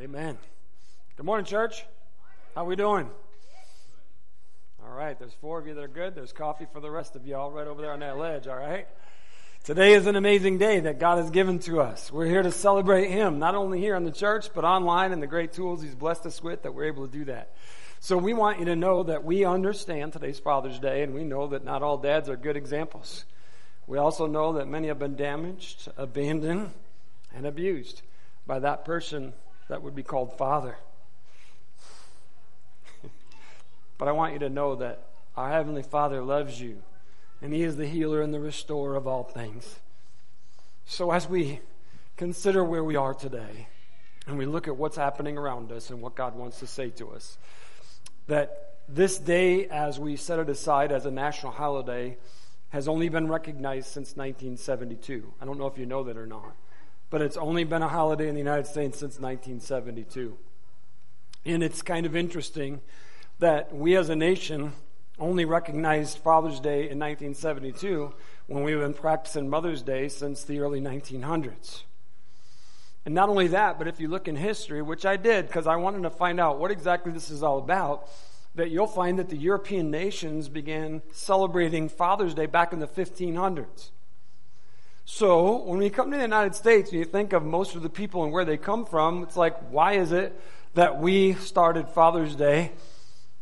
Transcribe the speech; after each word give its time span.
Amen. 0.00 0.38
Good 1.18 1.26
morning, 1.26 1.44
church. 1.44 1.84
How 2.54 2.64
we 2.64 2.76
doing? 2.76 3.10
All 4.82 4.96
right, 4.96 5.18
there's 5.18 5.34
four 5.34 5.58
of 5.58 5.66
you 5.66 5.74
that 5.74 5.84
are 5.84 5.88
good. 5.88 6.14
There's 6.14 6.32
coffee 6.32 6.66
for 6.72 6.80
the 6.80 6.90
rest 6.90 7.14
of 7.14 7.26
y'all 7.26 7.50
right 7.50 7.66
over 7.66 7.82
there 7.82 7.92
on 7.92 8.00
that 8.00 8.16
ledge, 8.16 8.46
all 8.46 8.56
right? 8.56 8.88
Today 9.64 9.92
is 9.92 10.06
an 10.06 10.16
amazing 10.16 10.56
day 10.56 10.80
that 10.80 10.98
God 10.98 11.18
has 11.18 11.30
given 11.30 11.58
to 11.60 11.82
us. 11.82 12.10
We're 12.10 12.24
here 12.24 12.42
to 12.42 12.50
celebrate 12.50 13.10
Him, 13.10 13.38
not 13.38 13.54
only 13.54 13.80
here 13.80 13.94
in 13.94 14.04
the 14.04 14.10
church, 14.10 14.48
but 14.54 14.64
online 14.64 15.12
and 15.12 15.22
the 15.22 15.26
great 15.26 15.52
tools 15.52 15.82
He's 15.82 15.94
blessed 15.94 16.24
us 16.24 16.42
with 16.42 16.62
that 16.62 16.72
we're 16.72 16.86
able 16.86 17.06
to 17.06 17.12
do 17.12 17.26
that. 17.26 17.54
So 18.00 18.16
we 18.16 18.32
want 18.32 18.60
you 18.60 18.64
to 18.64 18.76
know 18.76 19.02
that 19.02 19.24
we 19.24 19.44
understand 19.44 20.14
today's 20.14 20.38
Father's 20.38 20.78
Day 20.78 21.02
and 21.02 21.12
we 21.12 21.22
know 21.22 21.48
that 21.48 21.66
not 21.66 21.82
all 21.82 21.98
dads 21.98 22.30
are 22.30 22.36
good 22.36 22.56
examples. 22.56 23.26
We 23.86 23.98
also 23.98 24.26
know 24.26 24.54
that 24.54 24.66
many 24.66 24.88
have 24.88 24.98
been 24.98 25.16
damaged, 25.16 25.88
abandoned, 25.98 26.70
and 27.34 27.46
abused 27.46 28.00
by 28.46 28.58
that 28.58 28.86
person 28.86 29.34
that 29.68 29.82
would 29.82 29.94
be 29.94 30.02
called 30.02 30.36
Father. 30.36 30.76
but 33.98 34.08
I 34.08 34.12
want 34.12 34.32
you 34.32 34.38
to 34.40 34.48
know 34.48 34.76
that 34.76 35.06
our 35.36 35.50
Heavenly 35.50 35.82
Father 35.82 36.22
loves 36.22 36.60
you, 36.60 36.82
and 37.40 37.52
He 37.52 37.62
is 37.62 37.76
the 37.76 37.86
healer 37.86 38.20
and 38.22 38.32
the 38.32 38.40
restorer 38.40 38.96
of 38.96 39.06
all 39.06 39.24
things. 39.24 39.76
So 40.84 41.10
as 41.10 41.28
we 41.28 41.60
consider 42.16 42.62
where 42.64 42.84
we 42.84 42.96
are 42.96 43.14
today, 43.14 43.68
and 44.26 44.38
we 44.38 44.46
look 44.46 44.68
at 44.68 44.76
what's 44.76 44.96
happening 44.96 45.36
around 45.36 45.72
us 45.72 45.90
and 45.90 46.00
what 46.00 46.14
God 46.14 46.36
wants 46.36 46.60
to 46.60 46.66
say 46.66 46.90
to 46.90 47.10
us, 47.10 47.38
that 48.26 48.76
this 48.88 49.18
day, 49.18 49.66
as 49.66 49.98
we 49.98 50.16
set 50.16 50.38
it 50.38 50.48
aside 50.48 50.92
as 50.92 51.06
a 51.06 51.10
national 51.10 51.52
holiday, 51.52 52.16
has 52.70 52.88
only 52.88 53.08
been 53.08 53.28
recognized 53.28 53.86
since 53.86 54.16
1972. 54.16 55.32
I 55.40 55.44
don't 55.44 55.58
know 55.58 55.66
if 55.66 55.78
you 55.78 55.86
know 55.86 56.04
that 56.04 56.16
or 56.16 56.26
not, 56.26 56.54
but 57.12 57.20
it's 57.20 57.36
only 57.36 57.62
been 57.62 57.82
a 57.82 57.88
holiday 57.88 58.26
in 58.26 58.34
the 58.34 58.40
United 58.40 58.66
States 58.66 58.98
since 58.98 59.20
1972. 59.20 60.34
And 61.44 61.62
it's 61.62 61.82
kind 61.82 62.06
of 62.06 62.16
interesting 62.16 62.80
that 63.38 63.74
we 63.74 63.96
as 63.96 64.08
a 64.08 64.16
nation 64.16 64.72
only 65.18 65.44
recognized 65.44 66.16
Father's 66.16 66.58
Day 66.58 66.88
in 66.88 66.98
1972 66.98 68.14
when 68.46 68.64
we've 68.64 68.78
been 68.78 68.94
practicing 68.94 69.50
Mother's 69.50 69.82
Day 69.82 70.08
since 70.08 70.42
the 70.42 70.60
early 70.60 70.80
1900s. 70.80 71.82
And 73.04 73.14
not 73.14 73.28
only 73.28 73.48
that, 73.48 73.76
but 73.76 73.86
if 73.88 74.00
you 74.00 74.08
look 74.08 74.26
in 74.26 74.36
history, 74.36 74.80
which 74.80 75.04
I 75.04 75.18
did 75.18 75.48
because 75.48 75.66
I 75.66 75.76
wanted 75.76 76.04
to 76.04 76.10
find 76.10 76.40
out 76.40 76.58
what 76.58 76.70
exactly 76.70 77.12
this 77.12 77.30
is 77.30 77.42
all 77.42 77.58
about, 77.58 78.08
that 78.54 78.70
you'll 78.70 78.86
find 78.86 79.18
that 79.18 79.28
the 79.28 79.36
European 79.36 79.90
nations 79.90 80.48
began 80.48 81.02
celebrating 81.12 81.90
Father's 81.90 82.32
Day 82.32 82.46
back 82.46 82.72
in 82.72 82.78
the 82.78 82.88
1500s. 82.88 83.90
So, 85.04 85.64
when 85.64 85.78
we 85.78 85.90
come 85.90 86.12
to 86.12 86.16
the 86.16 86.22
United 86.22 86.54
States 86.54 86.90
and 86.90 86.98
you 87.00 87.04
think 87.04 87.32
of 87.32 87.44
most 87.44 87.74
of 87.74 87.82
the 87.82 87.90
people 87.90 88.22
and 88.22 88.32
where 88.32 88.44
they 88.44 88.56
come 88.56 88.84
from, 88.84 89.24
it's 89.24 89.36
like, 89.36 89.58
why 89.70 89.94
is 89.94 90.12
it 90.12 90.38
that 90.74 91.00
we 91.00 91.34
started 91.34 91.88
Father's 91.88 92.36
Day 92.36 92.70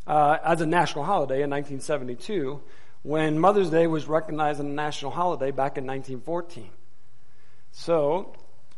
uh, 0.07 0.39
as 0.43 0.63
a 0.63 0.67
national 0.67 1.05
holiday 1.05 1.43
in 1.43 1.51
1972 1.51 2.63
when 3.03 3.39
Mother's 3.39 3.69
Day 3.69 3.87
was 3.87 4.09
recognized 4.09 4.59
as 4.59 4.65
a 4.65 4.69
national 4.69 5.11
holiday 5.11 5.51
back 5.51 5.77
in 5.77 5.87
1914? 5.87 6.71
So, 7.73 8.35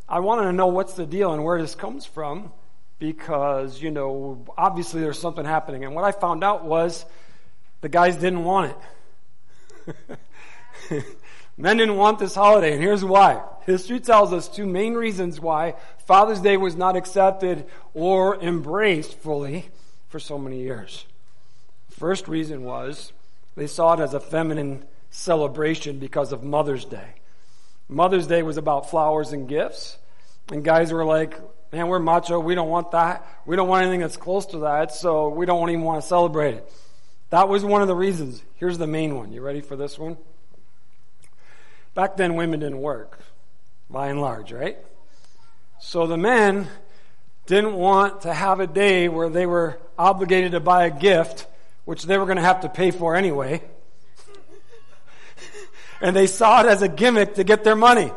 I 0.09 0.19
wanted 0.19 0.43
to 0.43 0.53
know 0.53 0.67
what's 0.67 0.95
the 0.95 1.07
deal 1.07 1.33
and 1.33 1.45
where 1.45 1.63
this 1.63 1.77
comes 1.77 2.05
from 2.05 2.53
because, 2.99 3.81
you 3.81 3.93
know, 3.93 4.45
obviously 4.59 5.01
there's 5.01 5.21
something 5.21 5.45
happening. 5.45 5.85
And 5.85 5.95
what 5.95 6.05
I 6.05 6.11
found 6.11 6.43
out 6.43 6.65
was 6.65 7.07
the 7.81 7.89
guys 7.89 8.17
didn't 8.17 8.43
want 8.43 8.75
it. 10.91 11.05
Men 11.57 11.77
didn't 11.77 11.97
want 11.97 12.19
this 12.19 12.35
holiday, 12.35 12.73
and 12.73 12.83
here's 12.83 13.05
why. 13.05 13.43
History 13.67 14.01
tells 14.01 14.33
us 14.33 14.49
two 14.49 14.67
main 14.67 14.95
reasons 14.95 15.41
why 15.41 15.75
Father's 16.07 16.41
Day 16.41 16.57
was 16.57 16.77
not 16.77 16.97
accepted 16.97 17.67
or 17.95 18.41
embraced 18.43 19.15
fully 19.19 19.69
for 20.09 20.19
so 20.19 20.39
many 20.39 20.61
years. 20.61 21.07
First 21.91 22.27
reason 22.27 22.65
was 22.65 23.13
they 23.55 23.67
saw 23.67 23.95
it 23.95 24.01
as 24.01 24.15
a 24.15 24.21
feminine 24.21 24.85
celebration 25.11 25.99
because 25.99 26.33
of 26.33 26.43
Mother's 26.43 26.85
Day. 26.85 27.15
Mother's 27.89 28.27
Day 28.27 28.43
was 28.43 28.57
about 28.57 28.91
flowers 28.91 29.33
and 29.33 29.47
gifts, 29.47 29.99
and 30.51 30.65
guys 30.65 30.93
were 30.93 31.05
like, 31.05 31.39
Man, 31.73 31.89
we're 31.89 32.01
macho. 32.01 32.39
We 32.39 32.55
don't 32.55 32.69
want 32.69 32.91
that. 32.91 33.27
We 33.47 33.57
don't 33.57 33.67
want 33.67 33.83
anything 33.83 34.01
that's 34.01 34.19
close 34.19 34.45
to 34.47 34.59
that, 34.59 34.93
so 34.93 35.31
we 35.31 35.47
don't 35.47 35.71
even 35.71 35.83
want 35.83 36.03
to 36.03 36.07
celebrate 36.07 36.57
it. 36.57 36.71
That 37.31 37.49
was 37.49 37.65
one 37.65 37.81
of 37.81 37.89
the 37.89 37.95
reasons. 37.95 38.43
Here's 38.57 38.77
the 38.77 38.87
main 38.87 39.17
one. 39.17 39.33
You 39.33 39.41
ready 39.41 39.63
for 39.63 39.75
this 39.75 39.99
one? 39.99 40.19
Back 41.95 42.17
then, 42.17 42.37
women 42.37 42.61
didn't 42.61 42.81
work, 42.81 43.19
by 43.91 44.09
and 44.09 44.21
large, 44.21 44.53
right? 44.53 44.79
So 45.81 46.07
the 46.07 46.17
men 46.17 46.69
didn't 47.47 47.75
want 47.75 48.23
to 48.23 48.33
have 48.33 48.61
a 48.61 48.67
day 48.67 49.09
where 49.09 49.29
they 49.29 49.47
were 49.47 49.79
obligated 49.99 50.53
to 50.53 50.61
buy 50.61 50.87
a 50.87 50.91
gift, 50.91 51.47
which 51.85 52.05
they 52.05 52.17
were 52.17 52.25
going 52.25 52.37
to 52.37 52.43
have 52.43 52.61
to 52.61 52.69
pay 52.69 52.91
for 52.91 53.17
anyway. 53.17 53.63
and 56.01 56.17
they 56.17 56.27
saw 56.27 56.63
it 56.63 56.67
as 56.67 56.83
a 56.83 56.89
gimmick 56.89 57.35
to 57.35 57.45
get 57.45 57.65
their 57.65 57.77
money. 57.77 58.11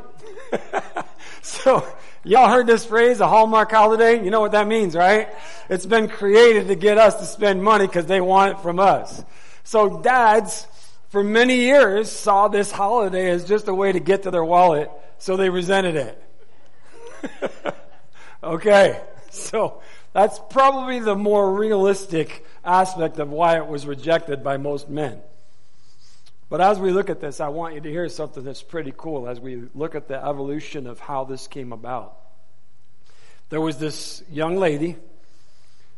so 1.41 1.85
Y'all 2.27 2.49
heard 2.49 2.65
this 2.65 2.83
phrase, 2.83 3.19
a 3.19 3.27
Hallmark 3.27 3.69
holiday? 3.69 4.23
You 4.23 4.31
know 4.31 4.39
what 4.39 4.53
that 4.53 4.65
means, 4.65 4.95
right? 4.95 5.29
It's 5.69 5.85
been 5.85 6.07
created 6.07 6.69
to 6.69 6.75
get 6.75 6.97
us 6.97 7.13
to 7.17 7.25
spend 7.25 7.63
money 7.63 7.85
because 7.85 8.07
they 8.07 8.19
want 8.19 8.53
it 8.53 8.61
from 8.63 8.79
us. 8.79 9.23
So 9.63 10.01
dads, 10.01 10.65
for 11.15 11.23
many 11.23 11.55
years, 11.55 12.11
saw 12.11 12.49
this 12.49 12.69
holiday 12.69 13.29
as 13.29 13.45
just 13.45 13.69
a 13.69 13.73
way 13.73 13.89
to 13.89 14.01
get 14.01 14.23
to 14.23 14.31
their 14.31 14.43
wallet, 14.43 14.91
so 15.17 15.37
they 15.37 15.49
resented 15.49 15.95
it. 15.95 16.21
okay, 18.43 18.99
so 19.29 19.81
that's 20.11 20.41
probably 20.49 20.99
the 20.99 21.15
more 21.15 21.53
realistic 21.53 22.45
aspect 22.65 23.17
of 23.17 23.29
why 23.29 23.55
it 23.55 23.65
was 23.65 23.85
rejected 23.85 24.43
by 24.43 24.57
most 24.57 24.89
men. 24.89 25.21
But 26.49 26.59
as 26.59 26.79
we 26.79 26.91
look 26.91 27.09
at 27.09 27.21
this, 27.21 27.39
I 27.39 27.47
want 27.47 27.75
you 27.75 27.79
to 27.79 27.89
hear 27.89 28.09
something 28.09 28.43
that's 28.43 28.61
pretty 28.61 28.93
cool 28.97 29.29
as 29.29 29.39
we 29.39 29.69
look 29.73 29.95
at 29.95 30.09
the 30.09 30.21
evolution 30.21 30.85
of 30.85 30.99
how 30.99 31.23
this 31.23 31.47
came 31.47 31.71
about. 31.71 32.17
There 33.47 33.61
was 33.61 33.77
this 33.77 34.21
young 34.29 34.57
lady 34.57 34.97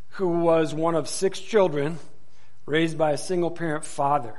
who 0.09 0.27
was 0.27 0.75
one 0.75 0.93
of 0.93 1.09
six 1.09 1.39
children 1.39 1.97
raised 2.67 2.99
by 2.99 3.13
a 3.13 3.17
single 3.17 3.49
parent 3.49 3.83
father. 3.83 4.35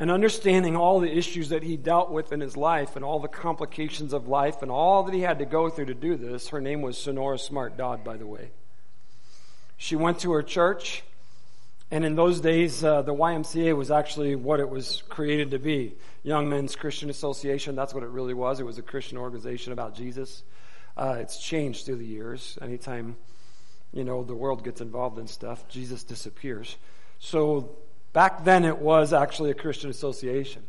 And 0.00 0.10
understanding 0.10 0.76
all 0.76 0.98
the 0.98 1.16
issues 1.16 1.50
that 1.50 1.62
he 1.62 1.76
dealt 1.76 2.10
with 2.10 2.32
in 2.32 2.40
his 2.40 2.56
life 2.56 2.96
and 2.96 3.04
all 3.04 3.20
the 3.20 3.28
complications 3.28 4.12
of 4.12 4.26
life 4.26 4.60
and 4.60 4.70
all 4.70 5.04
that 5.04 5.14
he 5.14 5.20
had 5.20 5.38
to 5.38 5.44
go 5.44 5.70
through 5.70 5.86
to 5.86 5.94
do 5.94 6.16
this, 6.16 6.48
her 6.48 6.60
name 6.60 6.82
was 6.82 6.98
Sonora 6.98 7.38
Smart 7.38 7.76
Dodd, 7.76 8.02
by 8.02 8.16
the 8.16 8.26
way. 8.26 8.50
She 9.76 9.94
went 9.94 10.20
to 10.20 10.32
her 10.32 10.42
church 10.42 11.04
and 11.94 12.04
in 12.04 12.16
those 12.16 12.40
days, 12.40 12.82
uh, 12.82 13.02
the 13.02 13.14
YMCA 13.14 13.76
was 13.76 13.92
actually 13.92 14.34
what 14.34 14.58
it 14.58 14.68
was 14.68 15.02
created 15.08 15.52
to 15.52 15.60
be 15.60 15.94
Young 16.22 16.48
Men's 16.48 16.74
Christian 16.74 17.08
Association. 17.10 17.76
That's 17.76 17.94
what 17.94 18.02
it 18.02 18.08
really 18.08 18.34
was. 18.34 18.58
It 18.58 18.66
was 18.66 18.78
a 18.78 18.82
Christian 18.82 19.16
organization 19.16 19.72
about 19.72 19.94
Jesus. 19.94 20.42
Uh, 20.96 21.18
it's 21.20 21.38
changed 21.38 21.86
through 21.86 21.98
the 21.98 22.06
years. 22.06 22.58
Anytime, 22.60 23.16
you 23.92 24.02
know, 24.02 24.24
the 24.24 24.34
world 24.34 24.64
gets 24.64 24.80
involved 24.80 25.20
in 25.20 25.28
stuff, 25.28 25.68
Jesus 25.68 26.02
disappears. 26.02 26.76
So 27.20 27.76
back 28.14 28.44
then, 28.44 28.64
it 28.64 28.78
was 28.78 29.12
actually 29.12 29.50
a 29.50 29.54
Christian 29.54 29.90
association. 29.90 30.62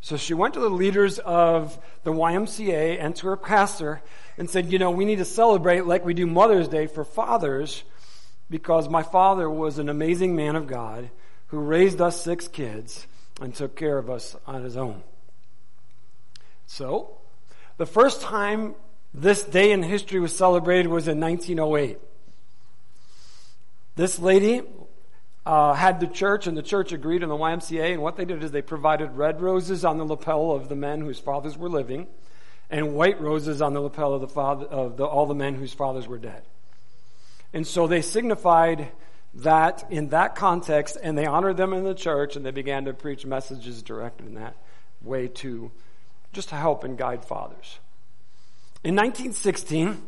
So 0.00 0.16
she 0.16 0.32
went 0.32 0.54
to 0.54 0.60
the 0.60 0.70
leaders 0.70 1.18
of 1.18 1.78
the 2.04 2.12
YMCA 2.12 2.96
and 2.98 3.14
to 3.16 3.26
her 3.26 3.36
pastor 3.36 4.00
and 4.38 4.48
said, 4.48 4.72
you 4.72 4.78
know, 4.78 4.90
we 4.90 5.04
need 5.04 5.18
to 5.18 5.24
celebrate 5.24 5.84
like 5.84 6.04
we 6.04 6.14
do 6.14 6.26
Mother's 6.26 6.68
Day 6.68 6.86
for 6.86 7.04
fathers 7.04 7.82
because 8.48 8.88
my 8.88 9.02
father 9.02 9.50
was 9.50 9.78
an 9.78 9.88
amazing 9.88 10.36
man 10.36 10.54
of 10.54 10.68
God 10.68 11.10
who 11.48 11.58
raised 11.58 12.00
us 12.00 12.22
six 12.22 12.48
kids 12.48 13.06
and 13.40 13.54
took 13.54 13.76
care 13.76 13.98
of 13.98 14.08
us 14.08 14.36
on 14.46 14.62
his 14.62 14.76
own. 14.76 15.02
So, 16.66 17.18
the 17.76 17.86
first 17.86 18.22
time 18.22 18.74
this 19.12 19.44
day 19.44 19.72
in 19.72 19.82
history 19.82 20.20
was 20.20 20.36
celebrated 20.36 20.88
was 20.88 21.08
in 21.08 21.20
1908. 21.20 21.98
This 23.96 24.18
lady 24.18 24.62
uh, 25.46 25.74
had 25.74 26.00
the 26.00 26.08
church, 26.08 26.48
and 26.48 26.56
the 26.56 26.62
church 26.62 26.90
agreed 26.90 27.22
on 27.22 27.28
the 27.28 27.36
YMCA, 27.36 27.92
and 27.92 28.02
what 28.02 28.16
they 28.16 28.24
did 28.24 28.42
is 28.42 28.50
they 28.50 28.62
provided 28.62 29.12
red 29.12 29.40
roses 29.40 29.84
on 29.84 29.96
the 29.96 30.04
lapel 30.04 30.50
of 30.50 30.68
the 30.68 30.74
men 30.74 31.00
whose 31.00 31.20
fathers 31.20 31.56
were 31.56 31.68
living, 31.68 32.08
and 32.68 32.94
white 32.94 33.20
roses 33.20 33.62
on 33.62 33.72
the 33.72 33.80
lapel 33.80 34.12
of, 34.12 34.20
the 34.20 34.28
father, 34.28 34.66
of 34.66 34.96
the, 34.96 35.04
all 35.04 35.24
the 35.24 35.36
men 35.36 35.54
whose 35.54 35.72
fathers 35.72 36.08
were 36.08 36.18
dead. 36.18 36.42
And 37.52 37.64
so 37.64 37.86
they 37.86 38.02
signified 38.02 38.88
that 39.34 39.86
in 39.88 40.08
that 40.08 40.34
context, 40.34 40.98
and 41.00 41.16
they 41.16 41.26
honored 41.26 41.56
them 41.56 41.72
in 41.72 41.84
the 41.84 41.94
church, 41.94 42.34
and 42.34 42.44
they 42.44 42.50
began 42.50 42.86
to 42.86 42.92
preach 42.92 43.24
messages 43.24 43.82
directed 43.82 44.26
in 44.26 44.34
that 44.34 44.56
way 45.00 45.28
to 45.28 45.70
just 46.32 46.48
to 46.48 46.56
help 46.56 46.82
and 46.82 46.98
guide 46.98 47.24
fathers. 47.24 47.78
In 48.82 48.96
1916, 48.96 50.02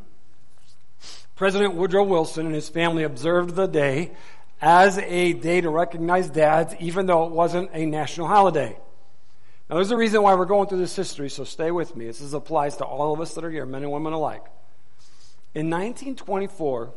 President 1.37 1.75
Woodrow 1.75 2.03
Wilson 2.03 2.47
and 2.47 2.55
his 2.57 2.69
family 2.69 3.05
observed 3.05 3.55
the 3.55 3.69
day 3.69 4.11
as 4.61 4.99
a 4.99 5.33
day 5.35 5.61
to 5.61 5.71
recognize 5.71 6.29
dads, 6.29 6.75
even 6.81 7.07
though 7.07 7.27
it 7.27 7.33
wasn't 7.33 7.71
a 7.73 7.87
national 7.87 8.27
holiday. 8.27 8.77
Now, 9.69 9.77
there's 9.77 9.91
a 9.91 9.97
reason 9.97 10.23
why 10.23 10.35
we're 10.35 10.47
going 10.47 10.69
through 10.69 10.79
this 10.79 10.97
history, 10.97 11.29
so 11.29 11.45
stay 11.45 11.71
with 11.71 11.95
me. 11.95 12.07
This 12.07 12.33
applies 12.33 12.79
to 12.79 12.85
all 12.85 13.13
of 13.13 13.21
us 13.21 13.35
that 13.35 13.45
are 13.45 13.51
here, 13.51 13.67
men 13.67 13.83
and 13.83 13.93
women 13.93 14.13
alike. 14.13 14.45
In 15.55 15.71
1924, 15.71 16.93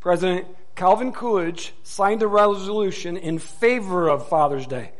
President 0.00 0.46
Calvin 0.74 1.12
Coolidge 1.12 1.72
signed 1.82 2.22
a 2.22 2.26
resolution 2.26 3.16
in 3.16 3.38
favor 3.38 4.08
of 4.08 4.28
Father's 4.28 4.66
Day. 4.66 4.92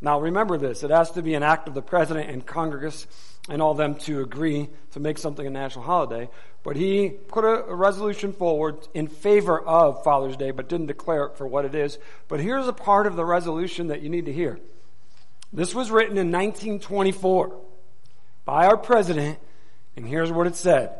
Now 0.00 0.20
remember 0.20 0.58
this, 0.58 0.82
it 0.82 0.90
has 0.90 1.10
to 1.12 1.22
be 1.22 1.34
an 1.34 1.42
act 1.42 1.66
of 1.66 1.74
the 1.74 1.82
President 1.82 2.30
and 2.30 2.44
Congress 2.44 3.06
and 3.48 3.60
all 3.60 3.74
them 3.74 3.94
to 3.94 4.20
agree 4.20 4.68
to 4.92 5.00
make 5.00 5.18
something 5.18 5.46
a 5.46 5.50
national 5.50 5.84
holiday. 5.84 6.28
But 6.62 6.76
he 6.76 7.10
put 7.10 7.44
a, 7.44 7.66
a, 7.66 7.74
resolution 7.74 8.32
forward 8.32 8.88
in 8.94 9.06
favor 9.08 9.60
of 9.60 10.02
Father's 10.02 10.36
Day, 10.36 10.50
but 10.50 10.68
didn't 10.68 10.86
declare 10.86 11.24
it 11.26 11.36
for 11.36 11.46
what 11.46 11.66
it 11.66 11.74
is. 11.74 11.98
But 12.26 12.40
here's 12.40 12.66
a 12.66 12.72
part 12.72 13.06
of 13.06 13.16
the 13.16 13.24
resolution 13.24 13.88
that 13.88 14.00
you 14.00 14.08
need 14.08 14.24
to 14.26 14.32
hear. 14.32 14.58
This 15.52 15.74
was 15.74 15.90
written 15.90 16.16
in 16.16 16.32
1924 16.32 17.54
by 18.46 18.66
our 18.66 18.78
president, 18.78 19.38
and 19.94 20.06
here's 20.06 20.32
what 20.32 20.46
it 20.46 20.56
said. 20.56 20.98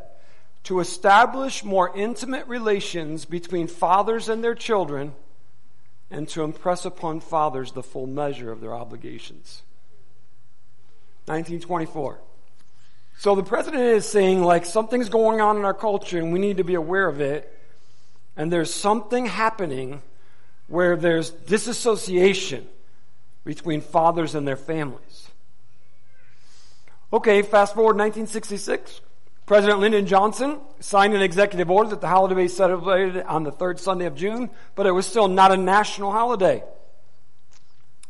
To 0.64 0.80
establish 0.80 1.64
more 1.64 1.94
intimate 1.96 2.46
relations 2.46 3.24
between 3.24 3.68
fathers 3.68 4.28
and 4.28 4.44
their 4.44 4.54
children, 4.54 5.14
and 6.10 6.28
to 6.28 6.44
impress 6.44 6.84
upon 6.84 7.20
fathers 7.20 7.72
the 7.72 7.82
full 7.82 8.06
measure 8.06 8.52
of 8.52 8.60
their 8.60 8.74
obligations. 8.74 9.62
1924. 11.26 12.20
So 13.18 13.34
the 13.34 13.42
president 13.42 13.82
is 13.82 14.06
saying 14.06 14.42
like 14.42 14.66
something's 14.66 15.08
going 15.08 15.40
on 15.40 15.56
in 15.56 15.64
our 15.64 15.74
culture 15.74 16.18
and 16.18 16.32
we 16.32 16.38
need 16.38 16.58
to 16.58 16.64
be 16.64 16.74
aware 16.74 17.08
of 17.08 17.20
it. 17.20 17.50
And 18.36 18.52
there's 18.52 18.74
something 18.74 19.26
happening 19.26 20.02
where 20.66 20.96
there's 20.96 21.30
disassociation 21.30 22.66
between 23.44 23.80
fathers 23.80 24.34
and 24.34 24.46
their 24.46 24.56
families. 24.56 25.28
Okay, 27.12 27.42
fast 27.42 27.74
forward 27.74 27.96
1966. 27.96 29.00
President 29.46 29.78
Lyndon 29.78 30.06
Johnson 30.06 30.58
signed 30.80 31.14
an 31.14 31.20
executive 31.20 31.70
order 31.70 31.90
that 31.90 32.00
the 32.00 32.08
holiday 32.08 32.34
be 32.34 32.48
celebrated 32.48 33.22
on 33.24 33.44
the 33.44 33.52
third 33.52 33.78
Sunday 33.78 34.06
of 34.06 34.16
June, 34.16 34.50
but 34.74 34.86
it 34.86 34.90
was 34.90 35.06
still 35.06 35.28
not 35.28 35.52
a 35.52 35.56
national 35.56 36.12
holiday. 36.12 36.64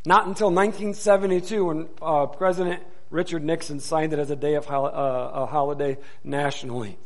Not 0.07 0.27
until 0.27 0.51
1972 0.51 1.65
when 1.65 1.89
uh, 2.01 2.27
President 2.27 2.83
Richard 3.15 3.45
Nixon 3.45 3.79
signed 3.79 4.13
it 4.13 4.19
as 4.19 4.31
a 4.31 4.37
day 4.37 4.55
of 4.55 4.69
uh, 4.69 4.75
a 4.75 5.47
holiday 5.47 5.99
nationally. 6.25 6.99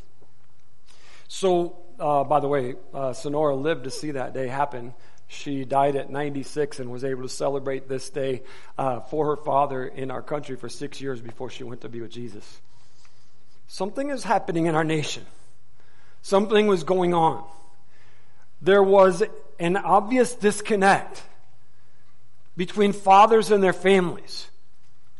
So, 1.28 1.76
uh, 2.00 2.24
by 2.24 2.40
the 2.40 2.48
way, 2.48 2.76
uh, 2.94 3.12
Sonora 3.12 3.54
lived 3.54 3.84
to 3.84 3.90
see 3.90 4.12
that 4.12 4.32
day 4.32 4.48
happen. 4.48 4.94
She 5.26 5.66
died 5.66 5.96
at 5.96 6.08
96 6.08 6.80
and 6.80 6.90
was 6.90 7.04
able 7.04 7.24
to 7.24 7.28
celebrate 7.28 7.90
this 7.90 8.08
day 8.08 8.42
uh, 8.78 9.00
for 9.00 9.26
her 9.26 9.36
father 9.36 9.84
in 9.86 10.10
our 10.10 10.22
country 10.22 10.56
for 10.56 10.70
six 10.70 10.98
years 10.98 11.20
before 11.20 11.50
she 11.50 11.62
went 11.62 11.82
to 11.82 11.90
be 11.90 12.00
with 12.00 12.10
Jesus. 12.10 12.62
Something 13.66 14.08
is 14.08 14.24
happening 14.24 14.64
in 14.64 14.74
our 14.74 14.84
nation. 14.84 15.26
Something 16.22 16.68
was 16.68 16.84
going 16.84 17.12
on. 17.12 17.44
There 18.62 18.82
was 18.82 19.22
an 19.60 19.76
obvious 19.76 20.34
disconnect 20.34 21.22
between 22.56 22.94
fathers 22.94 23.50
and 23.50 23.62
their 23.62 23.74
families 23.74 24.48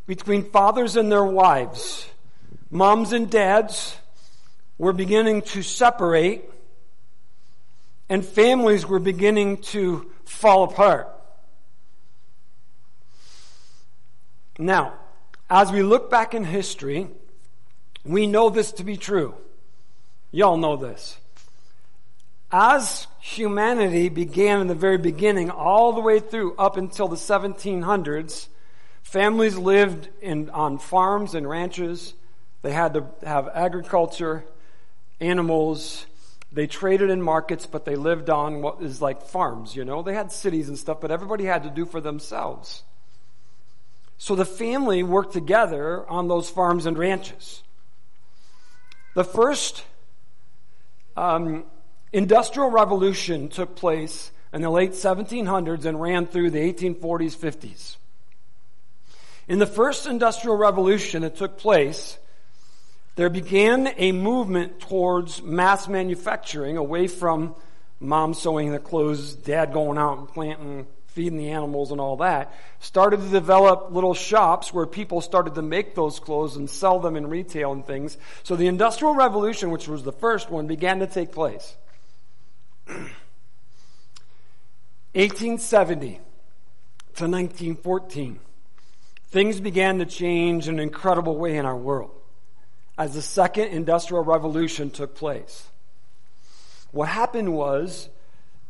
between 0.09 0.43
fathers 0.43 0.97
and 0.97 1.13
their 1.13 1.25
wives. 1.25 2.09
Moms 2.71 3.13
and 3.13 3.31
dads 3.31 3.95
were 4.79 4.95
beginning 4.95 5.43
to 5.43 5.63
separate, 5.63 6.51
and 8.09 8.25
families 8.25 8.87
were 8.87 8.99
beginning 8.99 9.59
to 9.59 10.11
fall 10.25 10.65
apart. 10.65 11.09
Now, 14.59 14.95
as 15.51 15.71
we 15.71 15.83
look 15.83 16.11
back 16.11 16.35
in 16.35 16.43
history, 16.43 17.09
we 18.03 18.27
know 18.27 18.49
this 18.49 18.73
to 18.73 18.85
be 18.85 18.97
true. 18.97 19.35
Y'all 20.33 20.57
know 20.57 20.77
this. 20.77 21.19
As 22.51 23.07
humanity 23.21 24.09
began 24.09 24.63
in 24.63 24.69
the 24.69 24.75
very 24.75 24.97
beginning, 24.97 25.51
all 25.51 25.93
the 25.93 26.01
way 26.01 26.19
through 26.19 26.57
up 26.57 26.79
until 26.79 27.09
the 27.09 27.17
1700s, 27.17 28.49
Families 29.09 29.57
lived 29.57 30.11
in, 30.21 30.51
on 30.51 30.77
farms 30.77 31.35
and 31.35 31.49
ranches. 31.49 32.13
They 32.61 32.73
had 32.73 32.93
to 32.93 33.07
have 33.23 33.49
agriculture, 33.55 34.45
animals. 35.19 36.05
They 36.53 36.67
traded 36.67 37.09
in 37.09 37.23
markets, 37.23 37.65
but 37.65 37.87
they 37.87 37.97
lived 37.97 38.29
on 38.29 38.61
what 38.61 38.83
is 38.83 39.01
like 39.01 39.23
farms, 39.23 39.75
you 39.75 39.87
know? 39.87 40.03
They 40.03 40.13
had 40.13 40.31
cities 40.31 40.69
and 40.69 40.79
stuff, 40.79 41.01
but 41.01 41.11
everybody 41.11 41.47
had 41.47 41.63
to 41.63 41.71
do 41.71 41.87
for 41.87 42.03
themselves. 42.03 42.83
So 44.19 44.35
the 44.35 44.45
family 44.45 45.03
worked 45.03 45.33
together 45.33 46.07
on 46.07 46.29
those 46.29 46.51
farms 46.51 46.85
and 46.85 46.99
ranches. 46.99 47.63
The 49.15 49.25
first 49.25 49.87
um, 51.17 51.65
industrial 52.13 52.69
revolution 52.69 53.49
took 53.49 53.75
place 53.75 54.33
in 54.53 54.61
the 54.61 54.69
late 54.69 54.93
1700s 54.93 55.87
and 55.87 55.99
ran 55.99 56.27
through 56.27 56.51
the 56.51 56.59
1840s, 56.59 57.35
50s. 57.35 57.97
In 59.49 59.59
the 59.59 59.67
first 59.67 60.07
industrial 60.07 60.57
revolution 60.59 61.23
that 61.23 61.37
took 61.37 61.57
place, 61.57 62.19
there 63.17 63.31
began 63.31 63.95
a 63.97 64.13
movement 64.13 64.79
towards 64.79 65.43
mass 65.43 65.89
manufacturing 65.89 66.77
away 66.77 67.07
from 67.07 67.55
mom 67.99 68.35
sewing 68.35 68.73
the 68.73 68.79
clothes, 68.79 69.35
dad 69.35 69.73
going 69.73 69.97
out 69.97 70.19
and 70.19 70.29
planting, 70.29 70.87
feeding 71.09 71.39
the 71.39 71.49
animals 71.49 71.91
and 71.93 72.01
all 72.01 72.19
that. 72.19 72.55
Started 72.79 73.23
to 73.23 73.29
develop 73.29 73.91
little 73.91 74.13
shops 74.13 74.73
where 74.75 74.85
people 74.85 75.23
started 75.23 75.55
to 75.55 75.63
make 75.63 75.95
those 75.95 76.21
clothes 76.21 76.57
and 76.57 76.69
sell 76.69 77.01
them 77.01 77.17
in 77.17 77.27
retail 77.27 77.73
and 77.73 77.87
things. 77.87 78.19
So 78.43 78.55
the 78.55 78.67
industrial 78.67 79.15
revolution, 79.15 79.71
which 79.71 79.89
was 79.89 80.03
the 80.03 80.13
first 80.13 80.51
one, 80.51 80.67
began 80.67 80.99
to 80.99 81.07
take 81.07 81.33
place. 81.33 81.75
1870 85.15 86.21
to 87.17 87.25
1914 87.25 88.41
things 89.31 89.61
began 89.61 89.99
to 89.99 90.07
change 90.07 90.69
in 90.69 90.75
an 90.75 90.81
incredible 90.81 91.37
way 91.37 91.57
in 91.57 91.67
our 91.67 91.77
world 91.77 92.11
as 92.97 93.15
the 93.15 93.23
second 93.23 93.69
industrial 93.69 94.25
revolution 94.25 94.91
took 94.91 95.15
place. 95.15 95.69
What 96.91 97.09
happened 97.09 97.53
was 97.53 98.09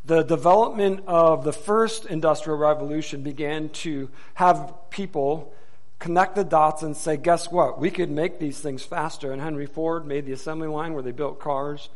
the 0.05 0.23
development 0.23 1.05
of 1.07 1.45
the 1.45 1.53
first 1.53 2.07
industrial 2.07 2.59
revolution 2.59 3.23
began 3.23 3.69
to 3.71 4.11
have 4.35 4.75
people 4.91 5.53
connect 5.99 6.37
the 6.37 6.45
dots 6.45 6.83
and 6.83 6.97
say, 6.97 7.17
guess 7.17 7.51
what? 7.51 7.81
We 7.81 7.91
could 7.91 8.11
make 8.11 8.39
these 8.39 8.59
things 8.59 8.85
faster. 8.85 9.33
And 9.33 9.41
Henry 9.41 9.67
Ford 9.67 10.07
made 10.07 10.27
the 10.27 10.33
assembly 10.33 10.69
line 10.69 10.95
where 10.95 11.03
they 11.03 11.13
built 11.13 11.41
cars, 11.41 11.89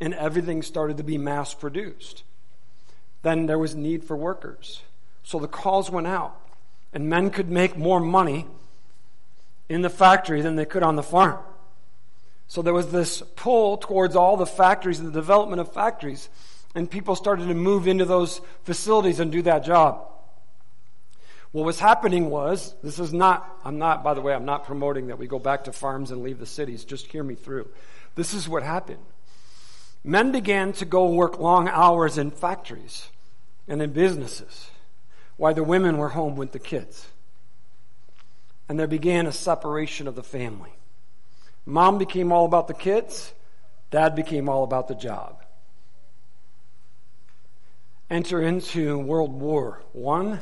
and 0.00 0.14
everything 0.14 0.62
started 0.62 0.96
to 0.96 1.04
be 1.04 1.18
mass 1.18 1.54
produced. 1.54 2.22
Then 3.22 3.46
there 3.46 3.58
was 3.58 3.74
need 3.74 4.04
for 4.04 4.16
workers. 4.16 4.82
So 5.22 5.38
the 5.38 5.48
calls 5.48 5.90
went 5.90 6.06
out 6.06 6.40
and 6.92 7.08
men 7.08 7.30
could 7.30 7.50
make 7.50 7.76
more 7.76 8.00
money 8.00 8.46
in 9.68 9.82
the 9.82 9.90
factory 9.90 10.40
than 10.40 10.56
they 10.56 10.64
could 10.64 10.82
on 10.82 10.96
the 10.96 11.02
farm. 11.02 11.38
So 12.46 12.62
there 12.62 12.72
was 12.72 12.90
this 12.90 13.22
pull 13.36 13.76
towards 13.76 14.16
all 14.16 14.36
the 14.36 14.46
factories 14.46 14.98
and 14.98 15.08
the 15.08 15.12
development 15.12 15.60
of 15.60 15.72
factories, 15.72 16.28
and 16.74 16.90
people 16.90 17.14
started 17.14 17.48
to 17.48 17.54
move 17.54 17.86
into 17.86 18.06
those 18.06 18.40
facilities 18.64 19.20
and 19.20 19.30
do 19.30 19.42
that 19.42 19.64
job. 19.64 20.06
What 21.52 21.64
was 21.64 21.80
happening 21.80 22.30
was, 22.30 22.74
this 22.82 22.98
is 22.98 23.12
not, 23.12 23.48
I'm 23.64 23.78
not, 23.78 24.02
by 24.02 24.14
the 24.14 24.20
way, 24.20 24.34
I'm 24.34 24.44
not 24.44 24.64
promoting 24.64 25.08
that 25.08 25.18
we 25.18 25.26
go 25.26 25.38
back 25.38 25.64
to 25.64 25.72
farms 25.72 26.10
and 26.10 26.22
leave 26.22 26.38
the 26.38 26.46
cities. 26.46 26.84
Just 26.84 27.06
hear 27.06 27.22
me 27.22 27.34
through. 27.34 27.68
This 28.14 28.34
is 28.34 28.48
what 28.48 28.62
happened. 28.62 29.02
Men 30.04 30.30
began 30.32 30.72
to 30.74 30.84
go 30.84 31.08
work 31.10 31.38
long 31.38 31.68
hours 31.68 32.18
in 32.18 32.30
factories 32.30 33.08
and 33.66 33.80
in 33.82 33.92
businesses 33.92 34.70
while 35.38 35.54
the 35.54 35.64
women 35.64 35.96
were 35.96 36.10
home 36.10 36.36
with 36.36 36.52
the 36.52 36.58
kids. 36.58 37.06
And 38.68 38.78
there 38.78 38.86
began 38.86 39.26
a 39.26 39.32
separation 39.32 40.06
of 40.06 40.14
the 40.14 40.22
family. 40.22 40.72
Mom 41.64 41.96
became 41.96 42.32
all 42.32 42.44
about 42.44 42.68
the 42.68 42.74
kids, 42.74 43.32
dad 43.90 44.14
became 44.14 44.48
all 44.48 44.64
about 44.64 44.88
the 44.88 44.94
job. 44.94 45.42
Enter 48.10 48.42
into 48.42 48.98
World 48.98 49.32
War 49.32 49.82
I, 50.06 50.40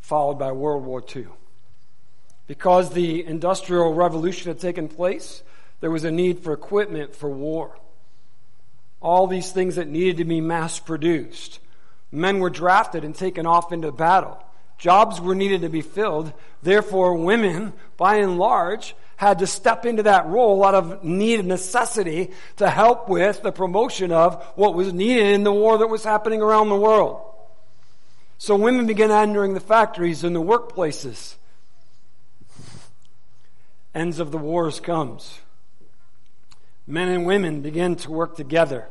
followed 0.00 0.38
by 0.38 0.52
World 0.52 0.84
War 0.84 1.04
II. 1.14 1.26
Because 2.46 2.90
the 2.90 3.24
Industrial 3.26 3.92
Revolution 3.92 4.50
had 4.50 4.60
taken 4.60 4.88
place, 4.88 5.42
there 5.80 5.90
was 5.90 6.04
a 6.04 6.10
need 6.10 6.38
for 6.38 6.52
equipment 6.52 7.14
for 7.14 7.28
war. 7.28 7.76
All 9.00 9.26
these 9.26 9.52
things 9.52 9.76
that 9.76 9.88
needed 9.88 10.16
to 10.16 10.24
be 10.24 10.40
mass 10.40 10.78
produced 10.78 11.58
Men 12.10 12.38
were 12.38 12.50
drafted 12.50 13.04
and 13.04 13.14
taken 13.14 13.46
off 13.46 13.72
into 13.72 13.92
battle. 13.92 14.42
Jobs 14.78 15.20
were 15.20 15.34
needed 15.34 15.62
to 15.62 15.68
be 15.68 15.82
filled. 15.82 16.32
Therefore, 16.62 17.14
women, 17.14 17.72
by 17.96 18.16
and 18.16 18.38
large, 18.38 18.94
had 19.16 19.40
to 19.40 19.46
step 19.46 19.84
into 19.84 20.04
that 20.04 20.26
role 20.26 20.64
out 20.64 20.74
of 20.74 21.02
need 21.02 21.40
and 21.40 21.48
necessity 21.48 22.30
to 22.56 22.70
help 22.70 23.08
with 23.08 23.42
the 23.42 23.50
promotion 23.50 24.12
of 24.12 24.42
what 24.54 24.74
was 24.74 24.92
needed 24.92 25.34
in 25.34 25.42
the 25.42 25.52
war 25.52 25.78
that 25.78 25.88
was 25.88 26.04
happening 26.04 26.40
around 26.40 26.68
the 26.68 26.76
world. 26.76 27.20
So 28.38 28.54
women 28.54 28.86
began 28.86 29.10
entering 29.10 29.54
the 29.54 29.60
factories 29.60 30.22
and 30.22 30.34
the 30.34 30.40
workplaces. 30.40 31.34
Ends 33.92 34.20
of 34.20 34.30
the 34.30 34.38
wars 34.38 34.78
comes. 34.78 35.40
Men 36.86 37.08
and 37.08 37.26
women 37.26 37.60
begin 37.62 37.96
to 37.96 38.12
work 38.12 38.36
together. 38.36 38.86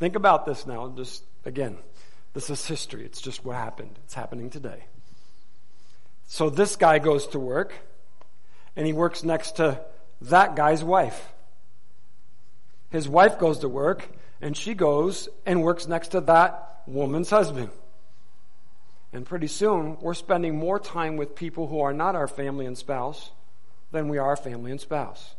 Think 0.00 0.16
about 0.16 0.46
this 0.46 0.66
now. 0.66 0.92
Just 0.96 1.22
again, 1.44 1.78
this 2.32 2.50
is 2.50 2.64
history. 2.66 3.04
It's 3.04 3.20
just 3.20 3.44
what 3.44 3.56
happened. 3.56 3.98
It's 4.04 4.14
happening 4.14 4.50
today. 4.50 4.84
So 6.26 6.48
this 6.48 6.76
guy 6.76 6.98
goes 7.00 7.26
to 7.28 7.40
work 7.40 7.74
and 8.76 8.86
he 8.86 8.92
works 8.92 9.24
next 9.24 9.56
to 9.56 9.80
that 10.22 10.54
guy's 10.54 10.84
wife. 10.84 11.32
His 12.90 13.08
wife 13.08 13.38
goes 13.38 13.58
to 13.60 13.68
work 13.68 14.08
and 14.40 14.56
she 14.56 14.74
goes 14.74 15.28
and 15.44 15.62
works 15.62 15.88
next 15.88 16.08
to 16.08 16.20
that 16.22 16.82
woman's 16.86 17.30
husband. 17.30 17.70
And 19.12 19.26
pretty 19.26 19.48
soon, 19.48 19.98
we're 20.00 20.14
spending 20.14 20.56
more 20.56 20.78
time 20.78 21.16
with 21.16 21.34
people 21.34 21.66
who 21.66 21.80
are 21.80 21.92
not 21.92 22.14
our 22.14 22.28
family 22.28 22.64
and 22.64 22.78
spouse 22.78 23.30
than 23.90 24.08
we 24.08 24.18
are 24.18 24.36
family 24.36 24.70
and 24.70 24.80
spouse. 24.80 25.34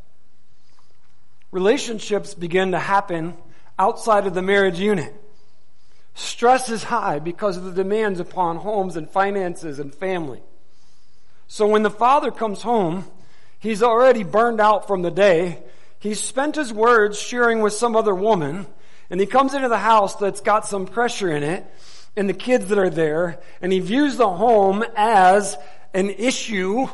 Relationships 1.52 2.34
begin 2.34 2.72
to 2.72 2.80
happen 2.80 3.36
outside 3.80 4.28
of 4.28 4.34
the 4.34 4.42
marriage 4.42 4.80
unit. 4.80 5.14
Stress 6.14 6.70
is 6.70 6.84
high 6.84 7.20
because 7.20 7.58
of 7.58 7.64
the 7.64 7.72
demands 7.72 8.20
upon 8.20 8.58
homes 8.58 8.96
and 8.96 9.10
finances 9.10 9.80
and 9.80 9.94
family. 9.94 10.42
So 11.48 11.68
when 11.68 11.84
the 11.84 11.90
father 11.90 12.32
comes 12.32 12.62
home, 12.62 13.06
he's 13.60 13.84
already 13.84 14.24
burned 14.24 14.60
out 14.60 14.88
from 14.88 15.02
the 15.02 15.12
day. 15.12 15.64
He's 16.00 16.20
spent 16.20 16.56
his 16.56 16.74
words 16.74 17.20
sharing 17.20 17.62
with 17.62 17.74
some 17.74 17.96
other 17.96 18.16
woman, 18.16 18.68
and 19.10 19.20
he 19.20 19.26
comes 19.26 19.54
into 19.54 19.70
the 19.70 19.78
house 19.78 20.16
that's 20.16 20.42
got 20.42 20.66
some 20.66 20.86
pressure 20.86 21.30
in 21.30 21.44
it, 21.44 21.66
and 22.16 22.28
the 22.28 22.34
kids 22.34 22.68
that 22.68 22.78
are 22.78 22.90
there, 22.90 23.40
and 23.62 23.72
he 23.72 23.80
views 23.80 24.18
the 24.18 24.30
home 24.30 24.84
as 24.96 25.58
an 25.94 26.10
issue, 26.10 26.88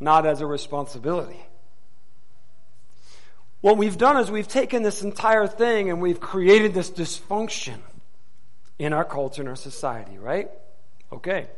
not 0.00 0.26
as 0.26 0.40
a 0.40 0.46
responsibility. 0.46 1.47
What 3.60 3.76
we've 3.76 3.98
done 3.98 4.18
is 4.18 4.30
we've 4.30 4.48
taken 4.48 4.82
this 4.82 5.02
entire 5.02 5.46
thing 5.46 5.90
and 5.90 6.00
we've 6.00 6.20
created 6.20 6.74
this 6.74 6.90
dysfunction 6.90 7.78
in 8.78 8.92
our 8.92 9.04
culture 9.04 9.42
and 9.42 9.48
our 9.48 9.56
society, 9.56 10.18
right? 10.18 10.48
Okay. 11.12 11.48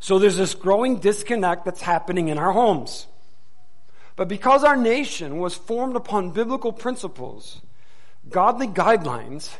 So 0.00 0.18
there's 0.18 0.36
this 0.36 0.54
growing 0.54 0.98
disconnect 0.98 1.64
that's 1.64 1.82
happening 1.82 2.28
in 2.28 2.38
our 2.38 2.52
homes. 2.52 3.06
But 4.16 4.26
because 4.28 4.64
our 4.64 4.76
nation 4.76 5.38
was 5.38 5.54
formed 5.54 5.94
upon 5.94 6.32
biblical 6.32 6.72
principles, 6.72 7.60
godly 8.28 8.66
guidelines, 8.66 9.54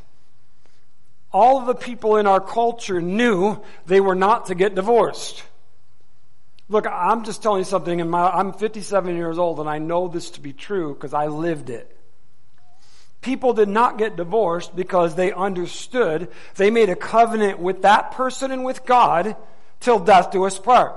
all 1.33 1.61
of 1.61 1.67
the 1.67 1.75
people 1.75 2.17
in 2.17 2.27
our 2.27 2.41
culture 2.41 3.01
knew 3.01 3.63
they 3.87 4.01
were 4.01 4.17
not 4.17 4.47
to 4.47 4.55
get 4.55 4.75
divorced. 4.75 5.45
Look, 6.71 6.87
I'm 6.87 7.25
just 7.25 7.43
telling 7.43 7.59
you 7.59 7.65
something, 7.65 8.01
and 8.01 8.15
I'm 8.15 8.53
57 8.53 9.17
years 9.17 9.39
old, 9.39 9.59
and 9.59 9.69
I 9.69 9.79
know 9.79 10.07
this 10.07 10.31
to 10.31 10.41
be 10.41 10.53
true 10.53 10.95
because 10.95 11.13
I 11.13 11.27
lived 11.27 11.69
it. 11.69 11.97
People 13.23 13.53
did 13.53 13.69
not 13.69 13.99
get 13.99 14.15
divorced 14.15 14.75
because 14.77 15.17
they 15.17 15.33
understood 15.33 16.29
they 16.55 16.71
made 16.71 16.89
a 16.89 16.95
covenant 16.95 17.59
with 17.59 17.83
that 17.83 18.13
person 18.13 18.53
and 18.53 18.65
with 18.65 18.87
God 18.87 19.35
till 19.81 19.99
death 19.99 20.31
do 20.31 20.45
us 20.45 20.61
part. 20.61 20.95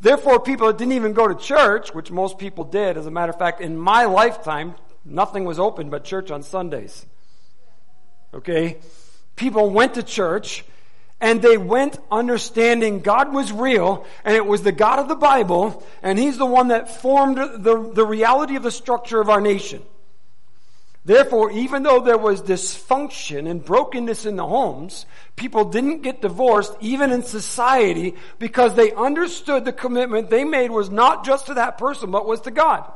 Therefore, 0.00 0.40
people 0.40 0.66
that 0.66 0.76
didn't 0.76 0.94
even 0.94 1.12
go 1.12 1.28
to 1.28 1.36
church, 1.36 1.94
which 1.94 2.10
most 2.10 2.36
people 2.36 2.64
did, 2.64 2.96
as 2.96 3.06
a 3.06 3.10
matter 3.10 3.30
of 3.30 3.38
fact, 3.38 3.60
in 3.60 3.78
my 3.78 4.06
lifetime, 4.06 4.74
nothing 5.04 5.44
was 5.44 5.60
open 5.60 5.88
but 5.88 6.02
church 6.02 6.32
on 6.32 6.42
Sundays. 6.42 7.06
Okay? 8.34 8.78
People 9.36 9.70
went 9.70 9.94
to 9.94 10.02
church 10.02 10.64
and 11.20 11.40
they 11.40 11.56
went 11.56 11.98
understanding 12.10 13.00
God 13.00 13.32
was 13.32 13.52
real 13.52 14.04
and 14.24 14.36
it 14.36 14.44
was 14.44 14.62
the 14.62 14.72
God 14.72 14.98
of 14.98 15.08
the 15.08 15.14
Bible 15.16 15.82
and 16.02 16.18
He's 16.18 16.38
the 16.38 16.46
one 16.46 16.68
that 16.68 17.00
formed 17.00 17.36
the, 17.36 17.90
the 17.94 18.04
reality 18.04 18.56
of 18.56 18.62
the 18.62 18.70
structure 18.70 19.20
of 19.20 19.30
our 19.30 19.40
nation. 19.40 19.82
Therefore, 21.06 21.52
even 21.52 21.84
though 21.84 22.00
there 22.00 22.18
was 22.18 22.42
dysfunction 22.42 23.48
and 23.48 23.64
brokenness 23.64 24.26
in 24.26 24.34
the 24.34 24.46
homes, 24.46 25.06
people 25.36 25.64
didn't 25.64 26.02
get 26.02 26.20
divorced 26.20 26.76
even 26.80 27.12
in 27.12 27.22
society 27.22 28.16
because 28.40 28.74
they 28.74 28.92
understood 28.92 29.64
the 29.64 29.72
commitment 29.72 30.30
they 30.30 30.42
made 30.42 30.72
was 30.72 30.90
not 30.90 31.24
just 31.24 31.46
to 31.46 31.54
that 31.54 31.78
person, 31.78 32.10
but 32.10 32.26
was 32.26 32.40
to 32.40 32.50
God. 32.50 32.90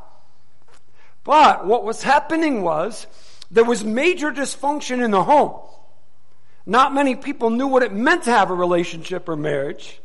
But 1.23 1.67
what 1.67 1.85
was 1.85 2.03
happening 2.03 2.63
was 2.63 3.07
there 3.49 3.65
was 3.65 3.85
major 3.85 4.33
dysfunction 4.33 5.05
in 5.05 5.13
the 5.13 5.23
home. 5.23 5.61
Not 6.67 6.95
many 6.95 7.17
people 7.17 7.51
knew 7.51 7.67
what 7.67 7.83
it 7.83 7.93
meant 7.93 8.25
to 8.25 8.31
have 8.31 8.51
a 8.51 8.55
relationship 8.55 9.29
or 9.29 9.37
marriage. 9.37 10.01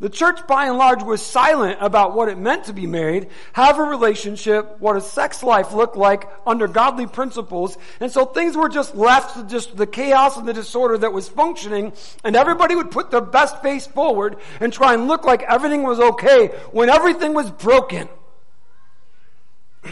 The 0.00 0.08
church, 0.08 0.46
by 0.46 0.66
and 0.66 0.78
large, 0.78 1.02
was 1.02 1.20
silent 1.20 1.76
about 1.82 2.14
what 2.14 2.30
it 2.30 2.38
meant 2.38 2.64
to 2.64 2.72
be 2.72 2.86
married, 2.86 3.28
have 3.52 3.78
a 3.78 3.82
relationship, 3.82 4.80
what 4.80 4.96
a 4.96 5.00
sex 5.02 5.42
life 5.42 5.74
looked 5.74 5.96
like 5.96 6.26
under 6.46 6.66
godly 6.66 7.06
principles. 7.06 7.76
And 8.00 8.10
so 8.10 8.24
things 8.24 8.56
were 8.56 8.70
just 8.70 8.94
left 8.94 9.36
to 9.36 9.44
just 9.44 9.76
the 9.76 9.86
chaos 9.86 10.38
and 10.38 10.48
the 10.48 10.54
disorder 10.54 10.96
that 10.98 11.12
was 11.12 11.28
functioning. 11.28 11.92
And 12.24 12.34
everybody 12.34 12.74
would 12.74 12.90
put 12.90 13.10
their 13.10 13.20
best 13.20 13.60
face 13.60 13.86
forward 13.86 14.38
and 14.58 14.72
try 14.72 14.94
and 14.94 15.06
look 15.06 15.26
like 15.26 15.42
everything 15.42 15.82
was 15.82 16.00
okay 16.00 16.46
when 16.72 16.88
everything 16.88 17.34
was 17.34 17.50
broken. 17.50 18.08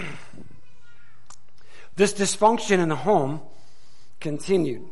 this 1.97 2.15
dysfunction 2.15 2.79
in 2.79 2.89
the 2.89 2.97
home 2.97 3.43
continued 4.21 4.89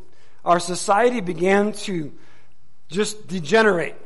our 0.46 0.60
society 0.60 1.20
began 1.20 1.72
to 1.72 2.12
just 2.88 3.26
degenerate. 3.26 3.96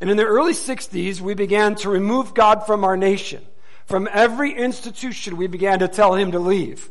And 0.00 0.10
in 0.10 0.16
the 0.16 0.24
early 0.24 0.54
60s, 0.54 1.20
we 1.20 1.34
began 1.34 1.74
to 1.76 1.90
remove 1.90 2.32
God 2.32 2.64
from 2.64 2.84
our 2.84 2.96
nation. 2.96 3.44
From 3.84 4.08
every 4.10 4.52
institution, 4.52 5.36
we 5.36 5.46
began 5.46 5.80
to 5.80 5.88
tell 5.88 6.14
him 6.14 6.32
to 6.32 6.38
leave. 6.38 6.88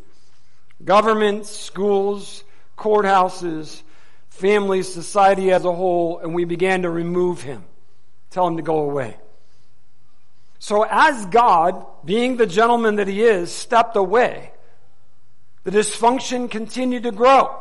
Governments, 0.85 1.49
schools, 1.49 2.43
courthouses, 2.77 3.81
families, 4.29 4.93
society 4.93 5.51
as 5.51 5.65
a 5.65 5.73
whole, 5.73 6.19
and 6.19 6.35
we 6.35 6.45
began 6.45 6.83
to 6.83 6.89
remove 6.89 7.41
him. 7.41 7.63
Tell 8.29 8.45
him 8.45 8.57
to 8.57 8.63
go 8.63 8.77
away. 8.81 9.17
So 10.59 10.85
as 10.87 11.25
God, 11.27 11.83
being 12.05 12.37
the 12.37 12.45
gentleman 12.45 12.97
that 12.97 13.07
he 13.07 13.23
is, 13.23 13.51
stepped 13.51 13.95
away, 13.95 14.51
the 15.63 15.71
dysfunction 15.71 16.51
continued 16.51 17.03
to 17.03 17.11
grow 17.11 17.59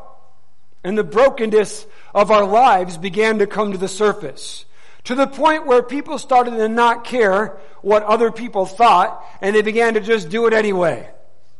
and 0.88 0.96
the 0.96 1.04
brokenness 1.04 1.86
of 2.14 2.30
our 2.30 2.46
lives 2.46 2.96
began 2.96 3.40
to 3.40 3.46
come 3.46 3.72
to 3.72 3.78
the 3.78 3.86
surface. 3.86 4.64
To 5.04 5.14
the 5.14 5.26
point 5.26 5.66
where 5.66 5.82
people 5.82 6.16
started 6.16 6.52
to 6.52 6.66
not 6.66 7.04
care 7.04 7.58
what 7.82 8.04
other 8.04 8.32
people 8.32 8.64
thought 8.64 9.22
and 9.42 9.54
they 9.54 9.60
began 9.60 9.92
to 9.94 10.00
just 10.00 10.30
do 10.30 10.46
it 10.46 10.54
anyway. 10.54 11.06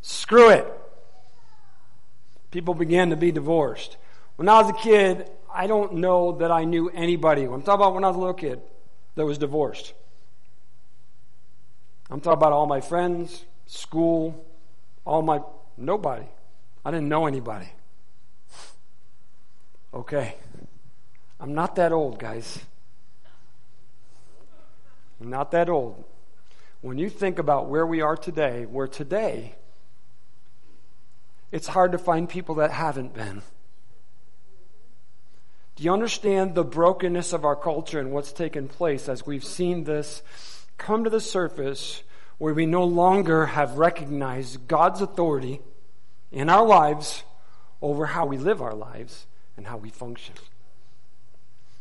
Screw 0.00 0.48
it. 0.48 0.66
People 2.50 2.72
began 2.72 3.10
to 3.10 3.16
be 3.16 3.30
divorced. 3.30 3.98
When 4.36 4.48
I 4.48 4.62
was 4.62 4.70
a 4.70 4.82
kid, 4.82 5.30
I 5.52 5.66
don't 5.66 5.96
know 5.96 6.38
that 6.38 6.50
I 6.50 6.64
knew 6.64 6.88
anybody. 6.88 7.44
I'm 7.44 7.60
talking 7.60 7.82
about 7.82 7.92
when 7.92 8.04
I 8.04 8.08
was 8.08 8.16
a 8.16 8.20
little 8.20 8.32
kid 8.32 8.62
that 9.16 9.26
was 9.26 9.36
divorced. 9.36 9.92
I'm 12.08 12.22
talking 12.22 12.38
about 12.38 12.54
all 12.54 12.66
my 12.66 12.80
friends, 12.80 13.44
school, 13.66 14.42
all 15.04 15.20
my, 15.20 15.42
nobody. 15.76 16.24
I 16.82 16.90
didn't 16.90 17.10
know 17.10 17.26
anybody. 17.26 17.68
Okay. 19.92 20.34
I'm 21.40 21.54
not 21.54 21.76
that 21.76 21.92
old, 21.92 22.18
guys. 22.18 22.58
I'm 25.20 25.30
not 25.30 25.50
that 25.52 25.68
old. 25.68 26.04
When 26.80 26.98
you 26.98 27.10
think 27.10 27.38
about 27.38 27.68
where 27.68 27.86
we 27.86 28.00
are 28.00 28.16
today, 28.16 28.66
where 28.66 28.86
today, 28.86 29.54
it's 31.50 31.66
hard 31.66 31.92
to 31.92 31.98
find 31.98 32.28
people 32.28 32.56
that 32.56 32.70
haven't 32.70 33.14
been. 33.14 33.42
Do 35.76 35.84
you 35.84 35.92
understand 35.92 36.54
the 36.54 36.64
brokenness 36.64 37.32
of 37.32 37.44
our 37.44 37.54
culture 37.54 38.00
and 38.00 38.10
what's 38.10 38.32
taken 38.32 38.66
place 38.66 39.08
as 39.08 39.24
we've 39.24 39.44
seen 39.44 39.84
this 39.84 40.22
come 40.76 41.04
to 41.04 41.10
the 41.10 41.20
surface 41.20 42.02
where 42.38 42.52
we 42.52 42.66
no 42.66 42.84
longer 42.84 43.46
have 43.46 43.78
recognized 43.78 44.66
God's 44.66 45.00
authority 45.00 45.60
in 46.32 46.50
our 46.50 46.66
lives 46.66 47.22
over 47.80 48.06
how 48.06 48.26
we 48.26 48.38
live 48.38 48.60
our 48.60 48.74
lives? 48.74 49.27
And 49.58 49.66
how 49.66 49.76
we 49.76 49.90
function. 49.90 50.34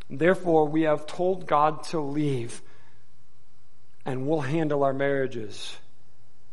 Therefore, 0.09 0.67
we 0.67 0.81
have 0.81 1.05
told 1.05 1.45
God 1.45 1.83
to 1.85 1.99
leave, 1.99 2.61
and 4.03 4.27
we'll 4.27 4.41
handle 4.41 4.83
our 4.83 4.93
marriages. 4.93 5.77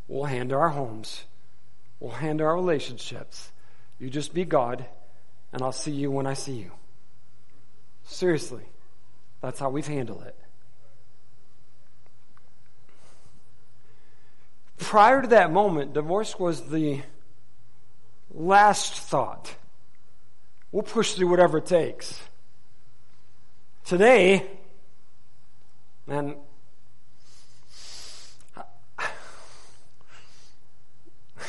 We'll 0.06 0.24
handle 0.24 0.60
our 0.60 0.68
homes. 0.68 1.24
We'll 1.98 2.12
handle 2.12 2.46
our 2.46 2.54
relationships. 2.54 3.50
You 3.98 4.10
just 4.10 4.34
be 4.34 4.44
God, 4.44 4.84
and 5.50 5.62
I'll 5.62 5.72
see 5.72 5.92
you 5.92 6.10
when 6.10 6.26
I 6.26 6.34
see 6.34 6.52
you. 6.52 6.72
Seriously, 8.04 8.64
that's 9.40 9.58
how 9.58 9.70
we've 9.70 9.86
handled 9.86 10.24
it. 10.24 10.36
Prior 14.76 15.22
to 15.22 15.28
that 15.28 15.50
moment, 15.50 15.94
divorce 15.94 16.38
was 16.38 16.68
the 16.68 17.00
last 18.30 18.92
thought 18.94 19.54
We'll 20.74 20.82
push 20.82 21.12
through 21.12 21.28
whatever 21.28 21.58
it 21.58 21.66
takes. 21.66 22.20
Today, 23.84 24.44
man, 26.04 26.34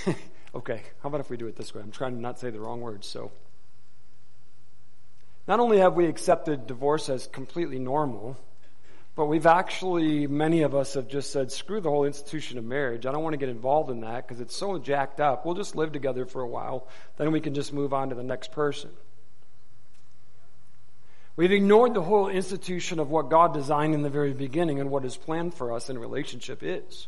Okay, 0.53 0.83
how 1.01 1.09
about 1.09 1.21
if 1.21 1.31
we 1.31 1.37
do 1.37 1.47
it 1.47 1.55
this 1.55 1.73
way? 1.73 1.81
I'm 1.81 1.89
trying 1.89 2.13
to 2.13 2.21
not 2.21 2.39
say 2.39 2.51
the 2.51 2.59
wrong 2.59 2.81
words, 2.81 3.07
so. 3.07 3.31
Not 5.47 5.59
only 5.59 5.79
have 5.79 5.95
we 5.95 6.05
accepted 6.05 6.67
divorce 6.67 7.09
as 7.09 7.25
completely 7.25 7.79
normal, 7.79 8.37
but 9.15 9.25
we've 9.25 9.47
actually, 9.47 10.27
many 10.27 10.61
of 10.61 10.75
us 10.75 10.93
have 10.93 11.07
just 11.07 11.31
said, 11.31 11.51
screw 11.51 11.81
the 11.81 11.89
whole 11.89 12.05
institution 12.05 12.59
of 12.59 12.63
marriage. 12.63 13.07
I 13.07 13.11
don't 13.11 13.23
want 13.23 13.33
to 13.33 13.37
get 13.37 13.49
involved 13.49 13.89
in 13.89 14.01
that 14.01 14.27
because 14.27 14.39
it's 14.39 14.55
so 14.55 14.77
jacked 14.77 15.19
up. 15.19 15.47
We'll 15.47 15.55
just 15.55 15.75
live 15.75 15.91
together 15.91 16.27
for 16.27 16.43
a 16.43 16.47
while, 16.47 16.87
then 17.17 17.31
we 17.31 17.41
can 17.41 17.55
just 17.55 17.73
move 17.73 17.91
on 17.91 18.09
to 18.09 18.15
the 18.15 18.21
next 18.21 18.51
person. 18.51 18.91
We've 21.37 21.51
ignored 21.51 21.93
the 21.93 22.01
whole 22.01 22.29
institution 22.29 22.99
of 22.99 23.09
what 23.09 23.29
God 23.29 23.53
designed 23.53 23.93
in 23.93 24.03
the 24.03 24.09
very 24.09 24.33
beginning 24.33 24.79
and 24.79 24.89
what 24.89 25.03
His 25.03 25.17
plan 25.17 25.51
for 25.51 25.73
us 25.73 25.89
in 25.89 25.97
relationship 25.97 26.59
is. 26.61 27.07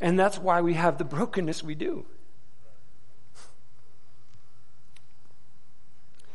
And 0.00 0.18
that's 0.18 0.38
why 0.38 0.60
we 0.60 0.74
have 0.74 0.98
the 0.98 1.04
brokenness 1.04 1.62
we 1.62 1.74
do. 1.74 2.04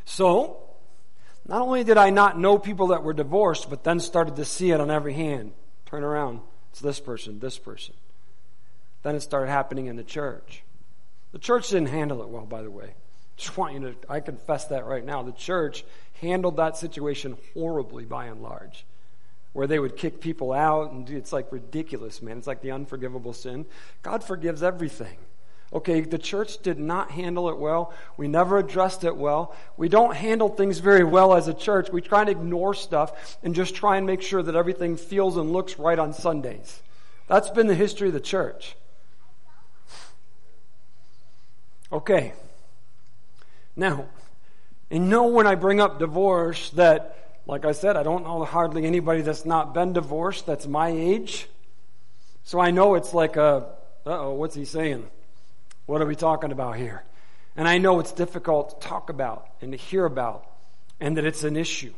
So, 0.06 0.58
not 1.48 1.62
only 1.62 1.84
did 1.84 1.98
I 1.98 2.10
not 2.10 2.40
know 2.40 2.58
people 2.58 2.88
that 2.88 3.04
were 3.04 3.14
divorced, 3.14 3.70
but 3.70 3.84
then 3.84 4.00
started 4.00 4.36
to 4.38 4.46
see 4.46 4.72
it 4.72 4.80
on 4.80 4.90
every 4.90 5.14
hand. 5.14 5.52
Turn 5.86 6.04
around. 6.04 6.42
It's 6.72 6.80
this 6.80 7.00
person, 7.00 7.40
this 7.40 7.60
person. 7.60 7.96
Then 9.04 9.16
it 9.16 9.22
started 9.22 9.50
happening 9.52 9.86
in 9.88 9.96
the 9.96 10.04
church. 10.04 10.64
The 11.32 11.40
church 11.40 11.70
didn't 11.70 11.90
handle 11.90 12.22
it 12.24 12.30
well, 12.30 12.46
by 12.46 12.64
the 12.64 12.72
way. 12.72 12.96
Just 13.38 13.58
want 13.58 13.74
you 13.74 13.80
to, 13.82 13.96
I 14.10 14.20
confess 14.20 14.66
that 14.66 14.86
right 14.86 15.04
now. 15.04 15.24
The 15.24 15.32
church 15.32 15.84
handled 16.22 16.58
that 16.58 16.78
situation 16.78 17.38
horribly 17.54 18.06
by 18.06 18.26
and 18.26 18.42
large, 18.42 18.86
where 19.54 19.68
they 19.68 19.80
would 19.80 19.98
kick 19.98 20.22
people 20.22 20.54
out, 20.54 20.92
and 20.92 21.10
it's 21.10 21.34
like 21.34 21.52
ridiculous, 21.52 22.22
man. 22.22 22.38
It's 22.38 22.48
like 22.48 22.62
the 22.62 22.72
unforgivable 22.72 23.34
sin. 23.34 23.66
God 24.02 24.24
forgives 24.24 24.64
everything. 24.64 25.18
Okay, 25.74 26.02
the 26.02 26.18
church 26.18 26.62
did 26.62 26.80
not 26.80 27.12
handle 27.12 27.50
it 27.50 27.58
well. 27.58 27.94
We 28.16 28.30
never 28.30 28.58
addressed 28.60 29.04
it 29.04 29.18
well. 29.18 29.54
We 29.76 29.90
don't 29.90 30.16
handle 30.16 30.48
things 30.48 30.80
very 30.80 31.04
well 31.04 31.34
as 31.34 31.50
a 31.50 31.54
church. 31.54 31.90
We 31.92 32.02
try 32.02 32.24
to 32.24 32.32
ignore 32.32 32.74
stuff 32.74 33.38
and 33.44 33.54
just 33.54 33.76
try 33.76 33.98
and 33.98 34.06
make 34.06 34.22
sure 34.22 34.42
that 34.44 34.56
everything 34.56 34.96
feels 34.96 35.36
and 35.36 35.52
looks 35.52 35.78
right 35.78 36.00
on 36.00 36.14
Sundays. 36.14 36.82
That's 37.28 37.50
been 37.50 37.68
the 37.68 37.76
history 37.76 38.08
of 38.08 38.14
the 38.14 38.20
church. 38.22 38.76
Okay. 41.92 42.34
Now, 43.76 44.06
and 44.90 45.10
know 45.10 45.28
when 45.28 45.48
I 45.48 45.56
bring 45.56 45.82
up 45.82 46.00
divorce 46.00 46.70
that, 46.72 47.40
like 47.46 47.66
I 47.66 47.74
said, 47.74 47.98
I 47.98 48.04
don't 48.04 48.24
know 48.24 48.44
hardly 48.46 48.86
anybody 48.86 49.22
that's 49.22 49.46
not 49.46 49.74
been 49.74 49.94
divorced 49.94 50.46
that's 50.46 50.68
my 50.68 50.90
age. 50.90 51.48
So 52.44 52.60
I 52.60 52.72
know 52.72 52.96
it's 52.96 53.14
like 53.14 53.36
a, 53.38 53.68
oh, 54.06 54.34
what's 54.34 54.56
he 54.56 54.66
saying? 54.66 55.08
What 55.86 56.02
are 56.02 56.06
we 56.06 56.16
talking 56.16 56.52
about 56.52 56.78
here? 56.78 57.04
And 57.56 57.68
I 57.68 57.78
know 57.78 58.00
it's 58.00 58.12
difficult 58.12 58.82
to 58.82 58.88
talk 58.88 59.10
about 59.10 59.48
and 59.62 59.72
to 59.72 59.78
hear 59.78 60.06
about 60.06 60.46
and 61.00 61.18
that 61.18 61.26
it's 61.26 61.44
an 61.44 61.56
issue. 61.56 61.94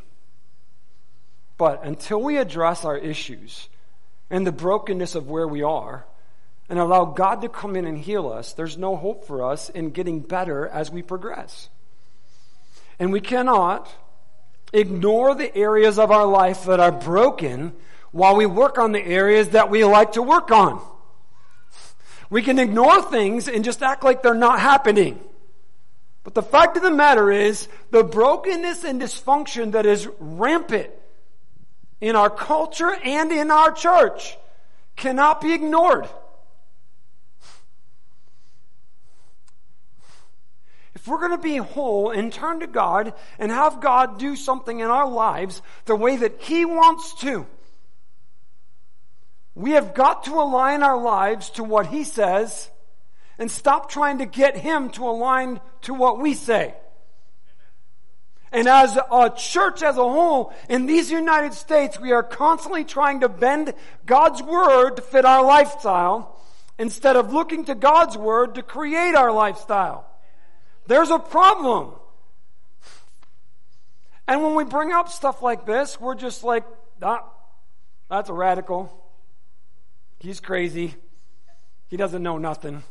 But 1.57 1.83
until 1.83 2.21
we 2.21 2.37
address 2.37 2.85
our 2.85 2.97
issues 2.97 3.67
and 4.29 4.45
the 4.45 4.51
brokenness 4.51 5.15
of 5.15 5.29
where 5.29 5.47
we 5.47 5.63
are 5.63 6.05
and 6.69 6.79
allow 6.79 7.05
God 7.05 7.41
to 7.41 7.49
come 7.49 7.75
in 7.75 7.85
and 7.85 7.97
heal 7.97 8.27
us, 8.29 8.53
there's 8.53 8.77
no 8.77 8.95
hope 8.95 9.25
for 9.25 9.43
us 9.43 9.69
in 9.69 9.91
getting 9.91 10.19
better 10.19 10.67
as 10.67 10.91
we 10.91 11.01
progress. 11.01 11.69
And 12.99 13.11
we 13.11 13.21
cannot 13.21 13.89
ignore 14.73 15.33
the 15.35 15.55
areas 15.55 15.97
of 15.97 16.11
our 16.11 16.25
life 16.25 16.65
that 16.65 16.79
are 16.79 16.91
broken 16.91 17.73
while 18.11 18.35
we 18.35 18.45
work 18.45 18.77
on 18.77 18.91
the 18.91 19.05
areas 19.05 19.49
that 19.49 19.69
we 19.69 19.85
like 19.85 20.13
to 20.13 20.21
work 20.21 20.51
on. 20.51 20.81
We 22.29 22.41
can 22.41 22.59
ignore 22.59 23.01
things 23.01 23.47
and 23.47 23.63
just 23.63 23.81
act 23.81 24.03
like 24.03 24.21
they're 24.21 24.33
not 24.33 24.59
happening. 24.59 25.19
But 26.23 26.33
the 26.33 26.43
fact 26.43 26.75
of 26.75 26.83
the 26.83 26.91
matter 26.91 27.31
is, 27.31 27.69
the 27.91 28.03
brokenness 28.03 28.83
and 28.83 29.01
dysfunction 29.01 29.71
that 29.71 29.85
is 29.85 30.09
rampant 30.19 30.89
in 32.01 32.17
our 32.17 32.29
culture 32.29 32.93
and 32.93 33.31
in 33.31 33.49
our 33.49 33.71
church 33.71 34.37
cannot 34.97 35.39
be 35.39 35.53
ignored. 35.53 36.09
If 41.07 41.11
we're 41.11 41.19
going 41.19 41.31
to 41.31 41.37
be 41.37 41.55
whole 41.55 42.11
and 42.11 42.33
turn 42.33 42.59
to 42.59 42.67
God 42.67 43.13
and 43.39 43.49
have 43.49 43.79
God 43.79 44.19
do 44.19 44.35
something 44.35 44.81
in 44.81 44.87
our 44.87 45.07
lives 45.07 45.61
the 45.85 45.95
way 45.95 46.17
that 46.17 46.41
He 46.41 46.65
wants 46.65 47.13
to, 47.21 47.47
we 49.55 49.71
have 49.71 49.93
got 49.93 50.25
to 50.25 50.33
align 50.33 50.83
our 50.83 51.01
lives 51.01 51.49
to 51.51 51.63
what 51.63 51.87
He 51.87 52.03
says 52.03 52.69
and 53.37 53.49
stop 53.49 53.89
trying 53.89 54.17
to 54.17 54.25
get 54.25 54.57
Him 54.57 54.89
to 54.91 55.07
align 55.07 55.61
to 55.83 55.93
what 55.93 56.19
we 56.19 56.33
say. 56.33 56.75
And 58.51 58.67
as 58.67 58.97
a 58.97 59.29
church 59.33 59.83
as 59.83 59.95
a 59.95 60.01
whole, 60.03 60.53
in 60.67 60.87
these 60.87 61.09
United 61.09 61.53
States, 61.53 61.97
we 61.97 62.11
are 62.11 62.21
constantly 62.21 62.83
trying 62.83 63.21
to 63.21 63.29
bend 63.29 63.73
God's 64.05 64.43
Word 64.43 64.97
to 64.97 65.01
fit 65.01 65.23
our 65.23 65.45
lifestyle 65.45 66.37
instead 66.77 67.15
of 67.15 67.31
looking 67.31 67.63
to 67.63 67.75
God's 67.75 68.17
Word 68.17 68.55
to 68.55 68.61
create 68.61 69.15
our 69.15 69.31
lifestyle. 69.31 70.03
There's 70.87 71.09
a 71.09 71.19
problem. 71.19 71.93
And 74.27 74.43
when 74.43 74.55
we 74.55 74.63
bring 74.63 74.91
up 74.91 75.09
stuff 75.09 75.41
like 75.41 75.65
this, 75.65 75.99
we're 75.99 76.15
just 76.15 76.43
like, 76.43 76.65
ah, 77.01 77.23
that's 78.09 78.29
a 78.29 78.33
radical. 78.33 78.91
He's 80.19 80.39
crazy. 80.39 80.95
He 81.89 81.97
doesn't 81.97 82.23
know 82.23 82.37
nothing. 82.37 82.83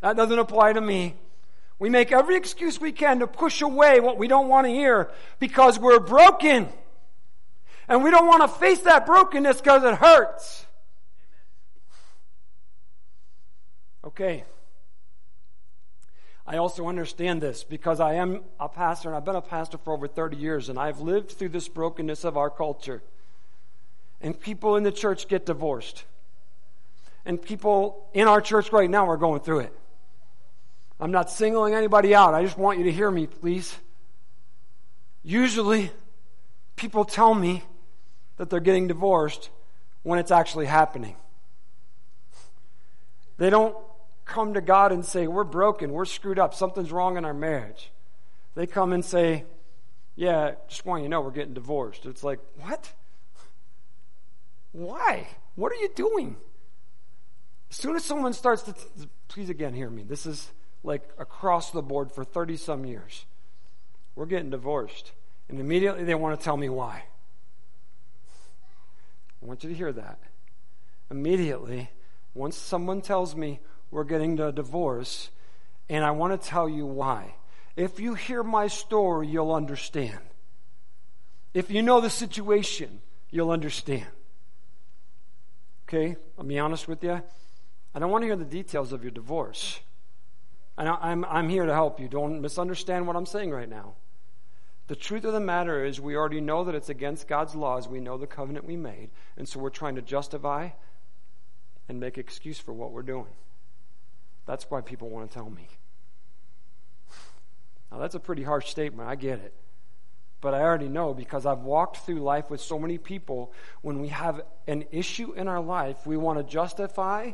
That 0.00 0.16
doesn't 0.16 0.38
apply 0.38 0.74
to 0.74 0.80
me. 0.80 1.14
We 1.78 1.90
make 1.90 2.10
every 2.10 2.36
excuse 2.36 2.80
we 2.80 2.92
can 2.92 3.20
to 3.20 3.26
push 3.26 3.60
away 3.60 4.00
what 4.00 4.18
we 4.18 4.28
don't 4.28 4.48
want 4.48 4.66
to 4.66 4.72
hear 4.72 5.10
because 5.38 5.78
we're 5.78 6.00
broken. 6.00 6.68
And 7.88 8.02
we 8.02 8.10
don't 8.10 8.26
want 8.26 8.42
to 8.42 8.48
face 8.48 8.80
that 8.80 9.06
brokenness 9.06 9.58
because 9.58 9.84
it 9.84 9.94
hurts. 9.94 10.66
Okay. 14.04 14.44
I 16.46 16.58
also 16.58 16.86
understand 16.86 17.40
this 17.40 17.64
because 17.64 17.98
I 17.98 18.14
am 18.14 18.42
a 18.60 18.68
pastor 18.68 19.08
and 19.08 19.16
I've 19.16 19.24
been 19.24 19.34
a 19.34 19.42
pastor 19.42 19.78
for 19.78 19.92
over 19.92 20.06
30 20.06 20.36
years 20.36 20.68
and 20.68 20.78
I've 20.78 21.00
lived 21.00 21.32
through 21.32 21.48
this 21.48 21.68
brokenness 21.68 22.24
of 22.24 22.36
our 22.36 22.50
culture. 22.50 23.02
And 24.20 24.38
people 24.38 24.76
in 24.76 24.84
the 24.84 24.92
church 24.92 25.26
get 25.26 25.44
divorced 25.44 26.04
and 27.26 27.42
people 27.42 28.08
in 28.14 28.28
our 28.28 28.40
church 28.40 28.72
right 28.72 28.88
now 28.88 29.10
are 29.10 29.16
going 29.16 29.40
through 29.40 29.60
it. 29.60 29.72
I'm 31.00 31.10
not 31.10 31.30
singling 31.30 31.74
anybody 31.74 32.14
out. 32.14 32.32
I 32.32 32.42
just 32.42 32.56
want 32.56 32.78
you 32.78 32.84
to 32.84 32.92
hear 32.92 33.10
me, 33.10 33.26
please. 33.26 33.74
Usually, 35.24 35.90
people 36.76 37.04
tell 37.04 37.34
me 37.34 37.64
that 38.36 38.48
they're 38.48 38.60
getting 38.60 38.86
divorced 38.86 39.50
when 40.04 40.20
it's 40.20 40.30
actually 40.30 40.66
happening. 40.66 41.16
They 43.36 43.50
don't 43.50 43.76
come 44.26 44.54
to 44.54 44.60
God 44.60 44.92
and 44.92 45.04
say, 45.04 45.26
We're 45.26 45.44
broken, 45.44 45.92
we're 45.92 46.04
screwed 46.04 46.38
up, 46.38 46.52
something's 46.52 46.92
wrong 46.92 47.16
in 47.16 47.24
our 47.24 47.34
marriage. 47.34 47.90
They 48.54 48.66
come 48.66 48.92
and 48.92 49.04
say, 49.04 49.44
Yeah, 50.16 50.56
just 50.68 50.84
want 50.84 51.02
you 51.02 51.06
to 51.06 51.10
know 51.10 51.22
we're 51.22 51.30
getting 51.30 51.54
divorced. 51.54 52.04
It's 52.04 52.22
like, 52.22 52.40
What? 52.60 52.92
Why? 54.72 55.28
What 55.54 55.72
are 55.72 55.76
you 55.76 55.88
doing? 55.94 56.36
As 57.70 57.76
soon 57.76 57.96
as 57.96 58.04
someone 58.04 58.34
starts 58.34 58.62
to, 58.62 58.74
please 59.28 59.48
again 59.48 59.72
hear 59.72 59.88
me, 59.88 60.02
this 60.02 60.26
is 60.26 60.50
like 60.82 61.02
across 61.18 61.70
the 61.70 61.82
board 61.82 62.12
for 62.12 62.24
30 62.24 62.56
some 62.56 62.84
years. 62.84 63.24
We're 64.14 64.26
getting 64.26 64.50
divorced. 64.50 65.12
And 65.48 65.60
immediately 65.60 66.04
they 66.04 66.14
want 66.14 66.38
to 66.38 66.44
tell 66.44 66.56
me 66.56 66.68
why. 66.68 67.04
I 69.42 69.46
want 69.46 69.62
you 69.62 69.70
to 69.70 69.76
hear 69.76 69.92
that. 69.92 70.18
Immediately, 71.10 71.90
once 72.34 72.56
someone 72.56 73.00
tells 73.00 73.36
me 73.36 73.60
we're 73.90 74.04
getting 74.04 74.38
a 74.40 74.52
divorce, 74.52 75.30
and 75.88 76.04
I 76.04 76.10
want 76.10 76.40
to 76.40 76.48
tell 76.48 76.68
you 76.68 76.86
why. 76.86 77.34
If 77.76 78.00
you 78.00 78.14
hear 78.14 78.42
my 78.42 78.68
story, 78.68 79.28
you'll 79.28 79.52
understand. 79.52 80.18
If 81.54 81.70
you 81.70 81.82
know 81.82 82.00
the 82.00 82.10
situation, 82.10 83.00
you'll 83.30 83.50
understand. 83.50 84.06
Okay? 85.88 86.16
I'll 86.38 86.44
be 86.44 86.58
honest 86.58 86.88
with 86.88 87.04
you. 87.04 87.22
I 87.94 87.98
don't 87.98 88.10
want 88.10 88.22
to 88.22 88.26
hear 88.26 88.36
the 88.36 88.44
details 88.44 88.92
of 88.92 89.02
your 89.02 89.10
divorce. 89.10 89.80
And 90.76 90.88
I'm, 90.88 91.24
I'm 91.24 91.48
here 91.48 91.64
to 91.64 91.72
help 91.72 92.00
you. 92.00 92.08
Don't 92.08 92.42
misunderstand 92.42 93.06
what 93.06 93.16
I'm 93.16 93.26
saying 93.26 93.50
right 93.50 93.68
now. 93.68 93.94
The 94.88 94.96
truth 94.96 95.24
of 95.24 95.32
the 95.32 95.40
matter 95.40 95.84
is, 95.84 96.00
we 96.00 96.14
already 96.14 96.40
know 96.40 96.64
that 96.64 96.74
it's 96.74 96.90
against 96.90 97.26
God's 97.26 97.54
laws. 97.54 97.88
We 97.88 98.00
know 98.00 98.18
the 98.18 98.26
covenant 98.26 98.66
we 98.66 98.76
made. 98.76 99.10
And 99.36 99.48
so 99.48 99.58
we're 99.58 99.70
trying 99.70 99.96
to 99.96 100.02
justify 100.02 100.70
and 101.88 101.98
make 101.98 102.18
excuse 102.18 102.58
for 102.58 102.72
what 102.72 102.92
we're 102.92 103.02
doing. 103.02 103.26
That's 104.46 104.70
why 104.70 104.80
people 104.80 105.10
want 105.10 105.28
to 105.30 105.34
tell 105.34 105.50
me. 105.50 105.68
Now, 107.90 107.98
that's 107.98 108.14
a 108.14 108.20
pretty 108.20 108.42
harsh 108.42 108.68
statement. 108.68 109.08
I 109.08 109.14
get 109.14 109.40
it. 109.40 109.54
But 110.40 110.54
I 110.54 110.60
already 110.60 110.88
know 110.88 111.14
because 111.14 111.46
I've 111.46 111.60
walked 111.60 111.98
through 111.98 112.20
life 112.20 112.50
with 112.50 112.60
so 112.60 112.78
many 112.78 112.98
people. 112.98 113.52
When 113.82 114.00
we 114.00 114.08
have 114.08 114.42
an 114.66 114.84
issue 114.92 115.32
in 115.32 115.48
our 115.48 115.60
life, 115.60 116.06
we 116.06 116.16
want 116.16 116.38
to 116.38 116.44
justify 116.44 117.32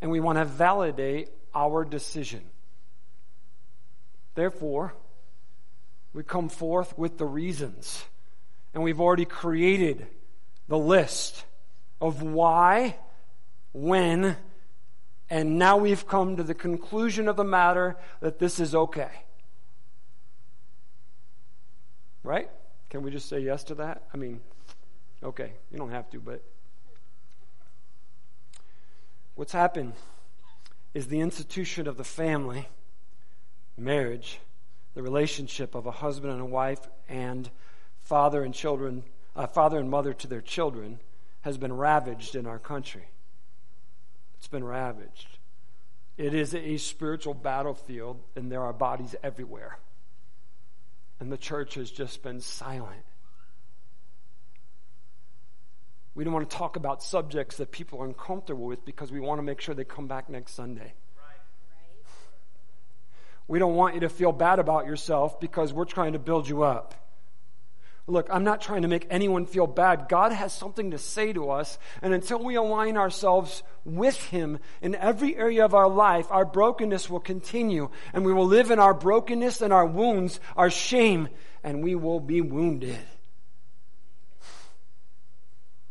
and 0.00 0.10
we 0.10 0.20
want 0.20 0.38
to 0.38 0.44
validate 0.44 1.30
our 1.54 1.84
decision. 1.84 2.42
Therefore, 4.34 4.94
we 6.12 6.22
come 6.22 6.48
forth 6.48 6.96
with 6.96 7.18
the 7.18 7.26
reasons. 7.26 8.04
And 8.72 8.82
we've 8.82 9.00
already 9.00 9.24
created 9.24 10.06
the 10.68 10.78
list 10.78 11.44
of 12.00 12.22
why, 12.22 12.96
when, 13.72 14.36
and 15.34 15.58
now 15.58 15.76
we've 15.76 16.06
come 16.06 16.36
to 16.36 16.44
the 16.44 16.54
conclusion 16.54 17.26
of 17.26 17.34
the 17.34 17.42
matter 17.42 17.96
that 18.20 18.38
this 18.38 18.60
is 18.60 18.72
okay. 18.72 19.10
Right? 22.22 22.48
Can 22.88 23.02
we 23.02 23.10
just 23.10 23.28
say 23.28 23.40
yes 23.40 23.64
to 23.64 23.74
that? 23.74 24.04
I 24.14 24.16
mean, 24.16 24.38
okay, 25.24 25.54
you 25.72 25.78
don't 25.78 25.90
have 25.90 26.08
to, 26.10 26.20
but 26.20 26.40
what's 29.34 29.50
happened 29.50 29.94
is 30.94 31.08
the 31.08 31.18
institution 31.18 31.88
of 31.88 31.96
the 31.96 32.04
family, 32.04 32.68
marriage, 33.76 34.38
the 34.94 35.02
relationship 35.02 35.74
of 35.74 35.84
a 35.86 35.90
husband 35.90 36.32
and 36.32 36.42
a 36.42 36.46
wife 36.46 36.86
and 37.08 37.50
father 38.02 38.44
and 38.44 38.54
children, 38.54 39.02
uh, 39.34 39.48
father 39.48 39.80
and 39.80 39.90
mother 39.90 40.14
to 40.14 40.28
their 40.28 40.40
children 40.40 41.00
has 41.40 41.58
been 41.58 41.72
ravaged 41.72 42.36
in 42.36 42.46
our 42.46 42.60
country. 42.60 43.08
It's 44.44 44.50
been 44.50 44.62
ravaged. 44.62 45.38
It 46.18 46.34
is 46.34 46.54
a 46.54 46.76
spiritual 46.76 47.32
battlefield, 47.32 48.20
and 48.36 48.52
there 48.52 48.60
are 48.60 48.74
bodies 48.74 49.16
everywhere. 49.22 49.78
And 51.18 51.32
the 51.32 51.38
church 51.38 51.76
has 51.76 51.90
just 51.90 52.22
been 52.22 52.42
silent. 52.42 53.06
We 56.14 56.24
don't 56.24 56.34
want 56.34 56.50
to 56.50 56.54
talk 56.54 56.76
about 56.76 57.02
subjects 57.02 57.56
that 57.56 57.72
people 57.72 58.02
are 58.02 58.04
uncomfortable 58.04 58.66
with 58.66 58.84
because 58.84 59.10
we 59.10 59.18
want 59.18 59.38
to 59.38 59.42
make 59.42 59.62
sure 59.62 59.74
they 59.74 59.82
come 59.82 60.08
back 60.08 60.28
next 60.28 60.52
Sunday. 60.52 60.92
We 63.48 63.58
don't 63.58 63.76
want 63.76 63.94
you 63.94 64.00
to 64.00 64.10
feel 64.10 64.32
bad 64.32 64.58
about 64.58 64.84
yourself 64.84 65.40
because 65.40 65.72
we're 65.72 65.86
trying 65.86 66.12
to 66.12 66.18
build 66.18 66.46
you 66.46 66.64
up. 66.64 66.94
Look, 68.06 68.28
I'm 68.30 68.44
not 68.44 68.60
trying 68.60 68.82
to 68.82 68.88
make 68.88 69.06
anyone 69.08 69.46
feel 69.46 69.66
bad. 69.66 70.08
God 70.10 70.30
has 70.30 70.52
something 70.52 70.90
to 70.90 70.98
say 70.98 71.32
to 71.32 71.50
us, 71.50 71.78
and 72.02 72.12
until 72.12 72.42
we 72.42 72.54
align 72.54 72.98
ourselves 72.98 73.62
with 73.86 74.22
Him 74.26 74.58
in 74.82 74.94
every 74.94 75.34
area 75.36 75.64
of 75.64 75.74
our 75.74 75.88
life, 75.88 76.26
our 76.30 76.44
brokenness 76.44 77.08
will 77.08 77.20
continue, 77.20 77.88
and 78.12 78.24
we 78.24 78.34
will 78.34 78.46
live 78.46 78.70
in 78.70 78.78
our 78.78 78.92
brokenness 78.92 79.62
and 79.62 79.72
our 79.72 79.86
wounds, 79.86 80.38
our 80.54 80.68
shame, 80.68 81.30
and 81.62 81.82
we 81.82 81.94
will 81.94 82.20
be 82.20 82.42
wounded. 82.42 82.98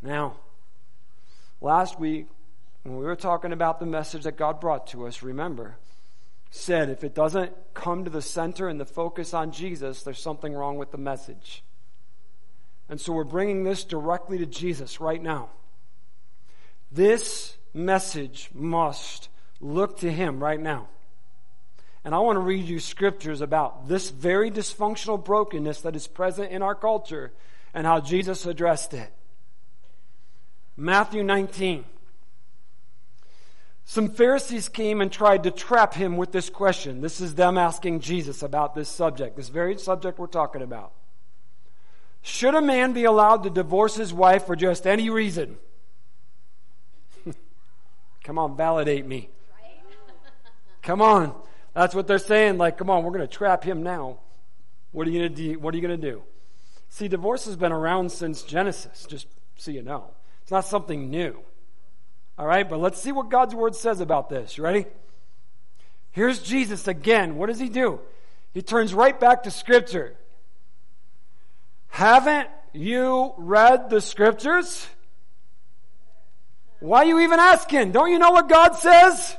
Now, 0.04 0.36
last 1.62 2.00
week, 2.00 2.28
when 2.84 2.98
we 2.98 3.06
were 3.06 3.16
talking 3.16 3.54
about 3.54 3.80
the 3.80 3.88
message 3.88 4.26
that 4.26 4.38
God 4.38 4.60
brought 4.60 4.88
to 4.88 5.08
us, 5.08 5.24
remember, 5.24 5.78
said 6.52 6.90
if 6.90 7.04
it 7.04 7.16
doesn't 7.16 7.54
come 7.74 8.04
to 8.04 8.12
the 8.12 8.22
center 8.22 8.68
and 8.68 8.80
the 8.80 8.86
focus 8.86 9.34
on 9.34 9.52
Jesus, 9.52 10.04
there's 10.04 10.22
something 10.22 10.54
wrong 10.54 10.78
with 10.78 10.92
the 10.92 10.98
message. 11.00 11.64
And 12.90 13.00
so 13.00 13.14
we're 13.14 13.24
bringing 13.24 13.64
this 13.64 13.84
directly 13.84 14.38
to 14.40 14.46
Jesus 14.46 15.00
right 15.00 15.22
now. 15.22 15.50
This 16.92 17.58
message 17.74 18.50
must 18.54 19.30
look 19.60 20.00
to 20.00 20.12
Him 20.12 20.44
right 20.44 20.60
now. 20.60 20.88
And 22.06 22.14
I 22.14 22.20
want 22.20 22.36
to 22.36 22.42
read 22.42 22.66
you 22.66 22.80
scriptures 22.80 23.42
about 23.42 23.88
this 23.88 24.10
very 24.10 24.52
dysfunctional 24.52 25.24
brokenness 25.24 25.82
that 25.82 25.96
is 25.96 26.06
present 26.06 26.52
in 26.52 26.62
our 26.62 26.76
culture 26.76 27.32
and 27.74 27.88
how 27.88 28.02
Jesus 28.02 28.46
addressed 28.46 28.94
it. 28.94 29.12
Matthew 30.76 31.24
19. 31.24 31.86
Some 33.86 34.10
Pharisees 34.10 34.70
came 34.70 35.02
and 35.02 35.12
tried 35.12 35.44
to 35.44 35.52
trap 35.52 35.94
him 35.94 36.18
with 36.18 36.32
this 36.32 36.50
question. 36.50 37.02
This 37.02 37.20
is 37.20 37.36
them 37.36 37.58
asking 37.58 38.00
Jesus 38.00 38.42
about 38.42 38.76
this 38.76 38.90
subject, 38.90 39.36
this 39.36 39.50
very 39.50 39.78
subject 39.78 40.20
we're 40.20 40.28
talking 40.28 40.62
about. 40.62 40.94
Should 42.24 42.56
a 42.56 42.62
man 42.62 42.94
be 42.94 43.04
allowed 43.04 43.44
to 43.44 43.50
divorce 43.50 43.96
his 43.96 44.14
wife 44.14 44.46
for 44.46 44.56
just 44.56 44.88
any 44.88 45.10
reason? 45.10 45.58
come 48.24 48.40
on, 48.40 48.56
validate 48.56 49.06
me. 49.06 49.30
come 50.82 51.02
on. 51.02 51.36
That's 51.74 51.94
what 51.94 52.08
they're 52.08 52.20
saying. 52.20 52.58
Like, 52.58 52.78
come 52.78 52.90
on, 52.90 53.04
we're 53.04 53.12
going 53.12 53.28
to 53.28 53.28
trap 53.28 53.66
him 53.66 53.84
now. 53.84 54.20
What 54.94 55.06
are 55.06 55.12
you 55.12 55.20
going 55.20 55.36
to 55.36 55.36
do? 55.36 55.60
What 55.60 55.74
are 55.74 55.78
you 55.78 55.86
going 55.86 56.00
to 56.00 56.12
do? 56.12 56.24
See, 56.88 57.10
divorce 57.10 57.44
has 57.46 57.58
been 57.58 57.74
around 57.74 58.12
since 58.12 58.42
Genesis, 58.42 59.06
just 59.10 59.28
so 59.58 59.72
you 59.72 59.82
know. 59.82 60.12
It's 60.44 60.52
not 60.52 60.66
something 60.66 61.10
new. 61.10 61.40
All 62.38 62.48
right, 62.48 62.68
but 62.68 62.80
let's 62.80 63.02
see 63.02 63.12
what 63.12 63.30
God's 63.30 63.54
word 63.54 63.76
says 63.76 64.00
about 64.00 64.30
this. 64.30 64.58
You 64.58 64.64
ready? 64.64 64.86
Here's 66.12 66.42
Jesus 66.42 66.88
again. 66.88 67.36
What 67.36 67.48
does 67.48 67.60
he 67.60 67.68
do? 67.68 68.00
He 68.54 68.62
turns 68.62 68.94
right 68.94 69.20
back 69.20 69.44
to 69.44 69.52
Scripture. 69.52 70.16
Haven't 71.94 72.50
you 72.74 73.36
read 73.38 73.92
the 73.92 74.02
Scriptures? 74.02 74.88
Why 76.80 77.04
are 77.04 77.06
you 77.06 77.20
even 77.20 77.40
asking? 77.40 77.92
Don't 77.92 78.10
you 78.10 78.18
know 78.18 78.32
what 78.32 78.50
God 78.50 78.74
says? 78.74 79.38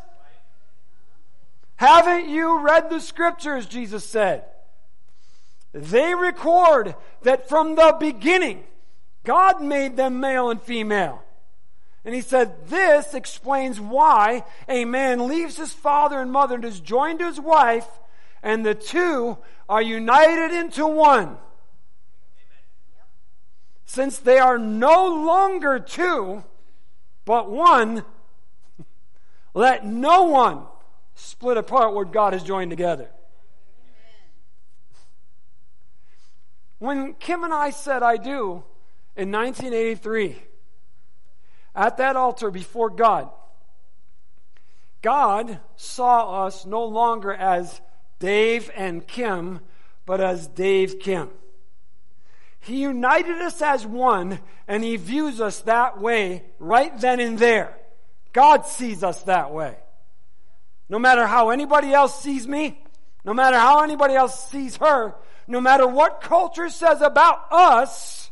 Haven't 1.74 2.28
you 2.28 2.60
read 2.60 2.90
the 2.90 3.00
Scriptures? 3.00 3.66
Jesus 3.66 4.04
said. 4.04 4.44
They 5.72 6.14
record 6.14 6.94
that 7.22 7.48
from 7.48 7.74
the 7.74 7.96
beginning, 7.98 8.62
God 9.24 9.60
made 9.60 9.96
them 9.96 10.20
male 10.20 10.50
and 10.50 10.62
female. 10.62 11.24
And 12.04 12.14
he 12.14 12.20
said, 12.20 12.68
this 12.68 13.14
explains 13.14 13.80
why 13.80 14.44
a 14.68 14.84
man 14.84 15.26
leaves 15.26 15.56
his 15.56 15.72
father 15.72 16.20
and 16.20 16.30
mother 16.30 16.54
and 16.54 16.64
is 16.64 16.78
joined 16.78 17.18
to 17.18 17.26
his 17.26 17.40
wife, 17.40 17.88
and 18.44 18.64
the 18.64 18.76
two 18.76 19.38
are 19.68 19.82
united 19.82 20.52
into 20.56 20.86
one. 20.86 21.38
Since 23.86 24.18
they 24.18 24.38
are 24.38 24.58
no 24.58 25.06
longer 25.06 25.78
two, 25.78 26.44
but 27.24 27.50
one, 27.50 28.04
let 29.54 29.86
no 29.86 30.24
one 30.24 30.62
split 31.14 31.56
apart 31.56 31.94
what 31.94 32.12
God 32.12 32.32
has 32.32 32.42
joined 32.42 32.70
together. 32.70 33.08
When 36.78 37.14
Kim 37.14 37.44
and 37.44 37.54
I 37.54 37.70
said 37.70 38.02
I 38.02 38.16
do 38.16 38.64
in 39.16 39.30
1983, 39.30 40.36
at 41.74 41.96
that 41.96 42.16
altar 42.16 42.50
before 42.50 42.90
God, 42.90 43.30
God 45.02 45.60
saw 45.76 46.46
us 46.46 46.66
no 46.66 46.84
longer 46.84 47.32
as 47.32 47.80
Dave 48.18 48.70
and 48.74 49.06
Kim, 49.06 49.60
but 50.06 50.20
as 50.20 50.46
Dave 50.46 50.98
Kim. 50.98 51.30
He 52.64 52.80
united 52.80 53.42
us 53.42 53.60
as 53.60 53.86
one, 53.86 54.40
and 54.66 54.82
He 54.82 54.96
views 54.96 55.40
us 55.40 55.60
that 55.62 56.00
way 56.00 56.44
right 56.58 56.98
then 56.98 57.20
and 57.20 57.38
there. 57.38 57.76
God 58.32 58.66
sees 58.66 59.04
us 59.04 59.22
that 59.24 59.52
way. 59.52 59.76
No 60.88 60.98
matter 60.98 61.26
how 61.26 61.50
anybody 61.50 61.92
else 61.92 62.22
sees 62.22 62.48
me, 62.48 62.82
no 63.22 63.34
matter 63.34 63.58
how 63.58 63.82
anybody 63.82 64.14
else 64.14 64.48
sees 64.50 64.76
her, 64.76 65.14
no 65.46 65.60
matter 65.60 65.86
what 65.86 66.22
culture 66.22 66.70
says 66.70 67.02
about 67.02 67.52
us, 67.52 68.30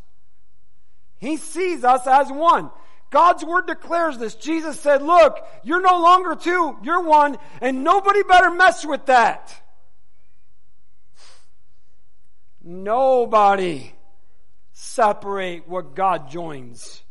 He 1.19 1.37
sees 1.37 1.85
us 1.85 2.07
as 2.07 2.33
one. 2.33 2.71
God's 3.11 3.45
word 3.45 3.67
declares 3.67 4.17
this. 4.17 4.35
Jesus 4.35 4.81
said, 4.81 5.03
look, 5.03 5.47
you're 5.63 5.83
no 5.83 6.01
longer 6.01 6.37
two, 6.37 6.79
you're 6.83 7.03
one, 7.03 7.37
and 7.61 7.85
nobody 7.85 8.23
better 8.23 8.51
mess 8.51 8.87
with 8.87 9.05
that. 9.07 9.55
Nobody 12.63 13.93
separate 14.83 15.69
what 15.69 15.95
God 15.95 16.31
joins. 16.31 17.03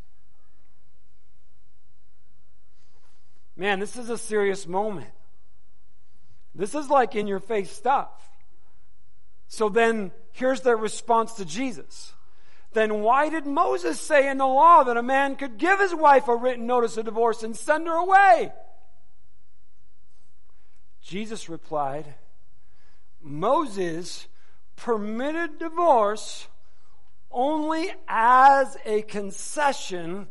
Man, 3.56 3.80
this 3.80 3.96
is 3.96 4.10
a 4.10 4.18
serious 4.18 4.66
moment. 4.66 5.10
This 6.54 6.74
is 6.74 6.90
like 6.90 7.14
in 7.14 7.26
your 7.26 7.40
face 7.40 7.70
stuff. 7.70 8.10
So 9.48 9.68
then, 9.68 10.12
here's 10.32 10.60
their 10.60 10.76
response 10.76 11.34
to 11.34 11.44
Jesus 11.44 12.12
then 12.74 13.02
why 13.02 13.28
did 13.28 13.46
Moses 13.46 14.00
say 14.00 14.30
in 14.30 14.38
the 14.38 14.46
law 14.46 14.82
that 14.84 14.96
a 14.96 15.02
man 15.02 15.36
could 15.36 15.58
give 15.58 15.78
his 15.78 15.94
wife 15.94 16.28
a 16.28 16.34
written 16.34 16.66
notice 16.66 16.96
of 16.96 17.04
divorce 17.04 17.42
and 17.42 17.54
send 17.54 17.86
her 17.86 17.92
away? 17.92 18.50
Jesus 21.02 21.50
replied, 21.50 22.14
Moses 23.20 24.26
permitted 24.76 25.58
divorce 25.58 26.48
only 27.32 27.92
as 28.08 28.76
a 28.84 29.02
concession 29.02 30.28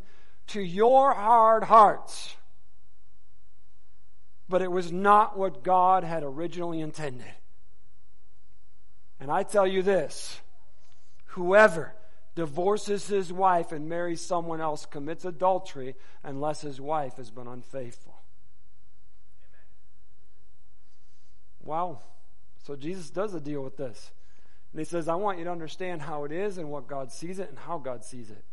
to 0.48 0.60
your 0.60 1.14
hard 1.14 1.64
hearts. 1.64 2.36
But 4.48 4.62
it 4.62 4.70
was 4.70 4.92
not 4.92 5.38
what 5.38 5.62
God 5.62 6.04
had 6.04 6.22
originally 6.22 6.80
intended. 6.80 7.32
And 9.20 9.30
I 9.30 9.42
tell 9.42 9.66
you 9.66 9.82
this 9.82 10.40
whoever 11.26 11.94
divorces 12.34 13.06
his 13.06 13.32
wife 13.32 13.72
and 13.72 13.88
marries 13.88 14.20
someone 14.20 14.60
else 14.60 14.86
commits 14.86 15.24
adultery 15.24 15.94
unless 16.22 16.60
his 16.60 16.80
wife 16.80 17.16
has 17.16 17.30
been 17.30 17.46
unfaithful. 17.46 18.22
wow. 21.62 22.00
So 22.64 22.76
Jesus 22.76 23.10
does 23.10 23.34
a 23.34 23.40
deal 23.40 23.62
with 23.62 23.76
this. 23.76 24.10
And 24.72 24.80
he 24.80 24.84
says, 24.84 25.08
I 25.08 25.14
want 25.16 25.38
you 25.38 25.44
to 25.44 25.50
understand 25.50 26.02
how 26.02 26.24
it 26.24 26.32
is 26.32 26.58
and 26.58 26.70
what 26.70 26.86
God 26.86 27.12
sees 27.12 27.38
it 27.38 27.48
and 27.50 27.58
how 27.58 27.78
God 27.78 28.04
sees 28.04 28.30
it. 28.30 28.44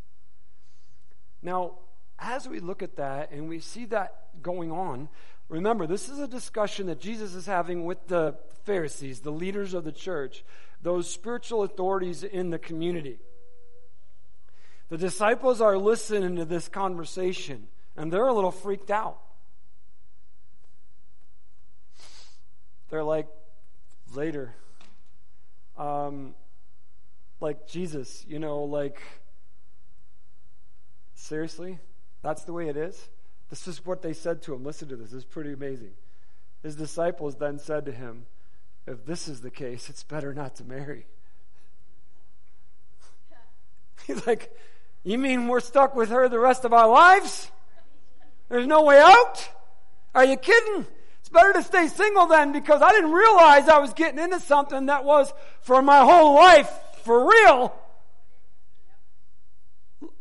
Now, 1.41 1.75
as 2.19 2.47
we 2.47 2.59
look 2.59 2.83
at 2.83 2.97
that 2.97 3.31
and 3.31 3.47
we 3.47 3.59
see 3.59 3.85
that 3.85 4.41
going 4.41 4.71
on, 4.71 5.07
remember, 5.47 5.87
this 5.87 6.09
is 6.09 6.19
a 6.19 6.27
discussion 6.27 6.87
that 6.87 6.99
Jesus 6.99 7.33
is 7.33 7.45
having 7.45 7.85
with 7.85 8.07
the 8.07 8.35
Pharisees, 8.65 9.21
the 9.21 9.31
leaders 9.31 9.73
of 9.73 9.85
the 9.85 9.93
church, 9.93 10.43
those 10.81 11.09
spiritual 11.09 11.63
authorities 11.63 12.23
in 12.23 12.49
the 12.49 12.59
community. 12.59 13.19
The 14.89 14.97
disciples 14.97 15.61
are 15.61 15.77
listening 15.77 16.35
to 16.35 16.45
this 16.45 16.67
conversation 16.67 17.67
and 17.95 18.11
they're 18.11 18.27
a 18.27 18.33
little 18.33 18.51
freaked 18.51 18.91
out. 18.91 19.19
They're 22.89 23.03
like, 23.03 23.27
later, 24.13 24.55
um, 25.79 26.35
like 27.39 27.67
Jesus, 27.67 28.25
you 28.27 28.37
know, 28.37 28.63
like, 28.63 29.01
seriously? 31.15 31.79
That's 32.21 32.43
the 32.43 32.53
way 32.53 32.67
it 32.67 32.77
is? 32.77 33.07
This 33.49 33.67
is 33.67 33.85
what 33.85 34.01
they 34.01 34.13
said 34.13 34.41
to 34.43 34.53
him. 34.53 34.63
Listen 34.63 34.89
to 34.89 34.95
this. 34.95 35.11
This 35.11 35.19
is 35.19 35.25
pretty 35.25 35.53
amazing. 35.53 35.91
His 36.61 36.75
disciples 36.75 37.35
then 37.35 37.57
said 37.57 37.85
to 37.85 37.91
him, 37.91 38.25
If 38.85 39.05
this 39.05 39.27
is 39.27 39.41
the 39.41 39.49
case, 39.49 39.89
it's 39.89 40.03
better 40.03 40.33
not 40.33 40.55
to 40.55 40.65
marry. 40.65 41.05
He's 44.07 44.27
like, 44.27 44.55
You 45.03 45.17
mean 45.17 45.47
we're 45.47 45.61
stuck 45.61 45.95
with 45.95 46.09
her 46.09 46.27
the 46.27 46.39
rest 46.39 46.65
of 46.65 46.73
our 46.73 46.89
lives? 46.89 47.49
There's 48.49 48.67
no 48.67 48.83
way 48.83 48.99
out? 48.99 49.49
Are 50.13 50.25
you 50.25 50.35
kidding? 50.35 50.85
It's 51.29 51.33
better 51.35 51.53
to 51.53 51.63
stay 51.63 51.87
single 51.87 52.25
then 52.25 52.53
because 52.53 52.81
I 52.81 52.89
didn't 52.89 53.11
realize 53.11 53.69
I 53.69 53.77
was 53.77 53.93
getting 53.93 54.17
into 54.17 54.39
something 54.39 54.87
that 54.87 55.05
was 55.05 55.31
for 55.61 55.79
my 55.79 55.99
whole 55.99 56.33
life 56.33 56.71
for 57.03 57.29
real. 57.29 57.75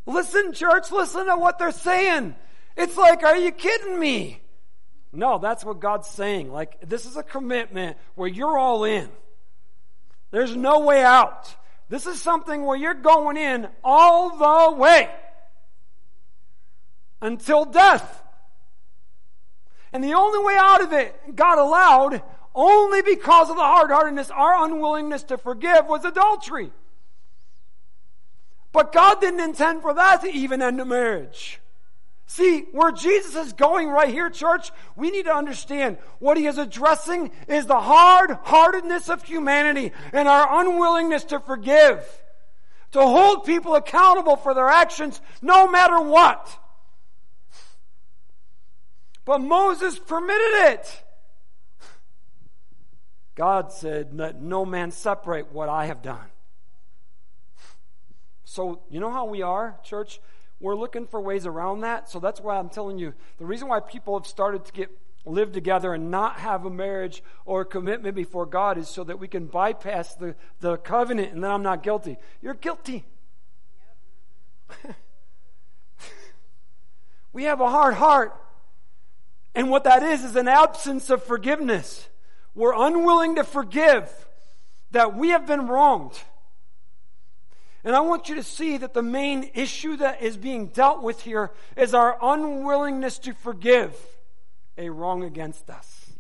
Listen, 0.04 0.52
church, 0.52 0.90
listen 0.92 1.24
to 1.26 1.36
what 1.36 1.58
they're 1.58 1.72
saying. 1.72 2.34
It's 2.76 2.96
like, 2.98 3.22
are 3.22 3.38
you 3.38 3.52
kidding 3.52 3.98
me? 3.98 4.42
No, 5.10 5.38
that's 5.38 5.64
what 5.64 5.80
God's 5.80 6.08
saying. 6.08 6.52
Like, 6.52 6.76
this 6.86 7.06
is 7.06 7.16
a 7.16 7.22
commitment 7.22 7.96
where 8.14 8.28
you're 8.28 8.58
all 8.58 8.84
in. 8.84 9.08
There's 10.30 10.54
no 10.54 10.80
way 10.80 11.02
out. 11.02 11.54
This 11.88 12.06
is 12.06 12.20
something 12.20 12.64
where 12.64 12.76
you're 12.76 12.92
going 12.92 13.38
in 13.38 13.66
all 13.82 14.36
the 14.36 14.76
way 14.76 15.08
until 17.22 17.64
death. 17.64 18.22
And 19.92 20.04
the 20.04 20.14
only 20.14 20.44
way 20.44 20.56
out 20.58 20.82
of 20.82 20.92
it, 20.92 21.34
God 21.34 21.58
allowed, 21.58 22.22
only 22.54 23.02
because 23.02 23.50
of 23.50 23.56
the 23.56 23.62
hard 23.62 23.90
heartedness, 23.90 24.30
our 24.30 24.64
unwillingness 24.64 25.22
to 25.24 25.38
forgive, 25.38 25.86
was 25.86 26.04
adultery. 26.04 26.70
But 28.72 28.92
God 28.92 29.20
didn't 29.20 29.40
intend 29.40 29.82
for 29.82 29.94
that 29.94 30.20
to 30.22 30.28
even 30.28 30.62
end 30.62 30.80
a 30.80 30.84
marriage. 30.84 31.60
See, 32.26 32.66
where 32.72 32.92
Jesus 32.92 33.34
is 33.34 33.54
going 33.54 33.88
right 33.88 34.10
here, 34.10 34.28
church, 34.28 34.70
we 34.96 35.10
need 35.10 35.24
to 35.24 35.34
understand 35.34 35.96
what 36.18 36.36
he 36.36 36.46
is 36.46 36.58
addressing 36.58 37.30
is 37.48 37.64
the 37.64 37.80
hard 37.80 38.32
heartedness 38.42 39.08
of 39.08 39.24
humanity 39.24 39.92
and 40.12 40.28
our 40.28 40.60
unwillingness 40.60 41.24
to 41.24 41.40
forgive, 41.40 42.04
to 42.92 43.00
hold 43.00 43.46
people 43.46 43.76
accountable 43.76 44.36
for 44.36 44.52
their 44.52 44.68
actions 44.68 45.22
no 45.40 45.66
matter 45.68 45.98
what. 45.98 46.58
But 49.28 49.42
Moses 49.42 49.98
permitted 49.98 50.70
it. 50.72 51.04
God 53.34 53.70
said, 53.70 54.14
Let 54.14 54.40
no 54.40 54.64
man 54.64 54.90
separate 54.90 55.52
what 55.52 55.68
I 55.68 55.84
have 55.84 56.00
done. 56.00 56.24
So, 58.44 58.80
you 58.88 59.00
know 59.00 59.10
how 59.10 59.26
we 59.26 59.42
are, 59.42 59.78
church? 59.84 60.18
We're 60.60 60.76
looking 60.76 61.06
for 61.06 61.20
ways 61.20 61.44
around 61.44 61.82
that. 61.82 62.08
So 62.08 62.20
that's 62.20 62.40
why 62.40 62.56
I'm 62.56 62.70
telling 62.70 62.98
you 62.98 63.12
the 63.36 63.44
reason 63.44 63.68
why 63.68 63.80
people 63.80 64.18
have 64.18 64.26
started 64.26 64.64
to 64.64 64.72
get 64.72 64.90
live 65.26 65.52
together 65.52 65.92
and 65.92 66.10
not 66.10 66.38
have 66.38 66.64
a 66.64 66.70
marriage 66.70 67.22
or 67.44 67.60
a 67.60 67.66
commitment 67.66 68.14
before 68.14 68.46
God 68.46 68.78
is 68.78 68.88
so 68.88 69.04
that 69.04 69.18
we 69.18 69.28
can 69.28 69.44
bypass 69.44 70.14
the, 70.14 70.36
the 70.60 70.78
covenant 70.78 71.34
and 71.34 71.44
then 71.44 71.50
I'm 71.50 71.62
not 71.62 71.82
guilty. 71.82 72.16
You're 72.40 72.54
guilty. 72.54 73.04
Yep. 74.86 74.96
we 77.34 77.44
have 77.44 77.60
a 77.60 77.68
hard 77.68 77.92
heart. 77.92 78.34
And 79.54 79.70
what 79.70 79.84
that 79.84 80.02
is, 80.02 80.24
is 80.24 80.36
an 80.36 80.48
absence 80.48 81.10
of 81.10 81.22
forgiveness. 81.22 82.08
We're 82.54 82.74
unwilling 82.74 83.36
to 83.36 83.44
forgive 83.44 84.10
that 84.90 85.16
we 85.16 85.30
have 85.30 85.46
been 85.46 85.68
wronged. 85.68 86.18
And 87.84 87.94
I 87.94 88.00
want 88.00 88.28
you 88.28 88.34
to 88.34 88.42
see 88.42 88.76
that 88.78 88.94
the 88.94 89.02
main 89.02 89.50
issue 89.54 89.96
that 89.96 90.22
is 90.22 90.36
being 90.36 90.66
dealt 90.68 91.02
with 91.02 91.22
here 91.22 91.52
is 91.76 91.94
our 91.94 92.18
unwillingness 92.20 93.18
to 93.20 93.32
forgive 93.32 93.96
a 94.76 94.90
wrong 94.90 95.24
against 95.24 95.70
us. 95.70 96.10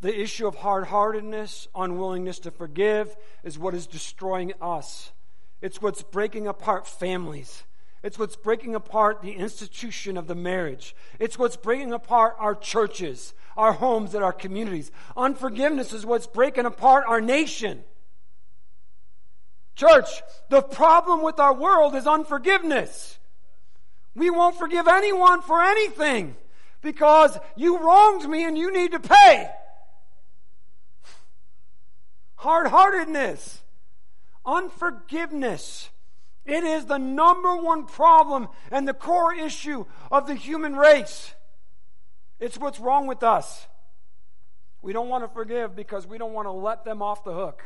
The 0.00 0.20
issue 0.20 0.48
of 0.48 0.56
hard 0.56 0.86
heartedness, 0.86 1.68
unwillingness 1.74 2.40
to 2.40 2.50
forgive, 2.50 3.14
is 3.44 3.58
what 3.58 3.74
is 3.74 3.86
destroying 3.86 4.52
us. 4.60 5.12
It's 5.60 5.80
what's 5.80 6.02
breaking 6.02 6.48
apart 6.48 6.88
families. 6.88 7.62
It's 8.02 8.18
what's 8.18 8.36
breaking 8.36 8.74
apart 8.74 9.22
the 9.22 9.32
institution 9.32 10.16
of 10.16 10.26
the 10.26 10.34
marriage. 10.34 10.96
It's 11.20 11.38
what's 11.38 11.56
breaking 11.56 11.92
apart 11.92 12.34
our 12.38 12.54
churches, 12.54 13.32
our 13.56 13.72
homes, 13.72 14.14
and 14.14 14.24
our 14.24 14.32
communities. 14.32 14.90
Unforgiveness 15.16 15.92
is 15.92 16.04
what's 16.04 16.26
breaking 16.26 16.66
apart 16.66 17.04
our 17.06 17.20
nation. 17.20 17.84
Church, 19.76 20.22
the 20.48 20.62
problem 20.62 21.22
with 21.22 21.38
our 21.38 21.54
world 21.54 21.94
is 21.94 22.06
unforgiveness. 22.06 23.18
We 24.14 24.30
won't 24.30 24.58
forgive 24.58 24.88
anyone 24.88 25.40
for 25.40 25.62
anything 25.62 26.36
because 26.82 27.38
you 27.56 27.78
wronged 27.78 28.28
me 28.28 28.44
and 28.44 28.58
you 28.58 28.72
need 28.72 28.92
to 28.92 29.00
pay. 29.00 29.48
Hard 32.34 32.66
heartedness, 32.66 33.62
unforgiveness 34.44 35.88
it 36.44 36.64
is 36.64 36.86
the 36.86 36.98
number 36.98 37.56
one 37.56 37.86
problem 37.86 38.48
and 38.70 38.86
the 38.86 38.94
core 38.94 39.34
issue 39.34 39.86
of 40.10 40.26
the 40.26 40.34
human 40.34 40.76
race. 40.76 41.34
It's 42.40 42.58
what's 42.58 42.80
wrong 42.80 43.06
with 43.06 43.22
us. 43.22 43.66
We 44.80 44.92
don't 44.92 45.08
want 45.08 45.22
to 45.22 45.28
forgive 45.28 45.76
because 45.76 46.06
we 46.06 46.18
don't 46.18 46.32
want 46.32 46.46
to 46.46 46.52
let 46.52 46.84
them 46.84 47.02
off 47.02 47.22
the 47.22 47.32
hook. 47.32 47.62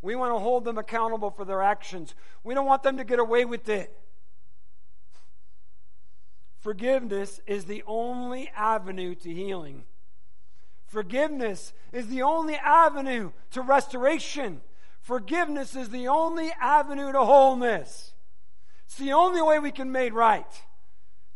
We 0.00 0.14
want 0.14 0.34
to 0.34 0.38
hold 0.38 0.64
them 0.64 0.78
accountable 0.78 1.30
for 1.30 1.44
their 1.44 1.62
actions. 1.62 2.14
We 2.44 2.54
don't 2.54 2.66
want 2.66 2.82
them 2.82 2.96
to 2.96 3.04
get 3.04 3.18
away 3.18 3.44
with 3.44 3.68
it. 3.68 3.94
Forgiveness 6.60 7.40
is 7.46 7.66
the 7.66 7.82
only 7.86 8.50
avenue 8.56 9.14
to 9.16 9.32
healing. 9.32 9.84
Forgiveness 10.86 11.74
is 11.92 12.08
the 12.08 12.22
only 12.22 12.56
avenue 12.56 13.32
to 13.50 13.60
restoration. 13.60 14.62
Forgiveness 15.08 15.74
is 15.74 15.88
the 15.88 16.08
only 16.08 16.52
avenue 16.60 17.10
to 17.12 17.24
wholeness. 17.24 18.12
It's 18.84 18.98
the 18.98 19.14
only 19.14 19.40
way 19.40 19.58
we 19.58 19.70
can 19.70 19.90
made 19.90 20.12
right. 20.12 20.44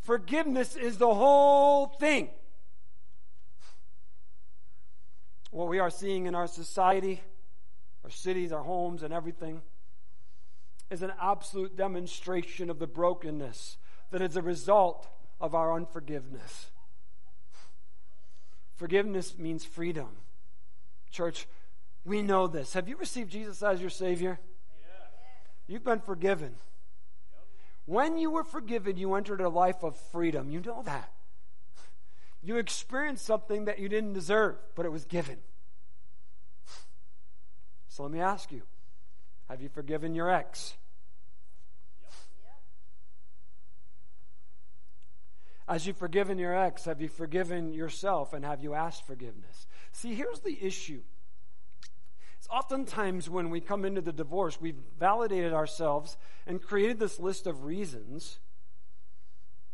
Forgiveness 0.03 0.77
is 0.77 0.99
the 0.99 1.15
whole 1.15 1.87
thing. 1.87 2.29
What 5.53 5.69
we 5.69 5.79
are 5.79 5.89
seeing 5.89 6.27
in 6.27 6.35
our 6.35 6.47
society, 6.47 7.23
our 8.05 8.11
cities, 8.11 8.53
our 8.53 8.63
homes, 8.63 9.03
and 9.03 9.11
everything 9.11 9.63
is 10.91 11.01
an 11.01 11.15
absolute 11.19 11.75
demonstration 11.75 12.69
of 12.69 12.79
the 12.79 12.87
brokenness 12.87 13.79
that 14.11 14.21
is 14.21 14.37
a 14.37 14.43
result 14.43 15.09
of 15.41 15.55
our 15.55 15.73
unforgiveness. 15.73 16.67
Forgiveness 18.75 19.39
means 19.39 19.65
freedom. 19.65 20.09
Church, 21.11 21.47
we 22.05 22.23
know 22.23 22.47
this. 22.47 22.75
Have 22.75 22.89
you 22.89 22.97
received 22.97 23.31
Jesus 23.31 23.63
as 23.63 23.81
your 23.81 23.91
Savior? 23.91 24.39
Yes. 24.81 25.09
You've 25.69 25.85
been 25.85 26.01
forgiven. 26.01 26.55
When 27.85 28.19
you 28.19 28.31
were 28.31 28.45
forgiven, 28.45 28.97
you 28.97 29.15
entered 29.15 29.41
a 29.41 29.49
life 29.49 29.83
of 29.83 29.97
freedom. 30.13 30.51
You 30.51 30.61
know 30.61 30.83
that. 30.85 31.13
You 32.43 32.57
experienced 32.57 33.25
something 33.25 33.67
that 33.67 33.79
you 33.79 33.89
didn't 33.89 34.15
deserve, 34.15 34.57
but 34.75 34.85
it 34.85 34.91
was 34.91 35.05
given. 35.05 35.39
So 37.89 38.03
let 38.03 38.13
me 38.13 38.21
ask 38.21 38.51
you 38.51 38.63
have 39.49 39.61
you 39.61 39.69
forgiven 39.69 40.15
your 40.15 40.31
ex? 40.31 40.75
As 45.69 45.87
you've 45.87 45.97
forgiven 45.97 46.39
your 46.39 46.57
ex, 46.57 46.87
have 46.87 47.01
you 47.01 47.09
forgiven 47.09 47.73
yourself 47.73 48.33
and 48.33 48.45
have 48.45 48.63
you 48.63 48.75
asked 48.75 49.07
forgiveness? 49.07 49.67
See, 49.93 50.15
here's 50.15 50.41
the 50.41 50.59
issue 50.61 51.03
oftentimes 52.51 53.31
when 53.31 53.51
we 53.51 53.61
come 53.61 53.85
into 53.85 54.01
the 54.01 54.13
divorce, 54.13 54.61
we've 54.61 54.81
validated 54.99 55.53
ourselves 55.53 56.17
and 56.47 56.63
created 56.63 56.99
this 56.99 57.21
list 57.21 57.47
of 57.47 57.65
reasons, 57.65 58.39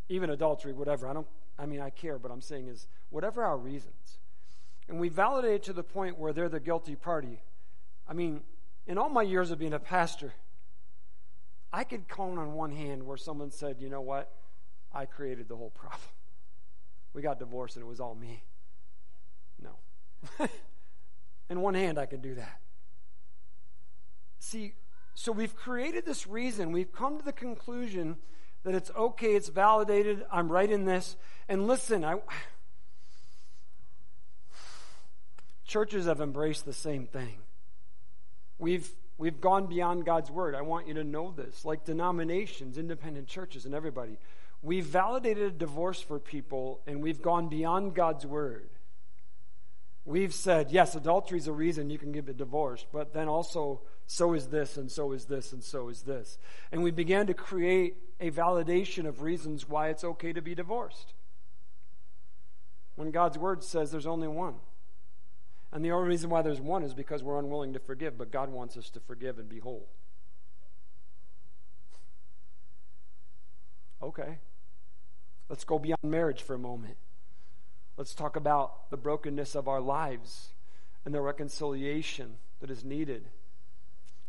even 0.08 0.30
adultery, 0.30 0.72
whatever. 0.72 1.08
I 1.08 1.12
don't, 1.12 1.26
I 1.58 1.66
mean, 1.66 1.80
I 1.80 1.90
care, 1.90 2.18
but 2.18 2.30
I'm 2.30 2.40
saying 2.40 2.68
is 2.68 2.86
whatever 3.10 3.42
our 3.44 3.56
reasons. 3.56 4.18
and 4.88 4.98
we 4.98 5.08
validate 5.08 5.52
it 5.52 5.62
to 5.64 5.72
the 5.72 5.82
point 5.82 6.18
where 6.18 6.32
they're 6.32 6.48
the 6.48 6.60
guilty 6.60 6.96
party. 6.96 7.42
I 8.08 8.14
mean, 8.14 8.40
in 8.86 8.96
all 8.96 9.10
my 9.10 9.22
years 9.22 9.50
of 9.50 9.58
being 9.58 9.74
a 9.74 9.78
pastor, 9.78 10.32
I 11.72 11.84
could 11.84 12.08
count 12.08 12.38
on 12.38 12.54
one 12.54 12.72
hand 12.72 13.04
where 13.04 13.18
someone 13.18 13.50
said, 13.50 13.76
you 13.80 13.90
know 13.90 14.00
what? 14.00 14.32
I 14.92 15.04
created 15.04 15.48
the 15.48 15.56
whole 15.56 15.70
problem. 15.70 16.00
We 17.12 17.22
got 17.22 17.38
divorced 17.38 17.76
and 17.76 17.84
it 17.84 17.88
was 17.88 18.00
all 18.00 18.14
me. 18.14 18.42
No. 19.62 19.78
in 21.50 21.60
one 21.60 21.74
hand, 21.74 21.98
I 21.98 22.06
can 22.06 22.20
do 22.20 22.34
that. 22.34 22.60
See, 24.38 24.74
so 25.14 25.32
we've 25.32 25.56
created 25.56 26.04
this 26.04 26.26
reason. 26.26 26.72
We've 26.72 26.92
come 26.92 27.18
to 27.18 27.24
the 27.24 27.32
conclusion 27.32 28.16
that 28.64 28.74
it's 28.74 28.90
okay, 28.96 29.34
it's 29.34 29.48
validated, 29.48 30.24
I'm 30.30 30.50
right 30.50 30.70
in 30.70 30.84
this. 30.84 31.16
And 31.48 31.66
listen, 31.66 32.04
I, 32.04 32.16
churches 35.64 36.06
have 36.06 36.20
embraced 36.20 36.64
the 36.64 36.72
same 36.72 37.06
thing. 37.06 37.38
We've 38.58 38.90
we've 39.16 39.40
gone 39.40 39.66
beyond 39.66 40.04
God's 40.04 40.30
word. 40.30 40.54
I 40.54 40.62
want 40.62 40.88
you 40.88 40.94
to 40.94 41.04
know 41.04 41.32
this. 41.36 41.64
Like 41.64 41.84
denominations, 41.84 42.78
independent 42.78 43.28
churches, 43.28 43.64
and 43.66 43.74
everybody. 43.74 44.18
We've 44.62 44.84
validated 44.84 45.44
a 45.44 45.50
divorce 45.50 46.00
for 46.00 46.18
people 46.18 46.80
and 46.86 47.00
we've 47.00 47.22
gone 47.22 47.48
beyond 47.48 47.94
God's 47.94 48.26
word. 48.26 48.68
We've 50.04 50.32
said, 50.32 50.70
yes, 50.70 50.94
adultery 50.94 51.38
is 51.38 51.48
a 51.48 51.52
reason 51.52 51.90
you 51.90 51.98
can 51.98 52.12
get 52.12 52.28
a 52.28 52.32
divorce, 52.32 52.86
but 52.92 53.12
then 53.12 53.28
also, 53.28 53.82
so 54.06 54.32
is 54.32 54.46
this, 54.46 54.78
and 54.78 54.90
so 54.90 55.12
is 55.12 55.26
this, 55.26 55.52
and 55.52 55.62
so 55.62 55.88
is 55.88 56.02
this. 56.02 56.38
And 56.72 56.82
we 56.82 56.90
began 56.90 57.26
to 57.26 57.34
create 57.34 57.96
a 58.18 58.30
validation 58.30 59.06
of 59.06 59.20
reasons 59.20 59.68
why 59.68 59.88
it's 59.88 60.04
okay 60.04 60.32
to 60.32 60.40
be 60.40 60.54
divorced. 60.54 61.12
When 62.96 63.10
God's 63.10 63.36
word 63.36 63.62
says 63.62 63.90
there's 63.90 64.06
only 64.06 64.28
one. 64.28 64.54
And 65.72 65.84
the 65.84 65.92
only 65.92 66.08
reason 66.08 66.30
why 66.30 66.42
there's 66.42 66.60
one 66.60 66.82
is 66.82 66.94
because 66.94 67.22
we're 67.22 67.38
unwilling 67.38 67.74
to 67.74 67.78
forgive, 67.78 68.16
but 68.16 68.32
God 68.32 68.50
wants 68.50 68.76
us 68.76 68.88
to 68.90 69.00
forgive 69.00 69.38
and 69.38 69.48
be 69.48 69.58
whole. 69.58 69.88
Okay. 74.02 74.38
Let's 75.48 75.64
go 75.64 75.78
beyond 75.78 76.02
marriage 76.02 76.42
for 76.42 76.54
a 76.54 76.58
moment. 76.58 76.96
Let's 77.98 78.14
talk 78.14 78.36
about 78.36 78.90
the 78.90 78.96
brokenness 78.96 79.56
of 79.56 79.66
our 79.66 79.80
lives 79.80 80.50
and 81.04 81.12
the 81.12 81.20
reconciliation 81.20 82.36
that 82.60 82.70
is 82.70 82.84
needed. 82.84 83.26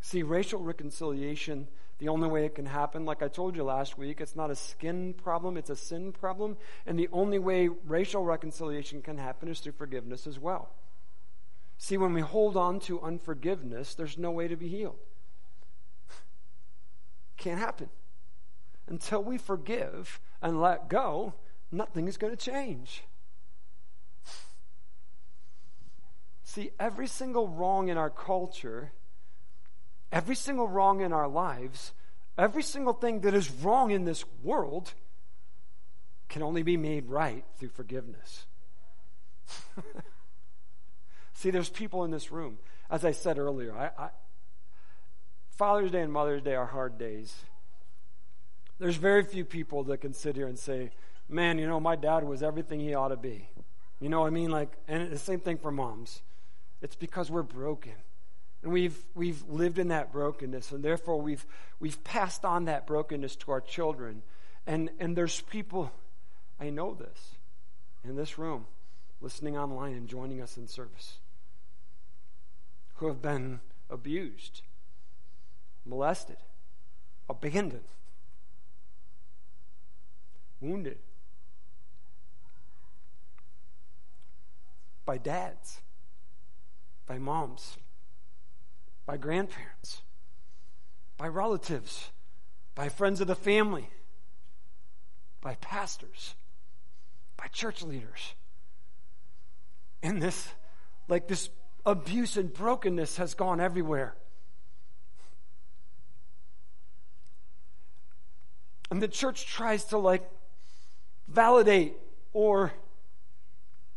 See, 0.00 0.24
racial 0.24 0.60
reconciliation, 0.60 1.68
the 1.98 2.08
only 2.08 2.28
way 2.28 2.44
it 2.44 2.56
can 2.56 2.66
happen, 2.66 3.04
like 3.04 3.22
I 3.22 3.28
told 3.28 3.54
you 3.54 3.62
last 3.62 3.96
week, 3.96 4.20
it's 4.20 4.34
not 4.34 4.50
a 4.50 4.56
skin 4.56 5.14
problem, 5.14 5.56
it's 5.56 5.70
a 5.70 5.76
sin 5.76 6.10
problem. 6.10 6.56
And 6.84 6.98
the 6.98 7.08
only 7.12 7.38
way 7.38 7.68
racial 7.68 8.24
reconciliation 8.24 9.02
can 9.02 9.18
happen 9.18 9.48
is 9.48 9.60
through 9.60 9.74
forgiveness 9.74 10.26
as 10.26 10.36
well. 10.36 10.70
See, 11.78 11.96
when 11.96 12.12
we 12.12 12.22
hold 12.22 12.56
on 12.56 12.80
to 12.80 13.00
unforgiveness, 13.00 13.94
there's 13.94 14.18
no 14.18 14.32
way 14.32 14.48
to 14.48 14.56
be 14.56 14.66
healed. 14.66 14.98
Can't 17.36 17.60
happen. 17.60 17.90
Until 18.88 19.22
we 19.22 19.38
forgive 19.38 20.18
and 20.42 20.60
let 20.60 20.88
go, 20.88 21.34
nothing 21.70 22.08
is 22.08 22.16
going 22.16 22.36
to 22.36 22.50
change. 22.50 23.04
See, 26.50 26.72
every 26.80 27.06
single 27.06 27.46
wrong 27.46 27.90
in 27.90 27.96
our 27.96 28.10
culture, 28.10 28.90
every 30.10 30.34
single 30.34 30.66
wrong 30.66 31.00
in 31.00 31.12
our 31.12 31.28
lives, 31.28 31.92
every 32.36 32.64
single 32.64 32.92
thing 32.92 33.20
that 33.20 33.34
is 33.34 33.48
wrong 33.52 33.92
in 33.92 34.04
this 34.04 34.24
world 34.42 34.94
can 36.28 36.42
only 36.42 36.64
be 36.64 36.76
made 36.76 37.06
right 37.06 37.44
through 37.56 37.68
forgiveness. 37.68 38.46
See, 41.34 41.52
there's 41.52 41.68
people 41.68 42.02
in 42.02 42.10
this 42.10 42.32
room. 42.32 42.58
As 42.90 43.04
I 43.04 43.12
said 43.12 43.38
earlier, 43.38 43.72
I, 43.72 43.90
I, 43.96 44.08
Father's 45.50 45.92
Day 45.92 46.02
and 46.02 46.12
Mother's 46.12 46.42
Day 46.42 46.56
are 46.56 46.66
hard 46.66 46.98
days. 46.98 47.32
There's 48.80 48.96
very 48.96 49.22
few 49.22 49.44
people 49.44 49.84
that 49.84 49.98
can 49.98 50.14
sit 50.14 50.34
here 50.34 50.48
and 50.48 50.58
say, 50.58 50.90
man, 51.28 51.60
you 51.60 51.68
know, 51.68 51.78
my 51.78 51.94
dad 51.94 52.24
was 52.24 52.42
everything 52.42 52.80
he 52.80 52.92
ought 52.92 53.10
to 53.10 53.16
be. 53.16 53.48
You 54.00 54.08
know 54.08 54.18
what 54.18 54.26
I 54.26 54.30
mean? 54.30 54.50
Like, 54.50 54.72
and 54.88 55.12
the 55.12 55.16
same 55.16 55.38
thing 55.38 55.56
for 55.56 55.70
moms. 55.70 56.22
It's 56.82 56.96
because 56.96 57.30
we're 57.30 57.42
broken. 57.42 57.94
And 58.62 58.72
we've, 58.72 58.98
we've 59.14 59.42
lived 59.48 59.78
in 59.78 59.88
that 59.88 60.12
brokenness, 60.12 60.72
and 60.72 60.82
therefore 60.84 61.20
we've, 61.20 61.46
we've 61.78 62.02
passed 62.04 62.44
on 62.44 62.66
that 62.66 62.86
brokenness 62.86 63.36
to 63.36 63.52
our 63.52 63.60
children. 63.60 64.22
And, 64.66 64.90
and 64.98 65.16
there's 65.16 65.40
people, 65.40 65.90
I 66.60 66.68
know 66.68 66.94
this, 66.94 67.36
in 68.04 68.16
this 68.16 68.38
room, 68.38 68.66
listening 69.20 69.56
online 69.56 69.94
and 69.94 70.08
joining 70.08 70.42
us 70.42 70.56
in 70.56 70.66
service 70.66 71.18
who 72.96 73.06
have 73.06 73.22
been 73.22 73.60
abused, 73.88 74.60
molested, 75.86 76.36
abandoned, 77.30 77.88
wounded 80.60 80.98
by 85.06 85.16
dads, 85.16 85.80
by 87.10 87.18
moms, 87.18 87.76
by 89.04 89.16
grandparents, 89.16 90.02
by 91.16 91.26
relatives, 91.26 92.10
by 92.76 92.88
friends 92.88 93.20
of 93.20 93.26
the 93.26 93.34
family, 93.34 93.90
by 95.40 95.56
pastors, 95.56 96.36
by 97.36 97.46
church 97.48 97.82
leaders. 97.82 98.34
And 100.04 100.22
this, 100.22 100.50
like 101.08 101.26
this 101.26 101.50
abuse 101.84 102.36
and 102.36 102.54
brokenness 102.54 103.16
has 103.16 103.34
gone 103.34 103.58
everywhere. 103.58 104.14
And 108.88 109.02
the 109.02 109.08
church 109.08 109.46
tries 109.46 109.82
to 109.86 109.98
like 109.98 110.30
validate 111.26 111.96
or 112.32 112.72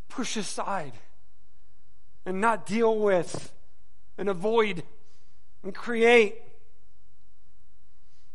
push 0.09 0.35
aside 0.35 0.93
and 2.25 2.41
not 2.41 2.65
deal 2.65 2.97
with 2.97 3.51
and 4.17 4.29
avoid 4.29 4.83
and 5.63 5.73
create 5.73 6.41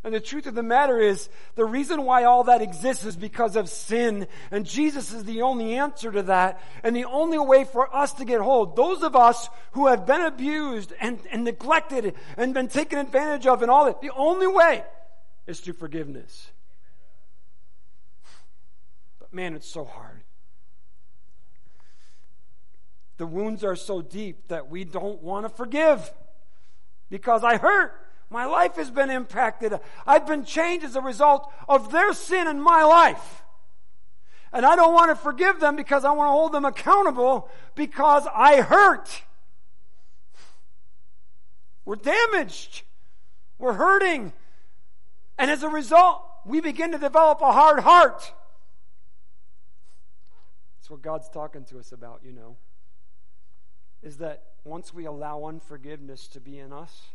and 0.05 0.15
the 0.15 0.21
truth 0.21 0.47
of 0.47 0.55
the 0.55 0.63
matter 0.63 0.99
is, 0.99 1.29
the 1.57 1.65
reason 1.65 2.05
why 2.05 2.25
all 2.25 2.45
that 2.45 2.63
exists 2.63 3.05
is 3.05 3.17
because 3.17 3.57
of 3.57 3.69
sin, 3.69 4.29
and 4.51 4.65
Jesus 4.65 5.13
is 5.13 5.25
the 5.25 5.43
only 5.43 5.75
answer 5.75 6.13
to 6.13 6.23
that, 6.23 6.63
and 6.85 6.95
the 6.95 7.05
only 7.05 7.39
way 7.39 7.65
for 7.65 7.95
us 7.95 8.13
to 8.15 8.25
get 8.25 8.41
whole. 8.41 8.65
Those 8.65 9.03
of 9.03 9.17
us 9.17 9.51
who 9.73 9.89
have 9.89 10.07
been 10.07 10.23
abused 10.23 10.93
and, 11.01 11.19
and 11.31 11.45
neglected 11.45 12.15
and 12.37 12.55
been 12.55 12.69
taken 12.69 12.99
advantage 12.99 13.47
of 13.47 13.61
and 13.61 13.71
all 13.71 13.87
that, 13.87 14.01
the 14.01 14.13
only 14.17 14.47
way 14.47 14.85
is 15.47 15.61
through 15.61 15.75
forgiveness. 15.75 16.53
But 19.19 19.35
man, 19.35 19.55
it's 19.55 19.69
so 19.69 19.85
hard. 19.85 20.18
The 23.19 23.27
wounds 23.27 23.65
are 23.65 23.77
so 23.77 24.01
deep 24.01 24.49
that 24.49 24.71
we 24.71 24.85
don't 24.85 25.23
want 25.23 25.45
to 25.45 25.49
forgive 25.51 26.13
because 27.11 27.45
I 27.45 27.57
hurt. 27.57 27.93
My 28.31 28.45
life 28.45 28.77
has 28.77 28.91
been 28.91 29.11
impacted. 29.11 29.79
I've 30.07 30.27
been 30.27 30.45
changed 30.45 30.85
as 30.85 30.97
a 30.97 31.01
result 31.01 31.51
of 31.69 31.91
their 31.91 32.13
sin 32.13 32.47
in 32.47 32.61
my 32.61 32.85
life. 32.85 33.43
And 34.53 34.65
I 34.65 34.77
don't 34.77 34.95
want 34.95 35.11
to 35.11 35.17
forgive 35.17 35.61
them 35.61 35.77
because 35.77 36.05
I 36.05 36.13
want 36.13 36.29
to 36.29 36.33
hold 36.33 36.53
them 36.53 36.65
accountable 36.65 37.51
because 37.75 38.27
I 38.35 38.61
hurt. 38.61 39.23
We're 41.85 41.97
damaged. 41.97 42.83
We're 43.59 43.75
hurting. 43.75 44.33
And 45.39 45.51
as 45.51 45.63
a 45.63 45.69
result, 45.69 46.23
we 46.45 46.61
begin 46.61 46.93
to 46.93 46.99
develop 46.99 47.41
a 47.41 47.53
hard 47.53 47.81
heart. 47.81 48.33
That's 50.79 50.91
what 50.91 51.03
God's 51.03 51.29
talking 51.29 51.65
to 51.67 51.79
us 51.79 51.93
about, 51.93 52.21
you 52.25 52.33
know. 52.33 52.57
Is 54.03 54.19
that 54.19 54.45
once 54.65 54.95
we 54.95 55.05
allow 55.07 55.45
unforgiveness 55.45 56.29
to 56.29 56.41
be 56.41 56.59
in 56.59 56.73
us, 56.73 57.09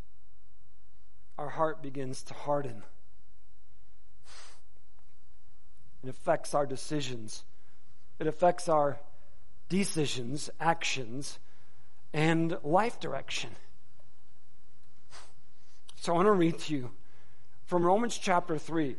our 1.38 1.50
heart 1.50 1.82
begins 1.82 2.22
to 2.24 2.34
harden. 2.34 2.84
It 6.04 6.10
affects 6.10 6.54
our 6.54 6.66
decisions. 6.66 7.44
It 8.20 8.28
affects 8.28 8.68
our 8.68 9.00
decisions, 9.70 10.50
actions, 10.60 11.40
and 12.14 12.58
life 12.64 13.00
direction. 13.00 13.50
So 15.96 16.12
I 16.12 16.16
want 16.18 16.28
to 16.28 16.32
read 16.34 16.60
to 16.60 16.74
you 16.74 16.92
from 17.66 17.86
Romans 17.86 18.18
chapter 18.18 18.58
3. 18.58 18.98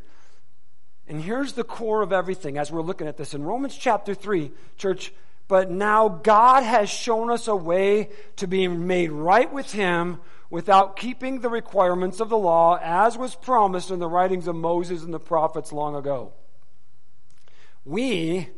And 1.07 1.21
here's 1.21 1.53
the 1.53 1.63
core 1.63 2.01
of 2.01 2.11
everything 2.11 2.57
as 2.57 2.71
we're 2.71 2.81
looking 2.81 3.07
at 3.07 3.15
this. 3.15 3.35
In 3.35 3.43
Romans 3.43 3.77
chapter 3.77 4.15
3, 4.15 4.51
church, 4.75 5.13
but 5.47 5.69
now 5.69 6.07
God 6.07 6.63
has 6.63 6.89
shown 6.89 7.29
us 7.29 7.47
a 7.47 7.55
way 7.55 8.09
to 8.37 8.47
be 8.47 8.67
made 8.67 9.11
right 9.11 9.51
with 9.51 9.71
Him 9.71 10.19
without 10.49 10.95
keeping 10.95 11.39
the 11.41 11.49
requirements 11.49 12.19
of 12.19 12.29
the 12.29 12.37
law 12.37 12.79
as 12.81 13.17
was 13.17 13.35
promised 13.35 13.91
in 13.91 13.99
the 13.99 14.07
writings 14.07 14.47
of 14.47 14.55
Moses 14.55 15.03
and 15.03 15.13
the 15.13 15.19
prophets 15.19 15.71
long 15.71 15.95
ago. 15.95 16.33
We 17.83 18.49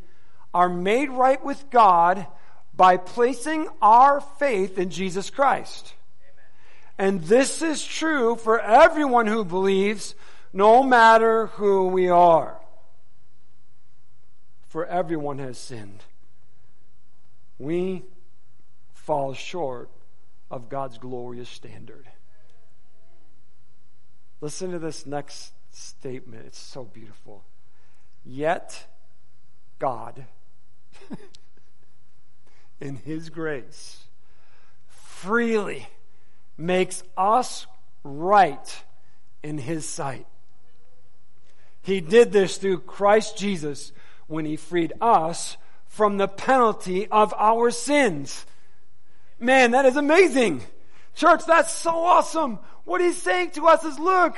are 0.54 0.68
made 0.68 1.10
right 1.10 1.42
with 1.44 1.70
God 1.70 2.26
by 2.74 2.96
placing 2.96 3.68
our 3.82 4.20
faith 4.20 4.78
in 4.78 4.90
Jesus 4.90 5.30
Christ. 5.30 5.94
And 6.96 7.22
this 7.22 7.62
is 7.62 7.84
true 7.84 8.36
for 8.36 8.60
everyone 8.60 9.26
who 9.26 9.44
believes, 9.44 10.14
no 10.52 10.82
matter 10.82 11.46
who 11.46 11.88
we 11.88 12.08
are. 12.08 12.58
For 14.68 14.86
everyone 14.86 15.38
has 15.38 15.58
sinned. 15.58 16.04
We 17.58 18.04
fall 18.92 19.34
short 19.34 19.90
of 20.50 20.68
God's 20.68 20.98
glorious 20.98 21.48
standard. 21.48 22.06
Listen 24.40 24.70
to 24.70 24.78
this 24.78 25.06
next 25.06 25.52
statement. 25.70 26.44
It's 26.46 26.58
so 26.58 26.84
beautiful. 26.84 27.44
Yet, 28.24 28.86
God, 29.78 30.26
in 32.80 32.96
His 32.96 33.30
grace, 33.30 34.04
freely 34.86 35.88
makes 36.56 37.02
us 37.16 37.66
right 38.04 38.84
in 39.42 39.58
His 39.58 39.88
sight. 39.88 40.26
He 41.82 42.00
did 42.00 42.32
this 42.32 42.58
through 42.58 42.80
Christ 42.80 43.36
Jesus 43.36 43.92
when 44.26 44.44
He 44.44 44.56
freed 44.56 44.92
us 45.00 45.56
from 45.98 46.16
the 46.16 46.28
penalty 46.28 47.08
of 47.08 47.34
our 47.36 47.72
sins. 47.72 48.46
Man, 49.40 49.72
that 49.72 49.84
is 49.84 49.96
amazing. 49.96 50.62
Church, 51.16 51.40
that's 51.44 51.72
so 51.72 51.90
awesome. 51.90 52.60
What 52.84 53.00
he's 53.00 53.20
saying 53.20 53.50
to 53.52 53.66
us 53.66 53.82
is 53.82 53.98
look, 53.98 54.36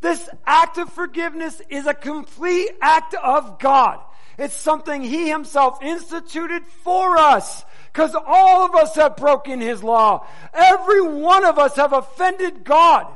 this 0.00 0.30
act 0.46 0.78
of 0.78 0.92
forgiveness 0.92 1.60
is 1.68 1.88
a 1.88 1.94
complete 1.94 2.70
act 2.80 3.14
of 3.14 3.58
God. 3.58 3.98
It's 4.38 4.54
something 4.54 5.02
he 5.02 5.28
himself 5.28 5.82
instituted 5.82 6.64
for 6.84 7.16
us. 7.16 7.64
Because 7.92 8.14
all 8.14 8.64
of 8.64 8.76
us 8.76 8.94
have 8.94 9.16
broken 9.16 9.60
his 9.60 9.82
law. 9.82 10.24
Every 10.52 11.02
one 11.02 11.44
of 11.44 11.58
us 11.58 11.74
have 11.74 11.92
offended 11.92 12.62
God. 12.62 13.08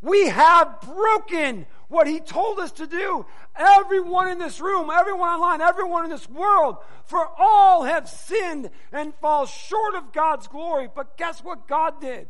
We 0.00 0.28
have 0.28 0.80
broken 0.82 1.66
what 1.92 2.06
he 2.06 2.18
told 2.18 2.58
us 2.58 2.72
to 2.72 2.86
do. 2.86 3.26
Everyone 3.54 4.28
in 4.28 4.38
this 4.38 4.60
room, 4.60 4.90
everyone 4.90 5.28
online, 5.28 5.60
everyone 5.60 6.04
in 6.04 6.10
this 6.10 6.28
world, 6.28 6.78
for 7.04 7.28
all 7.38 7.84
have 7.84 8.08
sinned 8.08 8.70
and 8.90 9.14
fall 9.16 9.46
short 9.46 9.94
of 9.94 10.12
God's 10.12 10.48
glory. 10.48 10.88
But 10.92 11.16
guess 11.16 11.44
what 11.44 11.68
God 11.68 12.00
did? 12.00 12.28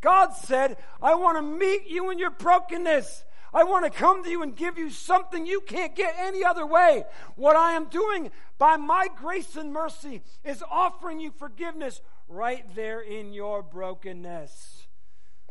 God 0.00 0.34
said, 0.34 0.76
I 1.02 1.16
want 1.16 1.36
to 1.36 1.42
meet 1.42 1.88
you 1.88 2.10
in 2.10 2.18
your 2.18 2.30
brokenness. 2.30 3.24
I 3.52 3.64
want 3.64 3.84
to 3.84 3.90
come 3.90 4.22
to 4.22 4.30
you 4.30 4.42
and 4.42 4.54
give 4.54 4.78
you 4.78 4.90
something 4.90 5.46
you 5.46 5.60
can't 5.62 5.96
get 5.96 6.14
any 6.18 6.44
other 6.44 6.66
way. 6.66 7.04
What 7.34 7.56
I 7.56 7.72
am 7.72 7.86
doing 7.86 8.30
by 8.58 8.76
my 8.76 9.08
grace 9.16 9.56
and 9.56 9.72
mercy 9.72 10.22
is 10.44 10.62
offering 10.70 11.20
you 11.20 11.32
forgiveness 11.38 12.00
right 12.28 12.64
there 12.76 13.00
in 13.00 13.32
your 13.32 13.62
brokenness. 13.62 14.86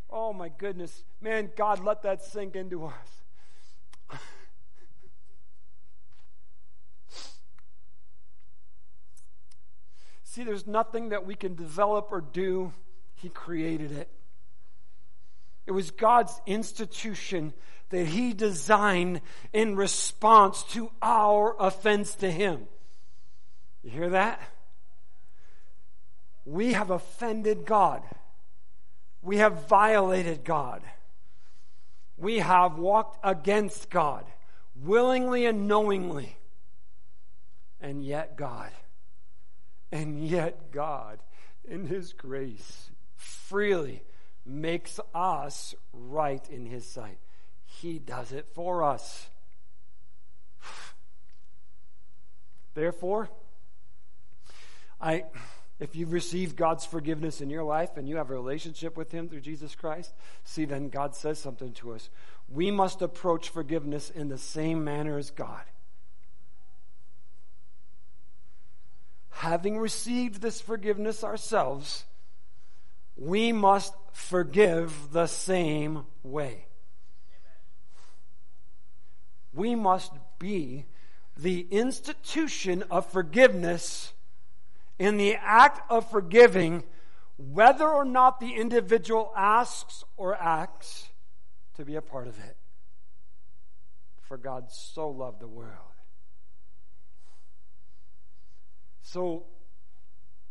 Oh 0.08 0.32
my 0.32 0.48
goodness. 0.48 1.04
Man, 1.20 1.50
God, 1.56 1.84
let 1.84 2.02
that 2.02 2.22
sink 2.22 2.54
into 2.56 2.84
us. 2.84 3.25
See, 10.36 10.44
there's 10.44 10.66
nothing 10.66 11.08
that 11.08 11.24
we 11.24 11.34
can 11.34 11.54
develop 11.54 12.08
or 12.10 12.20
do. 12.20 12.74
He 13.14 13.30
created 13.30 13.90
it. 13.90 14.10
It 15.64 15.70
was 15.70 15.90
God's 15.90 16.38
institution 16.44 17.54
that 17.88 18.06
He 18.06 18.34
designed 18.34 19.22
in 19.54 19.76
response 19.76 20.62
to 20.74 20.90
our 21.00 21.56
offense 21.58 22.16
to 22.16 22.30
Him. 22.30 22.66
You 23.82 23.88
hear 23.88 24.10
that? 24.10 24.38
We 26.44 26.74
have 26.74 26.90
offended 26.90 27.64
God. 27.64 28.02
We 29.22 29.38
have 29.38 29.66
violated 29.68 30.44
God. 30.44 30.82
We 32.18 32.40
have 32.40 32.76
walked 32.76 33.20
against 33.24 33.88
God 33.88 34.26
willingly 34.84 35.46
and 35.46 35.66
knowingly. 35.66 36.36
And 37.80 38.04
yet, 38.04 38.36
God, 38.36 38.70
and 39.96 40.22
yet, 40.22 40.72
God, 40.72 41.20
in 41.64 41.86
His 41.86 42.12
grace, 42.12 42.90
freely 43.16 44.02
makes 44.44 45.00
us 45.14 45.74
right 45.94 46.46
in 46.50 46.66
His 46.66 46.86
sight. 46.86 47.16
He 47.64 47.98
does 47.98 48.30
it 48.30 48.46
for 48.52 48.82
us. 48.82 49.28
Therefore, 52.74 53.30
I 55.00 55.24
if 55.80 55.96
you've 55.96 56.12
received 56.12 56.56
God's 56.56 56.84
forgiveness 56.84 57.40
in 57.40 57.48
your 57.48 57.64
life 57.64 57.96
and 57.96 58.06
you 58.06 58.16
have 58.16 58.30
a 58.30 58.34
relationship 58.34 58.98
with 58.98 59.12
Him 59.12 59.30
through 59.30 59.40
Jesus 59.40 59.74
Christ, 59.74 60.12
see, 60.44 60.66
then 60.66 60.90
God 60.90 61.14
says 61.14 61.38
something 61.38 61.72
to 61.74 61.92
us. 61.92 62.10
We 62.50 62.70
must 62.70 63.00
approach 63.00 63.48
forgiveness 63.48 64.10
in 64.10 64.28
the 64.28 64.38
same 64.38 64.84
manner 64.84 65.16
as 65.16 65.30
God. 65.30 65.64
Having 69.36 69.76
received 69.76 70.40
this 70.40 70.62
forgiveness 70.62 71.22
ourselves, 71.22 72.06
we 73.18 73.52
must 73.52 73.92
forgive 74.12 75.12
the 75.12 75.26
same 75.26 76.06
way. 76.22 76.64
We 79.52 79.74
must 79.74 80.12
be 80.38 80.86
the 81.36 81.66
institution 81.70 82.84
of 82.90 83.12
forgiveness 83.12 84.14
in 84.98 85.18
the 85.18 85.34
act 85.34 85.82
of 85.90 86.10
forgiving, 86.10 86.84
whether 87.36 87.86
or 87.86 88.06
not 88.06 88.40
the 88.40 88.54
individual 88.54 89.34
asks 89.36 90.02
or 90.16 90.34
acts 90.34 91.10
to 91.74 91.84
be 91.84 91.94
a 91.94 92.02
part 92.02 92.26
of 92.26 92.38
it. 92.38 92.56
For 94.22 94.38
God 94.38 94.70
so 94.70 95.10
loved 95.10 95.40
the 95.40 95.46
world. 95.46 95.95
So, 99.06 99.44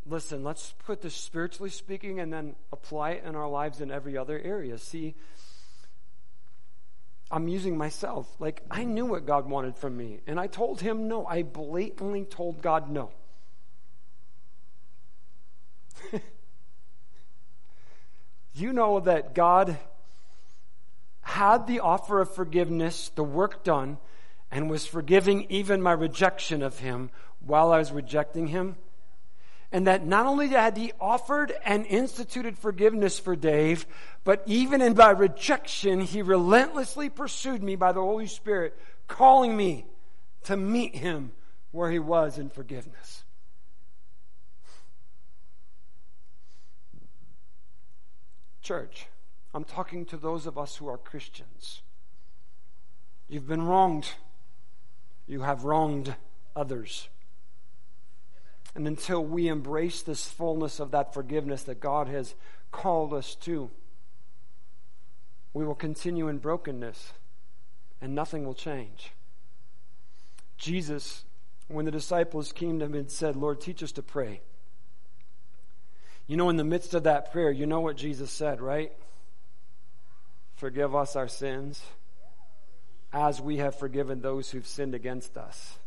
listen, 0.05 0.45
let's 0.45 0.73
put 0.85 1.01
this 1.01 1.13
spiritually 1.13 1.69
speaking 1.69 2.21
and 2.21 2.31
then 2.31 2.55
apply 2.71 3.11
it 3.11 3.25
in 3.25 3.35
our 3.35 3.49
lives 3.49 3.81
in 3.81 3.91
every 3.91 4.17
other 4.17 4.39
area. 4.39 4.77
See, 4.77 5.13
I'm 7.29 7.49
using 7.49 7.77
myself. 7.77 8.33
Like, 8.39 8.63
I 8.71 8.85
knew 8.85 9.05
what 9.05 9.25
God 9.25 9.49
wanted 9.49 9.75
from 9.75 9.97
me, 9.97 10.21
and 10.25 10.39
I 10.39 10.47
told 10.47 10.79
him 10.79 11.09
no. 11.09 11.25
I 11.25 11.43
blatantly 11.43 12.23
told 12.23 12.61
God 12.61 12.89
no. 12.89 13.11
you 18.53 18.71
know 18.71 19.01
that 19.01 19.35
God 19.35 19.77
had 21.19 21.67
the 21.67 21.81
offer 21.81 22.21
of 22.21 22.33
forgiveness, 22.33 23.11
the 23.15 23.23
work 23.25 23.65
done, 23.65 23.97
and 24.49 24.69
was 24.69 24.85
forgiving 24.85 25.45
even 25.49 25.81
my 25.81 25.91
rejection 25.91 26.61
of 26.61 26.79
him 26.79 27.09
while 27.45 27.71
I 27.71 27.77
was 27.79 27.91
rejecting 27.91 28.47
him? 28.47 28.75
and 29.75 29.87
that 29.87 30.05
not 30.05 30.25
only 30.25 30.47
had 30.47 30.77
he 30.77 30.93
offered 31.01 31.53
and 31.65 31.85
instituted 31.87 32.57
forgiveness 32.57 33.19
for 33.19 33.35
Dave, 33.35 33.85
but 34.23 34.41
even 34.45 34.81
in 34.81 34.95
my 34.95 35.09
rejection, 35.09 35.99
he 35.99 36.21
relentlessly 36.21 37.09
pursued 37.09 37.61
me 37.61 37.75
by 37.75 37.91
the 37.91 37.99
Holy 37.99 38.27
Spirit, 38.27 38.77
calling 39.07 39.57
me 39.57 39.85
to 40.43 40.55
meet 40.55 40.95
him 40.95 41.33
where 41.71 41.91
he 41.91 41.99
was 41.99 42.37
in 42.37 42.49
forgiveness. 42.49 43.25
Church, 48.61 49.07
I'm 49.53 49.65
talking 49.65 50.05
to 50.05 50.15
those 50.15 50.45
of 50.45 50.57
us 50.57 50.77
who 50.77 50.87
are 50.87 50.97
Christians. 50.97 51.81
You've 53.27 53.47
been 53.47 53.63
wronged. 53.63 54.07
You 55.27 55.41
have 55.41 55.65
wronged 55.65 56.15
others. 56.55 57.09
And 58.75 58.87
until 58.87 59.23
we 59.23 59.47
embrace 59.47 60.01
this 60.01 60.27
fullness 60.27 60.79
of 60.79 60.91
that 60.91 61.13
forgiveness 61.13 61.63
that 61.63 61.79
God 61.79 62.07
has 62.09 62.35
called 62.71 63.13
us 63.13 63.35
to, 63.35 63.71
we 65.53 65.65
will 65.65 65.75
continue 65.75 66.27
in 66.27 66.39
brokenness 66.39 67.13
and 68.01 68.13
nothing 68.13 68.45
will 68.45 68.53
change. 68.53 69.11
Jesus, 70.57 71.23
when 71.69 71.85
the 71.85 71.91
disciples 71.91 72.51
came 72.51 72.79
to 72.79 72.85
him 72.85 72.93
and 72.93 73.09
said, 73.09 73.37
Lord, 73.37 73.61
teach 73.61 73.81
us 73.81 73.93
to 73.93 74.03
pray. 74.03 74.41
You 76.27 76.35
know, 76.35 76.49
in 76.49 76.57
the 76.57 76.63
midst 76.63 76.93
of 76.93 77.03
that 77.03 77.31
prayer, 77.31 77.51
you 77.51 77.65
know 77.65 77.79
what 77.79 77.95
Jesus 77.95 78.31
said, 78.31 78.59
right? 78.59 78.91
Forgive 80.55 80.93
us 80.95 81.15
our 81.15 81.27
sins 81.27 81.81
as 83.13 83.39
we 83.39 83.57
have 83.57 83.79
forgiven 83.79 84.21
those 84.21 84.49
who've 84.51 84.67
sinned 84.67 84.95
against 84.95 85.37
us. 85.37 85.77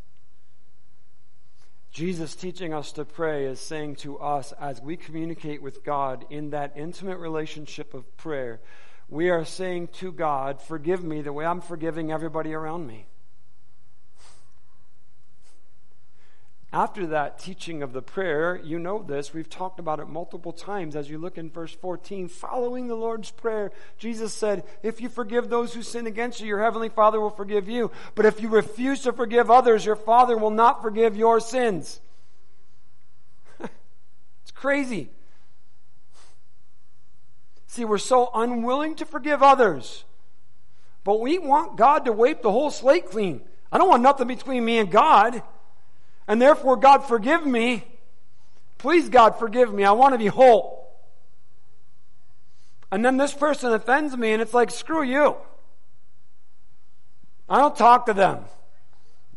Jesus 1.90 2.34
teaching 2.34 2.74
us 2.74 2.92
to 2.92 3.04
pray 3.04 3.46
is 3.46 3.60
saying 3.60 3.96
to 3.96 4.18
us 4.18 4.52
as 4.60 4.80
we 4.80 4.96
communicate 4.96 5.62
with 5.62 5.84
God 5.84 6.26
in 6.30 6.50
that 6.50 6.74
intimate 6.76 7.18
relationship 7.18 7.94
of 7.94 8.16
prayer, 8.16 8.60
we 9.08 9.30
are 9.30 9.44
saying 9.44 9.88
to 9.94 10.12
God, 10.12 10.60
Forgive 10.60 11.02
me 11.02 11.22
the 11.22 11.32
way 11.32 11.46
I'm 11.46 11.62
forgiving 11.62 12.12
everybody 12.12 12.52
around 12.52 12.86
me. 12.86 13.06
After 16.70 17.06
that 17.06 17.38
teaching 17.38 17.82
of 17.82 17.94
the 17.94 18.02
prayer, 18.02 18.60
you 18.62 18.78
know 18.78 19.02
this, 19.02 19.32
we've 19.32 19.48
talked 19.48 19.80
about 19.80 20.00
it 20.00 20.08
multiple 20.08 20.52
times 20.52 20.96
as 20.96 21.08
you 21.08 21.16
look 21.16 21.38
in 21.38 21.48
verse 21.48 21.72
14. 21.72 22.28
Following 22.28 22.88
the 22.88 22.94
Lord's 22.94 23.30
Prayer, 23.30 23.72
Jesus 23.96 24.34
said, 24.34 24.64
If 24.82 25.00
you 25.00 25.08
forgive 25.08 25.48
those 25.48 25.72
who 25.72 25.82
sin 25.82 26.06
against 26.06 26.40
you, 26.40 26.46
your 26.46 26.62
heavenly 26.62 26.90
Father 26.90 27.20
will 27.20 27.30
forgive 27.30 27.70
you. 27.70 27.90
But 28.14 28.26
if 28.26 28.42
you 28.42 28.50
refuse 28.50 29.00
to 29.02 29.14
forgive 29.14 29.50
others, 29.50 29.86
your 29.86 29.96
Father 29.96 30.36
will 30.36 30.50
not 30.50 30.82
forgive 30.82 31.16
your 31.16 31.40
sins. 31.40 32.00
it's 33.60 34.52
crazy. 34.54 35.08
See, 37.66 37.86
we're 37.86 37.96
so 37.96 38.30
unwilling 38.34 38.94
to 38.96 39.06
forgive 39.06 39.42
others, 39.42 40.04
but 41.02 41.20
we 41.20 41.38
want 41.38 41.78
God 41.78 42.04
to 42.04 42.12
wipe 42.12 42.42
the 42.42 42.52
whole 42.52 42.70
slate 42.70 43.06
clean. 43.06 43.40
I 43.72 43.78
don't 43.78 43.88
want 43.88 44.02
nothing 44.02 44.28
between 44.28 44.66
me 44.66 44.78
and 44.78 44.90
God. 44.90 45.42
And 46.28 46.40
therefore, 46.40 46.76
God, 46.76 46.98
forgive 46.98 47.44
me. 47.44 47.84
Please, 48.76 49.08
God, 49.08 49.38
forgive 49.38 49.72
me. 49.72 49.82
I 49.82 49.92
want 49.92 50.14
to 50.14 50.18
be 50.18 50.26
whole. 50.26 50.78
And 52.92 53.04
then 53.04 53.16
this 53.16 53.32
person 53.32 53.72
offends 53.72 54.16
me, 54.16 54.32
and 54.32 54.40
it's 54.40 54.54
like, 54.54 54.70
screw 54.70 55.02
you. 55.02 55.36
I 57.48 57.58
don't 57.58 57.74
talk 57.74 58.06
to 58.06 58.14
them. 58.14 58.44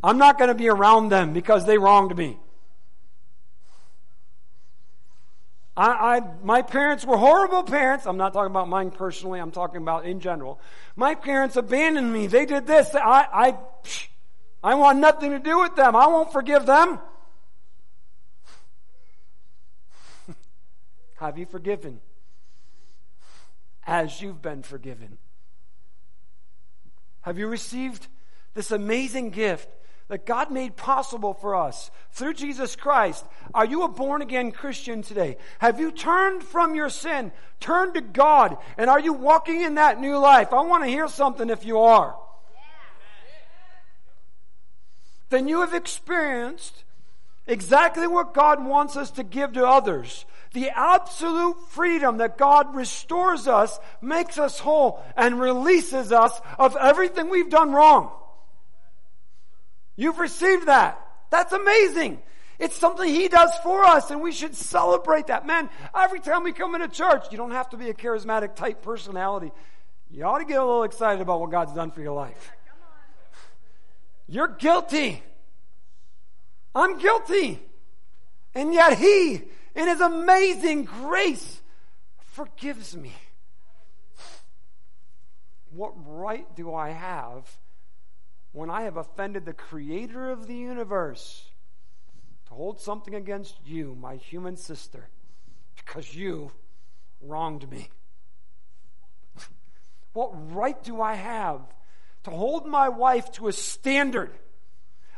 I'm 0.04 0.18
not 0.18 0.38
going 0.38 0.48
to 0.48 0.54
be 0.54 0.68
around 0.68 1.08
them 1.08 1.32
because 1.32 1.64
they 1.64 1.78
wronged 1.78 2.16
me. 2.16 2.38
I, 5.74 6.16
I, 6.16 6.20
my 6.42 6.60
parents 6.60 7.06
were 7.06 7.16
horrible 7.16 7.62
parents. 7.62 8.06
I'm 8.06 8.18
not 8.18 8.34
talking 8.34 8.50
about 8.50 8.68
mine 8.68 8.90
personally. 8.90 9.40
I'm 9.40 9.50
talking 9.50 9.80
about 9.80 10.04
in 10.04 10.20
general. 10.20 10.60
My 10.96 11.14
parents 11.14 11.56
abandoned 11.56 12.12
me. 12.12 12.26
They 12.26 12.44
did 12.44 12.66
this. 12.66 12.94
I, 12.94 13.26
I, 13.32 13.58
psh, 13.82 14.08
I 14.62 14.74
want 14.76 14.98
nothing 14.98 15.32
to 15.32 15.38
do 15.38 15.60
with 15.60 15.74
them. 15.74 15.96
I 15.96 16.06
won't 16.06 16.32
forgive 16.32 16.66
them. 16.66 17.00
Have 21.16 21.36
you 21.36 21.46
forgiven? 21.46 22.00
As 23.84 24.22
you've 24.22 24.40
been 24.40 24.62
forgiven. 24.62 25.18
Have 27.22 27.38
you 27.38 27.48
received 27.48 28.06
this 28.54 28.70
amazing 28.70 29.30
gift 29.30 29.68
that 30.08 30.26
God 30.26 30.52
made 30.52 30.76
possible 30.76 31.34
for 31.34 31.56
us 31.56 31.90
through 32.12 32.34
Jesus 32.34 32.76
Christ? 32.76 33.24
Are 33.54 33.64
you 33.64 33.82
a 33.82 33.88
born 33.88 34.22
again 34.22 34.52
Christian 34.52 35.02
today? 35.02 35.38
Have 35.58 35.80
you 35.80 35.90
turned 35.90 36.44
from 36.44 36.76
your 36.76 36.90
sin, 36.90 37.32
turned 37.58 37.94
to 37.94 38.00
God, 38.00 38.58
and 38.76 38.88
are 38.88 39.00
you 39.00 39.12
walking 39.12 39.62
in 39.62 39.76
that 39.76 40.00
new 40.00 40.18
life? 40.18 40.52
I 40.52 40.60
want 40.62 40.84
to 40.84 40.90
hear 40.90 41.08
something 41.08 41.50
if 41.50 41.64
you 41.64 41.80
are 41.80 42.16
then 45.32 45.48
you 45.48 45.62
have 45.62 45.74
experienced 45.74 46.84
exactly 47.46 48.06
what 48.06 48.34
God 48.34 48.64
wants 48.64 48.96
us 48.96 49.10
to 49.12 49.24
give 49.24 49.54
to 49.54 49.66
others. 49.66 50.24
The 50.52 50.70
absolute 50.70 51.56
freedom 51.70 52.18
that 52.18 52.36
God 52.36 52.74
restores 52.74 53.48
us, 53.48 53.80
makes 54.00 54.38
us 54.38 54.58
whole, 54.58 55.02
and 55.16 55.40
releases 55.40 56.12
us 56.12 56.38
of 56.58 56.76
everything 56.76 57.30
we've 57.30 57.50
done 57.50 57.72
wrong. 57.72 58.12
You've 59.96 60.18
received 60.18 60.66
that. 60.66 61.00
That's 61.30 61.52
amazing. 61.52 62.20
It's 62.58 62.76
something 62.76 63.08
He 63.08 63.28
does 63.28 63.56
for 63.62 63.82
us, 63.84 64.10
and 64.10 64.20
we 64.20 64.32
should 64.32 64.54
celebrate 64.54 65.28
that. 65.28 65.46
Man, 65.46 65.70
every 65.94 66.20
time 66.20 66.44
we 66.44 66.52
come 66.52 66.74
into 66.74 66.88
church, 66.88 67.24
you 67.30 67.38
don't 67.38 67.50
have 67.52 67.70
to 67.70 67.78
be 67.78 67.88
a 67.88 67.94
charismatic 67.94 68.54
type 68.54 68.82
personality. 68.82 69.50
You 70.10 70.24
ought 70.24 70.38
to 70.38 70.44
get 70.44 70.60
a 70.60 70.64
little 70.64 70.84
excited 70.84 71.22
about 71.22 71.40
what 71.40 71.50
God's 71.50 71.72
done 71.72 71.90
for 71.90 72.02
your 72.02 72.12
life. 72.12 72.52
You're 74.26 74.48
guilty. 74.48 75.22
I'm 76.74 76.98
guilty. 76.98 77.62
And 78.54 78.72
yet 78.72 78.98
He, 78.98 79.42
in 79.74 79.88
His 79.88 80.00
amazing 80.00 80.84
grace, 80.84 81.60
forgives 82.18 82.96
me. 82.96 83.12
What 85.70 85.92
right 86.06 86.54
do 86.54 86.74
I 86.74 86.90
have 86.90 87.50
when 88.52 88.68
I 88.68 88.82
have 88.82 88.96
offended 88.96 89.46
the 89.46 89.54
Creator 89.54 90.30
of 90.30 90.46
the 90.46 90.54
universe 90.54 91.44
to 92.48 92.54
hold 92.54 92.80
something 92.80 93.14
against 93.14 93.56
you, 93.64 93.96
my 93.98 94.16
human 94.16 94.56
sister, 94.56 95.08
because 95.76 96.14
you 96.14 96.52
wronged 97.20 97.70
me? 97.70 97.88
What 100.12 100.52
right 100.52 100.82
do 100.82 101.00
I 101.00 101.14
have 101.14 101.62
to 102.24 102.30
hold 102.30 102.66
my 102.66 102.88
wife 102.88 103.30
to 103.32 103.48
a 103.48 103.52
standard 103.52 104.30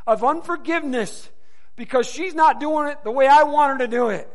of 0.07 0.23
unforgiveness 0.23 1.29
because 1.75 2.07
she's 2.07 2.33
not 2.33 2.59
doing 2.59 2.89
it 2.89 3.03
the 3.03 3.11
way 3.11 3.27
I 3.27 3.43
want 3.43 3.73
her 3.73 3.85
to 3.85 3.87
do 3.87 4.09
it. 4.09 4.29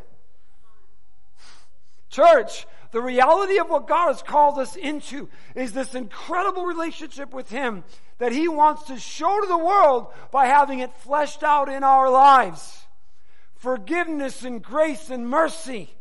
Church, 2.11 2.66
the 2.91 3.01
reality 3.01 3.59
of 3.59 3.68
what 3.68 3.87
God 3.87 4.09
has 4.09 4.23
called 4.23 4.59
us 4.59 4.77
into 4.77 5.29
is 5.55 5.73
this 5.73 5.95
incredible 5.95 6.66
relationship 6.66 7.33
with 7.33 7.49
Him 7.49 7.85
that 8.18 8.33
He 8.33 8.49
wants 8.49 8.85
to 8.85 8.99
show 8.99 9.41
to 9.41 9.47
the 9.47 9.59
world 9.59 10.09
by 10.31 10.47
having 10.47 10.81
it 10.81 10.93
fleshed 10.99 11.43
out 11.43 11.68
in 11.68 11.85
our 11.85 12.11
lives. 12.11 12.85
Forgiveness 13.55 14.43
and 14.43 14.62
grace 14.62 15.11
and 15.11 15.29
mercy. 15.29 15.95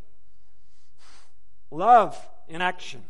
Love 1.71 2.17
in 2.47 2.61
action. 2.61 3.03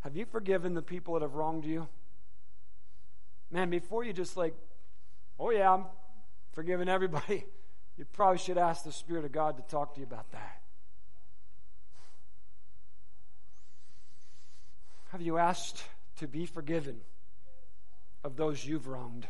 Have 0.00 0.16
you 0.16 0.24
forgiven 0.24 0.74
the 0.74 0.82
people 0.82 1.14
that 1.14 1.22
have 1.22 1.34
wronged 1.34 1.64
you? 1.64 1.88
Man, 3.50 3.70
before 3.70 4.04
you 4.04 4.12
just 4.12 4.36
like 4.36 4.54
oh, 5.40 5.50
yeah, 5.50 5.72
I'm 5.72 5.86
forgiving 6.52 6.88
everybody, 6.88 7.44
you 7.96 8.04
probably 8.12 8.38
should 8.38 8.58
ask 8.58 8.84
the 8.84 8.92
Spirit 8.92 9.24
of 9.24 9.32
God 9.32 9.56
to 9.56 9.62
talk 9.62 9.94
to 9.94 10.00
you 10.00 10.06
about 10.06 10.30
that. 10.32 10.60
Have 15.10 15.22
you 15.22 15.38
asked 15.38 15.82
to 16.18 16.28
be 16.28 16.46
forgiven 16.46 17.00
of 18.22 18.36
those 18.36 18.64
you've 18.64 18.86
wronged? 18.86 19.26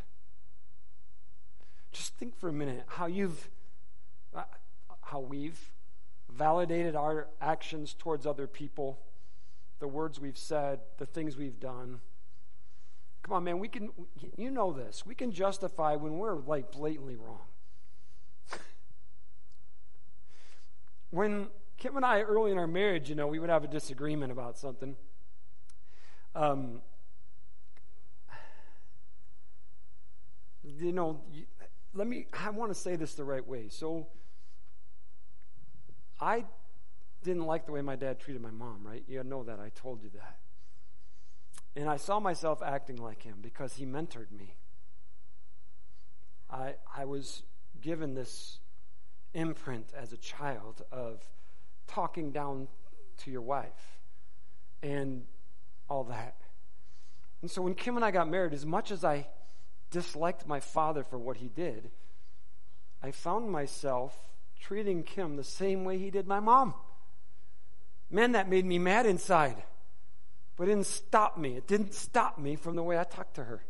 Just 1.93 2.15
think 2.17 2.39
for 2.39 2.49
a 2.49 2.53
minute 2.53 2.83
how 2.87 3.07
you've, 3.07 3.49
uh, 4.35 4.43
how 5.01 5.21
we've 5.21 5.59
validated 6.31 6.95
our 6.95 7.29
actions 7.41 7.95
towards 7.99 8.27
other 8.27 8.47
people, 8.47 8.99
the 9.81 9.89
words 9.89 10.21
we've 10.21 10.39
said, 10.39 10.81
the 10.99 11.07
things 11.07 11.37
we've 11.37 11.59
done. 11.59 12.01
Come 13.23 13.35
on, 13.35 13.45
man, 13.45 13.59
we 13.59 13.69
can, 13.69 13.91
you 14.37 14.51
know 14.51 14.73
this. 14.73 15.05
We 15.05 15.15
can 15.15 15.33
justify 15.33 15.97
when 15.97 16.19
we're 16.19 16.37
like 16.37 16.71
blatantly 16.71 17.17
wrong. 17.17 17.41
when 21.11 21.49
Kim 21.79 21.97
and 21.97 22.05
I, 22.05 22.21
early 22.21 22.53
in 22.53 22.59
our 22.59 22.67
marriage, 22.67 23.09
you 23.09 23.15
know, 23.15 23.27
we 23.27 23.39
would 23.39 23.51
have 23.51 23.65
a 23.65 23.69
disagreement 23.69 24.31
about 24.31 24.59
something. 24.59 24.97
Um, 26.35 26.83
you 30.63 30.93
know, 30.93 31.21
let 31.95 32.07
me, 32.07 32.27
I 32.33 32.51
want 32.51 32.71
to 32.71 32.79
say 32.79 32.97
this 32.97 33.15
the 33.15 33.25
right 33.25 33.47
way. 33.47 33.69
So, 33.69 34.07
I 36.21 36.45
didn't 37.23 37.47
like 37.47 37.67
the 37.67 37.73
way 37.73 37.83
my 37.83 37.97
dad 37.97 38.19
treated 38.19 38.43
my 38.43 38.51
mom, 38.51 38.81
right? 38.83 39.05
You 39.07 39.23
know 39.25 39.43
that. 39.45 39.61
I 39.61 39.71
told 39.71 40.03
you 40.03 40.11
that. 40.15 40.39
And 41.77 41.89
I 41.89 41.97
saw 41.97 42.19
myself 42.19 42.63
acting 42.63 42.97
like 42.97 43.23
him 43.23 43.37
because 43.41 43.75
he 43.75 43.87
mentored 43.87 44.31
me. 44.31 44.57
I, 46.51 46.75
I 46.97 47.05
was 47.05 47.43
given 47.81 48.15
this 48.15 48.59
imprint 49.35 49.93
as 49.97 50.13
a 50.13 50.17
child 50.17 50.83
of 50.91 51.23
talking 51.87 52.33
down 52.33 52.69
to 53.19 53.31
your 53.31 53.43
wife 53.43 53.99
and 54.83 55.25
all 55.89 56.05
that. 56.05 56.37
And 57.43 57.51
so 57.51 57.63
when 57.63 57.75
Kim 57.75 57.97
and 57.97 58.05
I 58.05 58.11
got 58.11 58.29
married, 58.29 58.53
as 58.53 58.67
much 58.67 58.91
as 58.91 59.05
I 59.05 59.29
disliked 59.91 60.47
my 60.47 60.61
father 60.61 61.05
for 61.05 61.19
what 61.19 61.37
he 61.37 61.49
did, 61.49 61.91
I 63.03 63.13
found 63.13 63.51
myself 63.51 64.15
treating 64.61 65.03
Kim 65.03 65.37
the 65.37 65.45
same 65.45 65.85
way 65.85 65.99
he 65.99 66.11
did 66.11 66.27
my 66.27 66.41
mom. 66.41 66.75
Man, 68.11 68.33
that 68.33 68.49
made 68.49 68.65
me 68.65 68.79
mad 68.79 69.07
inside. 69.07 69.63
But 70.57 70.65
it 70.65 70.73
didn't 70.73 70.87
stop 70.87 71.39
me. 71.39 71.57
It 71.57 71.67
didn't 71.67 71.95
stop 71.95 72.39
me 72.39 72.57
from 72.57 72.77
the 72.77 72.83
way 72.83 72.99
I 72.99 73.05
talked 73.05 73.35
to 73.37 73.45
her. 73.45 73.63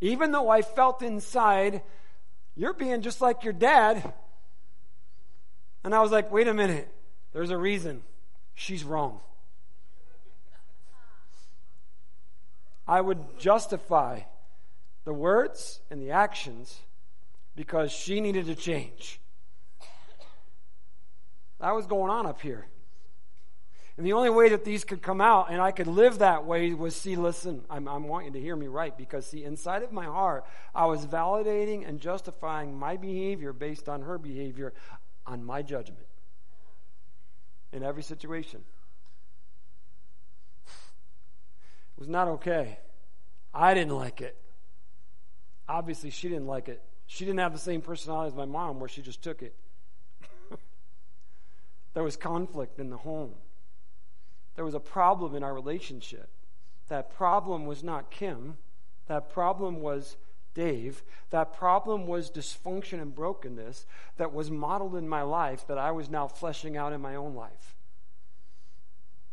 Even 0.00 0.30
though 0.32 0.48
I 0.48 0.62
felt 0.62 1.02
inside, 1.02 1.82
you're 2.54 2.72
being 2.72 3.02
just 3.02 3.20
like 3.20 3.44
your 3.44 3.52
dad. 3.52 4.14
And 5.84 5.94
I 5.94 6.00
was 6.00 6.10
like, 6.10 6.30
wait 6.30 6.48
a 6.48 6.54
minute. 6.54 6.88
There's 7.32 7.50
a 7.50 7.58
reason. 7.58 8.02
She's 8.54 8.84
wrong. 8.84 9.20
I 12.86 13.00
would 13.00 13.38
justify 13.38 14.20
the 15.04 15.12
words 15.12 15.80
and 15.90 16.00
the 16.00 16.10
actions 16.10 16.80
because 17.54 17.92
she 17.92 18.20
needed 18.20 18.46
to 18.46 18.54
change. 18.54 19.20
That 21.60 21.74
was 21.74 21.86
going 21.86 22.10
on 22.10 22.26
up 22.26 22.40
here. 22.40 22.66
And 23.96 24.06
the 24.06 24.12
only 24.12 24.30
way 24.30 24.48
that 24.50 24.64
these 24.64 24.84
could 24.84 25.02
come 25.02 25.20
out 25.20 25.50
and 25.50 25.60
I 25.60 25.72
could 25.72 25.88
live 25.88 26.20
that 26.20 26.44
way 26.44 26.72
was 26.72 26.94
see, 26.94 27.16
listen, 27.16 27.64
I'm, 27.68 27.88
I'm 27.88 28.06
wanting 28.06 28.32
to 28.34 28.40
hear 28.40 28.54
me 28.54 28.68
right 28.68 28.96
because, 28.96 29.26
see, 29.26 29.42
inside 29.42 29.82
of 29.82 29.90
my 29.90 30.04
heart, 30.04 30.44
I 30.72 30.86
was 30.86 31.04
validating 31.04 31.86
and 31.86 32.00
justifying 32.00 32.78
my 32.78 32.96
behavior 32.96 33.52
based 33.52 33.88
on 33.88 34.02
her 34.02 34.16
behavior 34.16 34.72
on 35.26 35.44
my 35.44 35.62
judgment 35.62 36.06
in 37.72 37.82
every 37.82 38.04
situation. 38.04 38.62
It 40.66 41.98
was 41.98 42.08
not 42.08 42.28
okay. 42.28 42.78
I 43.52 43.74
didn't 43.74 43.96
like 43.96 44.20
it. 44.20 44.36
Obviously, 45.68 46.10
she 46.10 46.28
didn't 46.28 46.46
like 46.46 46.68
it. 46.68 46.80
She 47.08 47.24
didn't 47.24 47.40
have 47.40 47.52
the 47.52 47.58
same 47.58 47.82
personality 47.82 48.28
as 48.28 48.36
my 48.36 48.44
mom, 48.44 48.78
where 48.78 48.88
she 48.88 49.02
just 49.02 49.22
took 49.22 49.42
it. 49.42 49.56
There 51.94 52.02
was 52.02 52.16
conflict 52.16 52.78
in 52.78 52.90
the 52.90 52.98
home. 52.98 53.34
There 54.54 54.64
was 54.64 54.74
a 54.74 54.80
problem 54.80 55.34
in 55.34 55.42
our 55.42 55.54
relationship. 55.54 56.28
That 56.88 57.14
problem 57.14 57.66
was 57.66 57.82
not 57.82 58.10
Kim. 58.10 58.56
That 59.06 59.30
problem 59.30 59.80
was 59.80 60.16
Dave. 60.54 61.02
That 61.30 61.52
problem 61.52 62.06
was 62.06 62.30
dysfunction 62.30 63.00
and 63.00 63.14
brokenness 63.14 63.86
that 64.16 64.32
was 64.32 64.50
modeled 64.50 64.96
in 64.96 65.08
my 65.08 65.22
life 65.22 65.66
that 65.68 65.78
I 65.78 65.92
was 65.92 66.10
now 66.10 66.26
fleshing 66.26 66.76
out 66.76 66.92
in 66.92 67.00
my 67.00 67.14
own 67.14 67.34
life. 67.34 67.76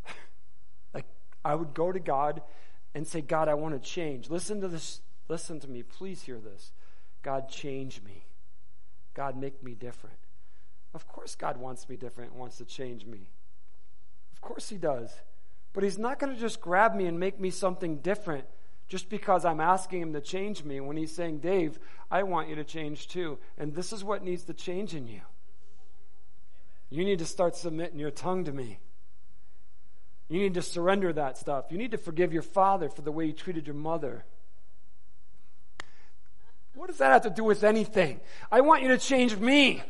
like, 0.93 1.05
I 1.43 1.55
would 1.55 1.73
go 1.73 1.91
to 1.91 1.99
God 1.99 2.41
and 2.93 3.07
say, 3.07 3.21
God, 3.21 3.47
I 3.47 3.55
want 3.55 3.81
to 3.81 3.89
change. 3.89 4.29
Listen 4.29 4.61
to 4.61 4.67
this. 4.67 5.01
Listen 5.27 5.59
to 5.61 5.67
me. 5.67 5.81
Please 5.81 6.21
hear 6.21 6.39
this. 6.39 6.71
God, 7.23 7.49
change 7.49 8.01
me. 8.03 8.25
God, 9.15 9.35
make 9.35 9.63
me 9.63 9.73
different. 9.73 10.17
Of 10.95 11.07
course, 11.07 11.35
God 11.35 11.57
wants 11.57 11.87
me 11.87 11.95
different, 11.95 12.33
wants 12.33 12.57
to 12.57 12.65
change 12.65 13.05
me. 13.05 13.29
Of 14.33 14.41
course, 14.41 14.69
He 14.69 14.77
does. 14.77 15.13
But 15.73 15.83
He's 15.83 15.99
not 15.99 16.17
going 16.17 16.33
to 16.33 16.39
just 16.39 16.59
grab 16.59 16.95
me 16.95 17.05
and 17.05 17.19
make 17.19 17.39
me 17.39 17.51
something 17.51 17.97
different 17.97 18.45
just 18.87 19.09
because 19.09 19.45
I'm 19.45 19.59
asking 19.59 20.01
him 20.01 20.13
to 20.13 20.21
change 20.21 20.63
me 20.63 20.79
when 20.79 20.95
he's 20.97 21.13
saying, 21.13 21.39
Dave, 21.39 21.79
I 22.11 22.23
want 22.23 22.49
you 22.49 22.55
to 22.55 22.63
change 22.63 23.07
too. 23.07 23.39
And 23.57 23.73
this 23.73 23.91
is 23.91 24.03
what 24.03 24.23
needs 24.23 24.43
to 24.43 24.53
change 24.53 24.93
in 24.93 25.07
you. 25.07 25.21
You 26.89 27.03
need 27.03 27.19
to 27.19 27.25
start 27.25 27.55
submitting 27.55 27.99
your 27.99 28.11
tongue 28.11 28.45
to 28.45 28.51
me. 28.51 28.79
You 30.29 30.39
need 30.39 30.53
to 30.53 30.61
surrender 30.61 31.11
that 31.13 31.37
stuff. 31.37 31.65
You 31.69 31.77
need 31.77 31.91
to 31.91 31.97
forgive 31.97 32.31
your 32.31 32.43
father 32.43 32.89
for 32.89 33.01
the 33.01 33.11
way 33.11 33.27
he 33.27 33.33
treated 33.33 33.65
your 33.65 33.75
mother. 33.75 34.23
What 36.75 36.87
does 36.87 36.97
that 36.97 37.11
have 37.11 37.21
to 37.23 37.29
do 37.29 37.43
with 37.43 37.63
anything? 37.63 38.19
I 38.51 38.61
want 38.61 38.83
you 38.83 38.89
to 38.89 38.97
change 38.97 39.35
me. 39.37 39.81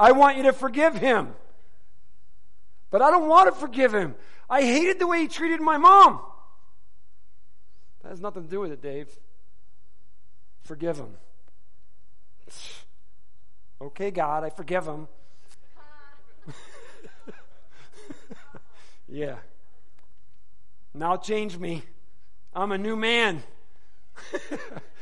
I 0.00 0.12
want 0.12 0.38
you 0.38 0.44
to 0.44 0.54
forgive 0.54 0.94
him. 0.94 1.34
But 2.90 3.02
I 3.02 3.10
don't 3.10 3.28
want 3.28 3.52
to 3.54 3.60
forgive 3.60 3.94
him. 3.94 4.14
I 4.48 4.62
hated 4.62 4.98
the 4.98 5.06
way 5.06 5.20
he 5.20 5.28
treated 5.28 5.60
my 5.60 5.76
mom. 5.76 6.20
That 8.02 8.08
has 8.08 8.20
nothing 8.20 8.44
to 8.44 8.48
do 8.48 8.60
with 8.60 8.72
it, 8.72 8.80
Dave. 8.80 9.08
Forgive 10.62 10.96
him. 10.96 11.16
Okay, 13.82 14.10
God, 14.10 14.44
I 14.44 14.50
forgive 14.50 14.84
him. 14.84 15.08
yeah. 19.08 19.36
Now 20.92 21.16
change 21.16 21.56
me. 21.56 21.82
I'm 22.54 22.72
a 22.72 22.76
new 22.76 22.94
man. 22.94 23.42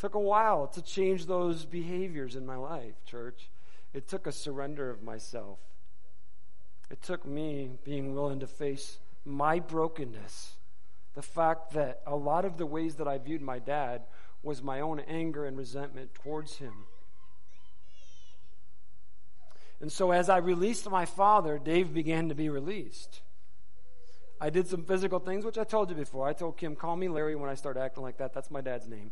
took 0.00 0.14
a 0.14 0.20
while 0.20 0.66
to 0.66 0.80
change 0.80 1.26
those 1.26 1.66
behaviors 1.66 2.34
in 2.34 2.46
my 2.46 2.56
life, 2.56 2.94
church. 3.04 3.50
It 3.92 4.08
took 4.08 4.26
a 4.26 4.32
surrender 4.32 4.88
of 4.88 5.02
myself. 5.02 5.58
It 6.90 7.02
took 7.02 7.26
me 7.26 7.72
being 7.84 8.14
willing 8.14 8.40
to 8.40 8.46
face 8.46 8.98
my 9.24 9.58
brokenness 9.58 10.54
the 11.14 11.22
fact 11.22 11.72
that 11.72 12.00
a 12.06 12.16
lot 12.16 12.44
of 12.44 12.56
the 12.56 12.66
ways 12.66 12.96
that 12.96 13.08
I 13.08 13.18
viewed 13.18 13.42
my 13.42 13.58
dad 13.58 14.02
was 14.42 14.62
my 14.62 14.80
own 14.80 15.00
anger 15.00 15.44
and 15.44 15.58
resentment 15.58 16.14
towards 16.14 16.56
him. 16.56 16.86
And 19.80 19.90
so, 19.90 20.12
as 20.12 20.28
I 20.28 20.38
released 20.38 20.88
my 20.88 21.04
father, 21.04 21.58
Dave 21.58 21.92
began 21.92 22.28
to 22.28 22.34
be 22.34 22.48
released. 22.48 23.22
I 24.40 24.50
did 24.50 24.68
some 24.68 24.84
physical 24.84 25.18
things, 25.18 25.44
which 25.44 25.58
I 25.58 25.64
told 25.64 25.90
you 25.90 25.96
before. 25.96 26.26
I 26.26 26.32
told 26.32 26.56
Kim, 26.56 26.76
call 26.76 26.96
me 26.96 27.08
Larry 27.08 27.34
when 27.34 27.50
I 27.50 27.54
start 27.54 27.76
acting 27.76 28.02
like 28.02 28.18
that. 28.18 28.32
That's 28.32 28.50
my 28.50 28.60
dad's 28.60 28.88
name. 28.88 29.10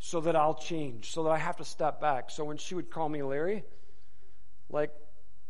So 0.00 0.20
that 0.20 0.36
I'll 0.36 0.54
change, 0.54 1.10
so 1.10 1.24
that 1.24 1.30
I 1.30 1.38
have 1.38 1.56
to 1.56 1.64
step 1.64 2.00
back. 2.00 2.30
So 2.30 2.44
when 2.44 2.56
she 2.56 2.74
would 2.74 2.90
call 2.90 3.08
me 3.08 3.22
Larry, 3.22 3.64
like, 4.70 4.92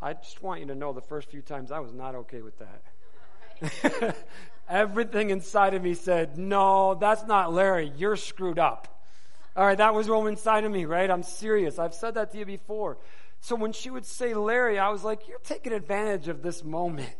I 0.01 0.15
just 0.15 0.43
want 0.43 0.61
you 0.61 0.67
to 0.69 0.75
know 0.75 0.93
the 0.93 1.03
first 1.03 1.31
few 1.31 1.43
times 1.43 1.71
I 1.71 1.81
was 1.81 1.93
not 1.93 2.15
okay 2.15 2.41
with 2.41 2.55
that. 2.59 4.17
Everything 4.69 5.31
inside 5.31 5.75
of 5.75 5.83
me 5.83 5.95
said, 5.95 6.39
no, 6.39 6.95
that's 6.95 7.25
not 7.27 7.53
Larry. 7.53 7.93
You're 7.97 8.17
screwed 8.17 8.59
up. 8.59 9.03
All 9.57 9.67
right, 9.67 9.79
that 9.79 9.93
was 9.93 10.09
what 10.09 10.25
inside 10.27 10.65
of 10.65 10.71
me, 10.71 10.85
right? 10.85 11.11
I'm 11.11 11.25
serious. 11.25 11.79
I've 11.79 11.95
said 11.95 12.15
that 12.15 12.31
to 12.33 12.39
you 12.39 12.47
before. 12.47 12.99
So 13.41 13.57
when 13.57 13.73
she 13.73 13.91
would 13.91 14.07
say 14.07 14.35
Larry, 14.35 14.79
I 14.79 14.91
was 14.91 15.03
like, 15.03 15.27
you're 15.29 15.41
taking 15.41 15.73
advantage 15.73 16.29
of 16.29 16.43
this 16.43 16.63
moment. 16.63 17.15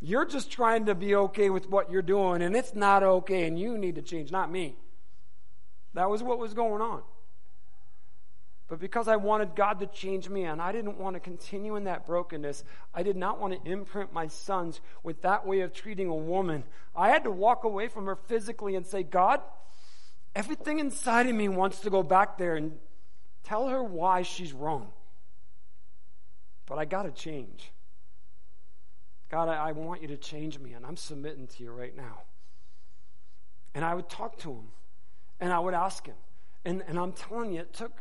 You're 0.00 0.26
just 0.26 0.52
trying 0.52 0.86
to 0.86 0.94
be 0.94 1.14
okay 1.14 1.50
with 1.50 1.68
what 1.68 1.90
you're 1.90 2.02
doing, 2.02 2.42
and 2.42 2.54
it's 2.54 2.74
not 2.74 3.02
okay, 3.02 3.46
and 3.46 3.58
you 3.58 3.78
need 3.78 3.94
to 3.94 4.02
change, 4.02 4.30
not 4.30 4.50
me. 4.50 4.76
That 5.94 6.10
was 6.10 6.22
what 6.22 6.38
was 6.38 6.54
going 6.54 6.82
on. 6.82 7.02
But 8.68 8.80
because 8.80 9.08
I 9.08 9.16
wanted 9.16 9.54
God 9.54 9.80
to 9.80 9.86
change 9.86 10.28
me 10.28 10.44
and 10.44 10.60
I 10.60 10.72
didn't 10.72 10.98
want 10.98 11.14
to 11.14 11.20
continue 11.20 11.76
in 11.76 11.84
that 11.84 12.06
brokenness, 12.06 12.64
I 12.94 13.02
did 13.02 13.16
not 13.16 13.38
want 13.38 13.52
to 13.52 13.70
imprint 13.70 14.12
my 14.12 14.26
sons 14.26 14.80
with 15.02 15.22
that 15.22 15.46
way 15.46 15.60
of 15.60 15.72
treating 15.72 16.08
a 16.08 16.14
woman. 16.14 16.64
I 16.96 17.10
had 17.10 17.24
to 17.24 17.30
walk 17.30 17.64
away 17.64 17.88
from 17.88 18.06
her 18.06 18.16
physically 18.16 18.74
and 18.74 18.86
say, 18.86 19.02
God, 19.02 19.40
everything 20.34 20.78
inside 20.78 21.28
of 21.28 21.34
me 21.34 21.48
wants 21.48 21.80
to 21.80 21.90
go 21.90 22.02
back 22.02 22.38
there 22.38 22.56
and 22.56 22.78
tell 23.44 23.68
her 23.68 23.82
why 23.82 24.22
she's 24.22 24.52
wrong. 24.52 24.90
But 26.66 26.78
I 26.78 26.86
got 26.86 27.02
to 27.02 27.10
change. 27.10 27.70
God, 29.30 29.48
I, 29.48 29.68
I, 29.68 29.72
want 29.72 30.00
you 30.00 30.08
to 30.08 30.16
change 30.16 30.58
me, 30.58 30.72
and 30.72 30.86
I'm 30.86 30.96
submitting 30.96 31.46
to 31.48 31.62
you 31.62 31.70
right 31.70 31.94
now. 31.94 32.22
And 33.74 33.84
I 33.84 33.94
would 33.94 34.08
talk 34.08 34.38
to 34.38 34.52
him, 34.52 34.68
and 35.40 35.52
I 35.52 35.58
would 35.58 35.74
ask 35.74 36.06
him. 36.06 36.16
And, 36.64 36.82
and 36.86 36.98
I'm 36.98 37.12
telling 37.12 37.52
you, 37.52 37.60
it 37.60 37.72
took 37.72 37.92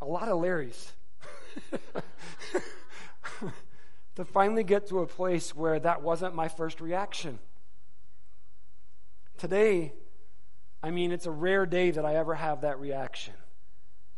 a 0.00 0.06
lot 0.06 0.28
of 0.28 0.38
Larrys 0.38 0.92
to 4.16 4.24
finally 4.24 4.64
get 4.64 4.88
to 4.88 5.00
a 5.00 5.06
place 5.06 5.54
where 5.54 5.78
that 5.80 6.02
wasn't 6.02 6.34
my 6.34 6.48
first 6.48 6.80
reaction. 6.80 7.38
Today, 9.38 9.92
I 10.82 10.90
mean, 10.90 11.12
it's 11.12 11.26
a 11.26 11.30
rare 11.30 11.66
day 11.66 11.90
that 11.90 12.04
I 12.04 12.16
ever 12.16 12.34
have 12.34 12.62
that 12.62 12.78
reaction 12.80 13.34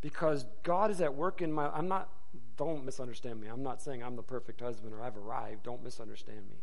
because 0.01 0.45
God 0.63 0.91
is 0.91 1.01
at 1.01 1.15
work 1.15 1.43
in 1.43 1.53
my. 1.53 1.69
I'm 1.69 1.89
not, 1.89 2.09
don't 2.57 2.85
misunderstand 2.85 3.41
me. 3.41 3.49
I'm 3.49 3.63
not 3.63 3.83
saying 3.83 4.03
I'm 4.03 4.17
the 4.17 4.23
perfect 4.23 4.61
husband 4.61 4.93
or 4.93 5.03
I've 5.03 5.17
arrived. 5.17 5.63
Don't 5.63 5.83
misunderstand 5.83 6.49
me. 6.51 6.57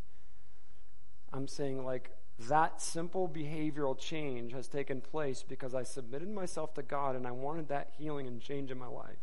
I'm 1.34 1.48
saying, 1.48 1.86
like, 1.86 2.12
that 2.48 2.82
simple 2.82 3.28
behavioral 3.28 3.98
change 3.98 4.54
has 4.54 4.68
taken 4.68 5.02
place 5.02 5.44
because 5.48 5.74
I 5.74 5.84
submitted 5.84 6.30
myself 6.30 6.74
to 6.76 6.84
God 6.84 7.16
and 7.16 7.28
I 7.28 7.32
wanted 7.32 7.68
that 7.70 7.92
healing 7.98 8.28
and 8.28 8.42
change 8.42 8.72
in 8.72 8.78
my 8.78 8.88
life. 8.88 9.18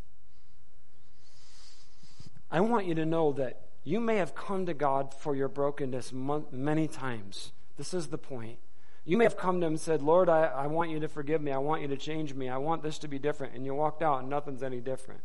I 2.51 2.61
want 2.61 2.87
you 2.87 2.95
to 2.95 3.07
know 3.07 3.33
that 3.33 3.61
you 3.85 4.01
may 4.01 4.17
have 4.17 4.35
come 4.35 4.67
to 4.67 4.75
God 4.75 5.15
for 5.15 5.35
your 5.35 5.49
brokenness 5.49 6.13
many 6.13 6.89
times. 6.89 7.53
This 7.77 7.95
is 7.95 8.09
the 8.09 8.19
point. 8.19 8.59
You 9.05 9.17
may 9.17 9.25
have 9.25 9.37
come 9.37 9.61
to 9.61 9.67
Him 9.67 9.73
and 9.75 9.81
said, 9.81 10.03
Lord, 10.03 10.29
I, 10.29 10.45
I 10.45 10.67
want 10.67 10.91
you 10.91 11.01
to 11.01 11.09
forgive 11.09 11.41
me. 11.41 11.53
I 11.53 11.59
want 11.59 11.81
you 11.81 11.89
to 11.89 11.97
change 11.97 12.35
me. 12.35 12.49
I 12.49 12.59
want 12.59 12.83
this 12.83 12.99
to 12.99 13.09
be 13.09 13.19
different. 13.19 13.55
And 13.55 13.65
you 13.65 13.75
walked 13.75 14.03
out 14.03 14.21
and 14.21 14.29
nothing's 14.29 14.63
any 14.63 14.81
different. 14.81 15.21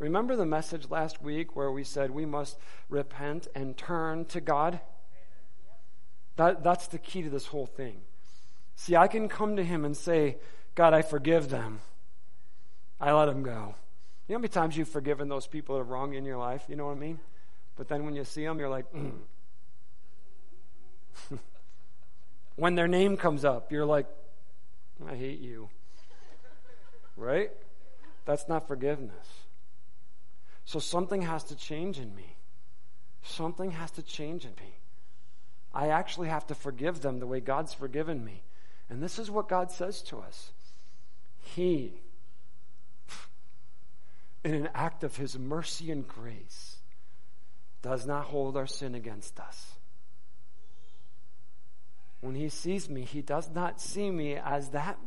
Remember 0.00 0.34
the 0.34 0.46
message 0.46 0.90
last 0.90 1.22
week 1.22 1.54
where 1.54 1.70
we 1.70 1.84
said 1.84 2.10
we 2.10 2.26
must 2.26 2.58
repent 2.88 3.46
and 3.54 3.76
turn 3.76 4.24
to 4.26 4.40
God? 4.40 4.80
That, 6.40 6.64
that's 6.64 6.86
the 6.86 6.98
key 6.98 7.20
to 7.20 7.28
this 7.28 7.44
whole 7.44 7.66
thing. 7.66 8.00
See, 8.74 8.96
I 8.96 9.08
can 9.08 9.28
come 9.28 9.56
to 9.56 9.62
him 9.62 9.84
and 9.84 9.94
say, 9.94 10.38
God, 10.74 10.94
I 10.94 11.02
forgive 11.02 11.50
them. 11.50 11.80
I 12.98 13.12
let 13.12 13.26
them 13.26 13.42
go. 13.42 13.74
You 14.26 14.32
know 14.32 14.36
how 14.36 14.38
many 14.38 14.48
times 14.48 14.74
you've 14.74 14.88
forgiven 14.88 15.28
those 15.28 15.46
people 15.46 15.74
that 15.74 15.82
have 15.82 15.90
wronged 15.90 16.14
you 16.14 16.18
in 16.18 16.24
your 16.24 16.38
life? 16.38 16.64
You 16.66 16.76
know 16.76 16.86
what 16.86 16.96
I 16.96 17.00
mean? 17.00 17.18
But 17.76 17.88
then 17.88 18.06
when 18.06 18.14
you 18.14 18.24
see 18.24 18.42
them, 18.42 18.58
you're 18.58 18.70
like, 18.70 18.90
mm. 18.90 19.12
when 22.56 22.74
their 22.74 22.88
name 22.88 23.18
comes 23.18 23.44
up, 23.44 23.70
you're 23.70 23.84
like, 23.84 24.06
I 25.06 25.16
hate 25.16 25.40
you. 25.40 25.68
Right? 27.18 27.50
That's 28.24 28.48
not 28.48 28.66
forgiveness. 28.66 29.26
So 30.64 30.78
something 30.78 31.20
has 31.20 31.44
to 31.44 31.54
change 31.54 31.98
in 31.98 32.14
me. 32.14 32.36
Something 33.24 33.72
has 33.72 33.90
to 33.90 34.02
change 34.02 34.46
in 34.46 34.52
me. 34.52 34.79
I 35.72 35.88
actually 35.88 36.28
have 36.28 36.46
to 36.48 36.54
forgive 36.54 37.00
them 37.00 37.20
the 37.20 37.26
way 37.26 37.40
God's 37.40 37.72
forgiven 37.72 38.24
me. 38.24 38.42
And 38.88 39.02
this 39.02 39.18
is 39.18 39.30
what 39.30 39.48
God 39.48 39.70
says 39.70 40.02
to 40.02 40.18
us 40.18 40.52
He, 41.38 42.00
in 44.44 44.54
an 44.54 44.68
act 44.74 45.04
of 45.04 45.16
his 45.16 45.38
mercy 45.38 45.90
and 45.90 46.06
grace, 46.06 46.76
does 47.82 48.06
not 48.06 48.24
hold 48.24 48.56
our 48.56 48.66
sin 48.66 48.94
against 48.94 49.38
us. 49.38 49.74
When 52.20 52.34
he 52.34 52.48
sees 52.48 52.90
me, 52.90 53.02
he 53.02 53.22
does 53.22 53.50
not 53.50 53.80
see 53.80 54.10
me 54.10 54.34
as 54.34 54.70
that 54.70 54.98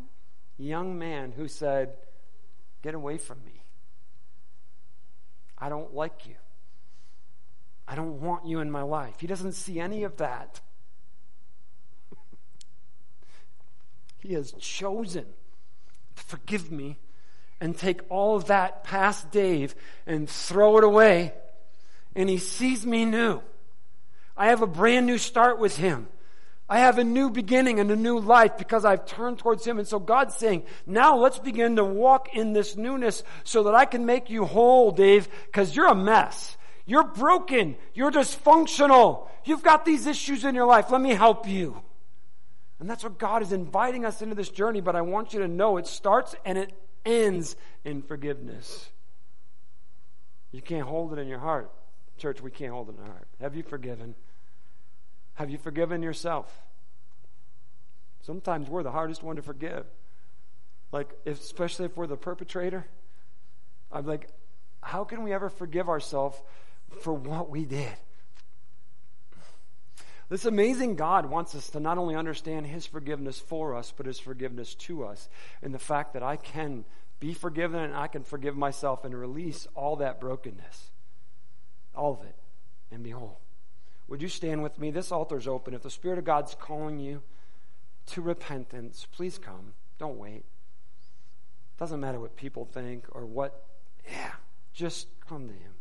young 0.57 0.97
man 0.97 1.31
who 1.33 1.47
said, 1.47 1.93
Get 2.81 2.95
away 2.95 3.17
from 3.17 3.43
me. 3.45 3.63
I 5.57 5.69
don't 5.69 5.93
like 5.93 6.27
you. 6.27 6.35
I 7.93 7.95
don't 7.95 8.21
want 8.21 8.47
you 8.47 8.59
in 8.59 8.71
my 8.71 8.81
life. 8.81 9.19
He 9.19 9.27
doesn't 9.27 9.51
see 9.51 9.79
any 9.79 10.01
of 10.01 10.17
that. 10.17 10.61
he 14.19 14.33
has 14.33 14.51
chosen 14.53 15.25
to 16.15 16.23
forgive 16.23 16.71
me 16.71 16.97
and 17.61 17.77
take 17.77 18.01
all 18.09 18.35
of 18.35 18.45
that 18.45 18.83
past 18.83 19.29
Dave 19.29 19.75
and 20.07 20.27
throw 20.27 20.79
it 20.79 20.83
away. 20.83 21.33
And 22.15 22.27
he 22.31 22.39
sees 22.39 22.83
me 22.83 23.05
new. 23.05 23.41
I 24.35 24.47
have 24.47 24.63
a 24.63 24.67
brand 24.67 25.05
new 25.05 25.19
start 25.19 25.59
with 25.59 25.77
him. 25.77 26.07
I 26.67 26.79
have 26.79 26.97
a 26.97 27.03
new 27.03 27.29
beginning 27.29 27.79
and 27.79 27.91
a 27.91 27.95
new 27.95 28.17
life 28.17 28.57
because 28.57 28.85
I've 28.85 29.05
turned 29.05 29.37
towards 29.37 29.67
Him. 29.67 29.77
And 29.77 29.87
so 29.87 29.99
God's 29.99 30.35
saying, 30.35 30.63
now 30.87 31.17
let's 31.17 31.37
begin 31.37 31.75
to 31.75 31.83
walk 31.83 32.33
in 32.33 32.53
this 32.53 32.75
newness 32.75 33.21
so 33.43 33.63
that 33.63 33.75
I 33.75 33.85
can 33.85 34.07
make 34.07 34.31
you 34.31 34.45
whole, 34.45 34.89
Dave, 34.89 35.27
because 35.45 35.75
you're 35.75 35.89
a 35.89 35.93
mess. 35.93 36.57
You're 36.85 37.03
broken. 37.03 37.75
You're 37.93 38.11
dysfunctional. 38.11 39.29
You've 39.45 39.63
got 39.63 39.85
these 39.85 40.05
issues 40.05 40.43
in 40.43 40.55
your 40.55 40.65
life. 40.65 40.91
Let 40.91 41.01
me 41.01 41.11
help 41.11 41.47
you. 41.47 41.81
And 42.79 42.89
that's 42.89 43.03
what 43.03 43.17
God 43.17 43.41
is 43.41 43.53
inviting 43.53 44.03
us 44.05 44.21
into 44.21 44.35
this 44.35 44.49
journey. 44.49 44.81
But 44.81 44.95
I 44.95 45.01
want 45.01 45.33
you 45.33 45.39
to 45.39 45.47
know 45.47 45.77
it 45.77 45.87
starts 45.87 46.35
and 46.43 46.57
it 46.57 46.73
ends 47.05 47.55
in 47.85 48.01
forgiveness. 48.01 48.89
You 50.51 50.61
can't 50.61 50.85
hold 50.85 51.13
it 51.13 51.19
in 51.19 51.27
your 51.27 51.39
heart. 51.39 51.71
Church, 52.17 52.41
we 52.41 52.51
can't 52.51 52.71
hold 52.71 52.89
it 52.89 52.95
in 52.95 52.99
our 52.99 53.09
heart. 53.09 53.27
Have 53.39 53.55
you 53.55 53.63
forgiven? 53.63 54.15
Have 55.35 55.49
you 55.49 55.57
forgiven 55.57 56.03
yourself? 56.03 56.53
Sometimes 58.21 58.69
we're 58.69 58.83
the 58.83 58.91
hardest 58.91 59.23
one 59.23 59.35
to 59.37 59.41
forgive. 59.41 59.85
Like, 60.91 61.09
if, 61.25 61.39
especially 61.39 61.85
if 61.85 61.97
we're 61.97 62.07
the 62.07 62.17
perpetrator. 62.17 62.85
I'm 63.91 64.05
like, 64.05 64.29
how 64.81 65.03
can 65.03 65.23
we 65.23 65.33
ever 65.33 65.49
forgive 65.49 65.89
ourselves 65.89 66.41
for 67.01 67.13
what 67.13 67.49
we 67.49 67.65
did. 67.65 67.93
This 70.29 70.45
amazing 70.45 70.95
God 70.95 71.27
wants 71.27 71.53
us 71.53 71.69
to 71.71 71.79
not 71.79 71.97
only 71.97 72.15
understand 72.15 72.65
His 72.65 72.85
forgiveness 72.85 73.39
for 73.39 73.75
us, 73.75 73.93
but 73.95 74.05
His 74.05 74.19
forgiveness 74.19 74.73
to 74.75 75.05
us. 75.05 75.29
And 75.61 75.73
the 75.73 75.79
fact 75.79 76.13
that 76.13 76.23
I 76.23 76.37
can 76.37 76.85
be 77.19 77.33
forgiven 77.33 77.81
and 77.81 77.95
I 77.95 78.07
can 78.07 78.23
forgive 78.23 78.55
myself 78.55 79.05
and 79.05 79.15
release 79.15 79.67
all 79.75 79.97
that 79.97 80.19
brokenness. 80.19 80.91
All 81.95 82.13
of 82.13 82.27
it. 82.27 82.35
And 82.91 83.03
be 83.03 83.11
whole. 83.11 83.39
Would 84.07 84.21
you 84.21 84.27
stand 84.27 84.63
with 84.63 84.79
me? 84.79 84.91
This 84.91 85.11
altar's 85.11 85.47
open. 85.47 85.73
If 85.73 85.83
the 85.83 85.89
Spirit 85.89 86.19
of 86.19 86.25
God's 86.25 86.55
calling 86.55 86.99
you 86.99 87.21
to 88.07 88.21
repentance, 88.21 89.07
please 89.11 89.37
come. 89.37 89.73
Don't 89.99 90.17
wait. 90.17 90.45
Doesn't 91.77 91.99
matter 91.99 92.19
what 92.19 92.35
people 92.35 92.65
think 92.65 93.05
or 93.11 93.25
what, 93.25 93.65
yeah, 94.11 94.31
just 94.73 95.07
come 95.27 95.47
to 95.47 95.53
Him. 95.53 95.73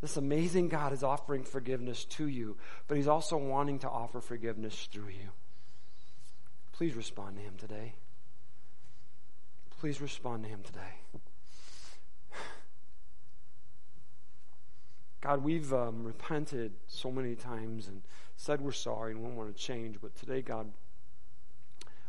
This 0.00 0.16
amazing 0.16 0.68
God 0.68 0.92
is 0.92 1.02
offering 1.02 1.42
forgiveness 1.42 2.04
to 2.04 2.28
you, 2.28 2.56
but 2.86 2.96
He's 2.96 3.08
also 3.08 3.36
wanting 3.36 3.78
to 3.80 3.88
offer 3.88 4.20
forgiveness 4.20 4.88
through 4.92 5.08
you. 5.08 5.30
Please 6.72 6.94
respond 6.94 7.36
to 7.36 7.42
Him 7.42 7.54
today. 7.58 7.94
Please 9.80 10.00
respond 10.00 10.44
to 10.44 10.48
Him 10.48 10.60
today. 10.62 11.20
God, 15.22 15.42
we've 15.42 15.72
um, 15.72 16.04
repented 16.04 16.74
so 16.86 17.10
many 17.10 17.34
times 17.34 17.88
and 17.88 18.02
said 18.36 18.60
we're 18.60 18.72
sorry 18.72 19.12
and 19.12 19.24
we 19.24 19.32
want 19.32 19.56
to 19.56 19.60
change, 19.60 19.96
but 20.00 20.14
today, 20.14 20.42
God, 20.42 20.72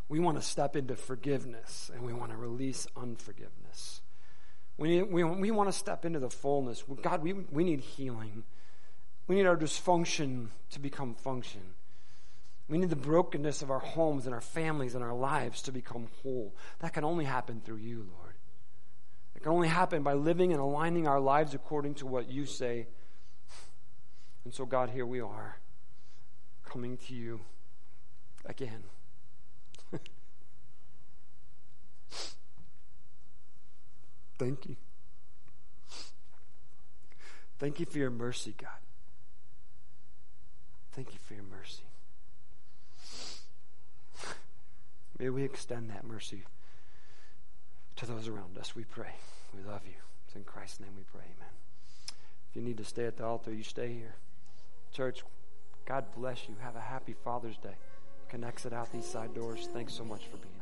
we 0.09 0.19
want 0.19 0.37
to 0.37 0.43
step 0.43 0.75
into 0.75 0.95
forgiveness 0.95 1.89
and 1.93 2.03
we 2.03 2.13
want 2.13 2.31
to 2.31 2.37
release 2.37 2.85
unforgiveness. 2.95 4.01
We, 4.77 5.01
we, 5.01 5.23
we 5.23 5.51
want 5.51 5.69
to 5.69 5.77
step 5.77 6.05
into 6.05 6.19
the 6.19 6.29
fullness. 6.29 6.83
God, 7.01 7.23
we, 7.23 7.33
we 7.33 7.63
need 7.63 7.79
healing. 7.79 8.43
We 9.27 9.35
need 9.35 9.47
our 9.47 9.57
dysfunction 9.57 10.47
to 10.71 10.79
become 10.79 11.15
function. 11.15 11.61
We 12.69 12.77
need 12.77 12.89
the 12.89 12.95
brokenness 12.95 13.61
of 13.61 13.71
our 13.71 13.79
homes 13.79 14.25
and 14.25 14.35
our 14.35 14.41
families 14.41 14.93
and 14.93 15.03
our 15.03 15.15
lives 15.15 15.61
to 15.63 15.71
become 15.71 16.07
whole. 16.21 16.55
That 16.79 16.93
can 16.93 17.03
only 17.03 17.25
happen 17.25 17.61
through 17.63 17.77
you, 17.77 18.07
Lord. 18.17 18.35
It 19.35 19.43
can 19.43 19.51
only 19.51 19.67
happen 19.67 20.03
by 20.03 20.13
living 20.13 20.51
and 20.51 20.61
aligning 20.61 21.07
our 21.07 21.19
lives 21.19 21.53
according 21.53 21.95
to 21.95 22.07
what 22.07 22.29
you 22.29 22.45
say. 22.45 22.87
And 24.43 24.53
so, 24.53 24.65
God, 24.65 24.89
here 24.89 25.05
we 25.05 25.21
are, 25.21 25.57
coming 26.63 26.97
to 27.07 27.13
you 27.13 27.41
again. 28.45 28.83
Thank 34.37 34.67
you. 34.67 34.75
Thank 37.59 37.79
you 37.79 37.85
for 37.85 37.97
your 37.97 38.11
mercy, 38.11 38.53
God. 38.59 38.69
Thank 40.91 41.13
you 41.13 41.19
for 41.19 41.33
your 41.33 41.43
mercy. 41.43 41.83
May 45.19 45.29
we 45.29 45.43
extend 45.43 45.89
that 45.89 46.05
mercy 46.05 46.43
to 47.95 48.05
those 48.05 48.27
around 48.27 48.57
us. 48.57 48.75
We 48.75 48.83
pray. 48.83 49.15
We 49.55 49.63
love 49.63 49.81
you. 49.85 49.95
It's 50.27 50.35
in 50.35 50.43
Christ's 50.43 50.79
name 50.79 50.91
we 50.95 51.03
pray. 51.03 51.23
Amen. 51.23 51.53
If 52.49 52.55
you 52.55 52.61
need 52.61 52.77
to 52.77 52.83
stay 52.83 53.05
at 53.05 53.17
the 53.17 53.25
altar, 53.25 53.51
you 53.53 53.63
stay 53.63 53.93
here. 53.93 54.15
Church, 54.93 55.23
God 55.85 56.05
bless 56.15 56.47
you. 56.47 56.55
Have 56.61 56.75
a 56.75 56.81
happy 56.81 57.15
Father's 57.23 57.57
Day. 57.57 57.75
Connects 58.29 58.65
it 58.65 58.73
out 58.73 58.91
these 58.91 59.05
side 59.05 59.33
doors. 59.33 59.69
Thanks 59.73 59.93
so 59.93 60.03
much 60.03 60.25
for 60.27 60.37
being 60.37 60.56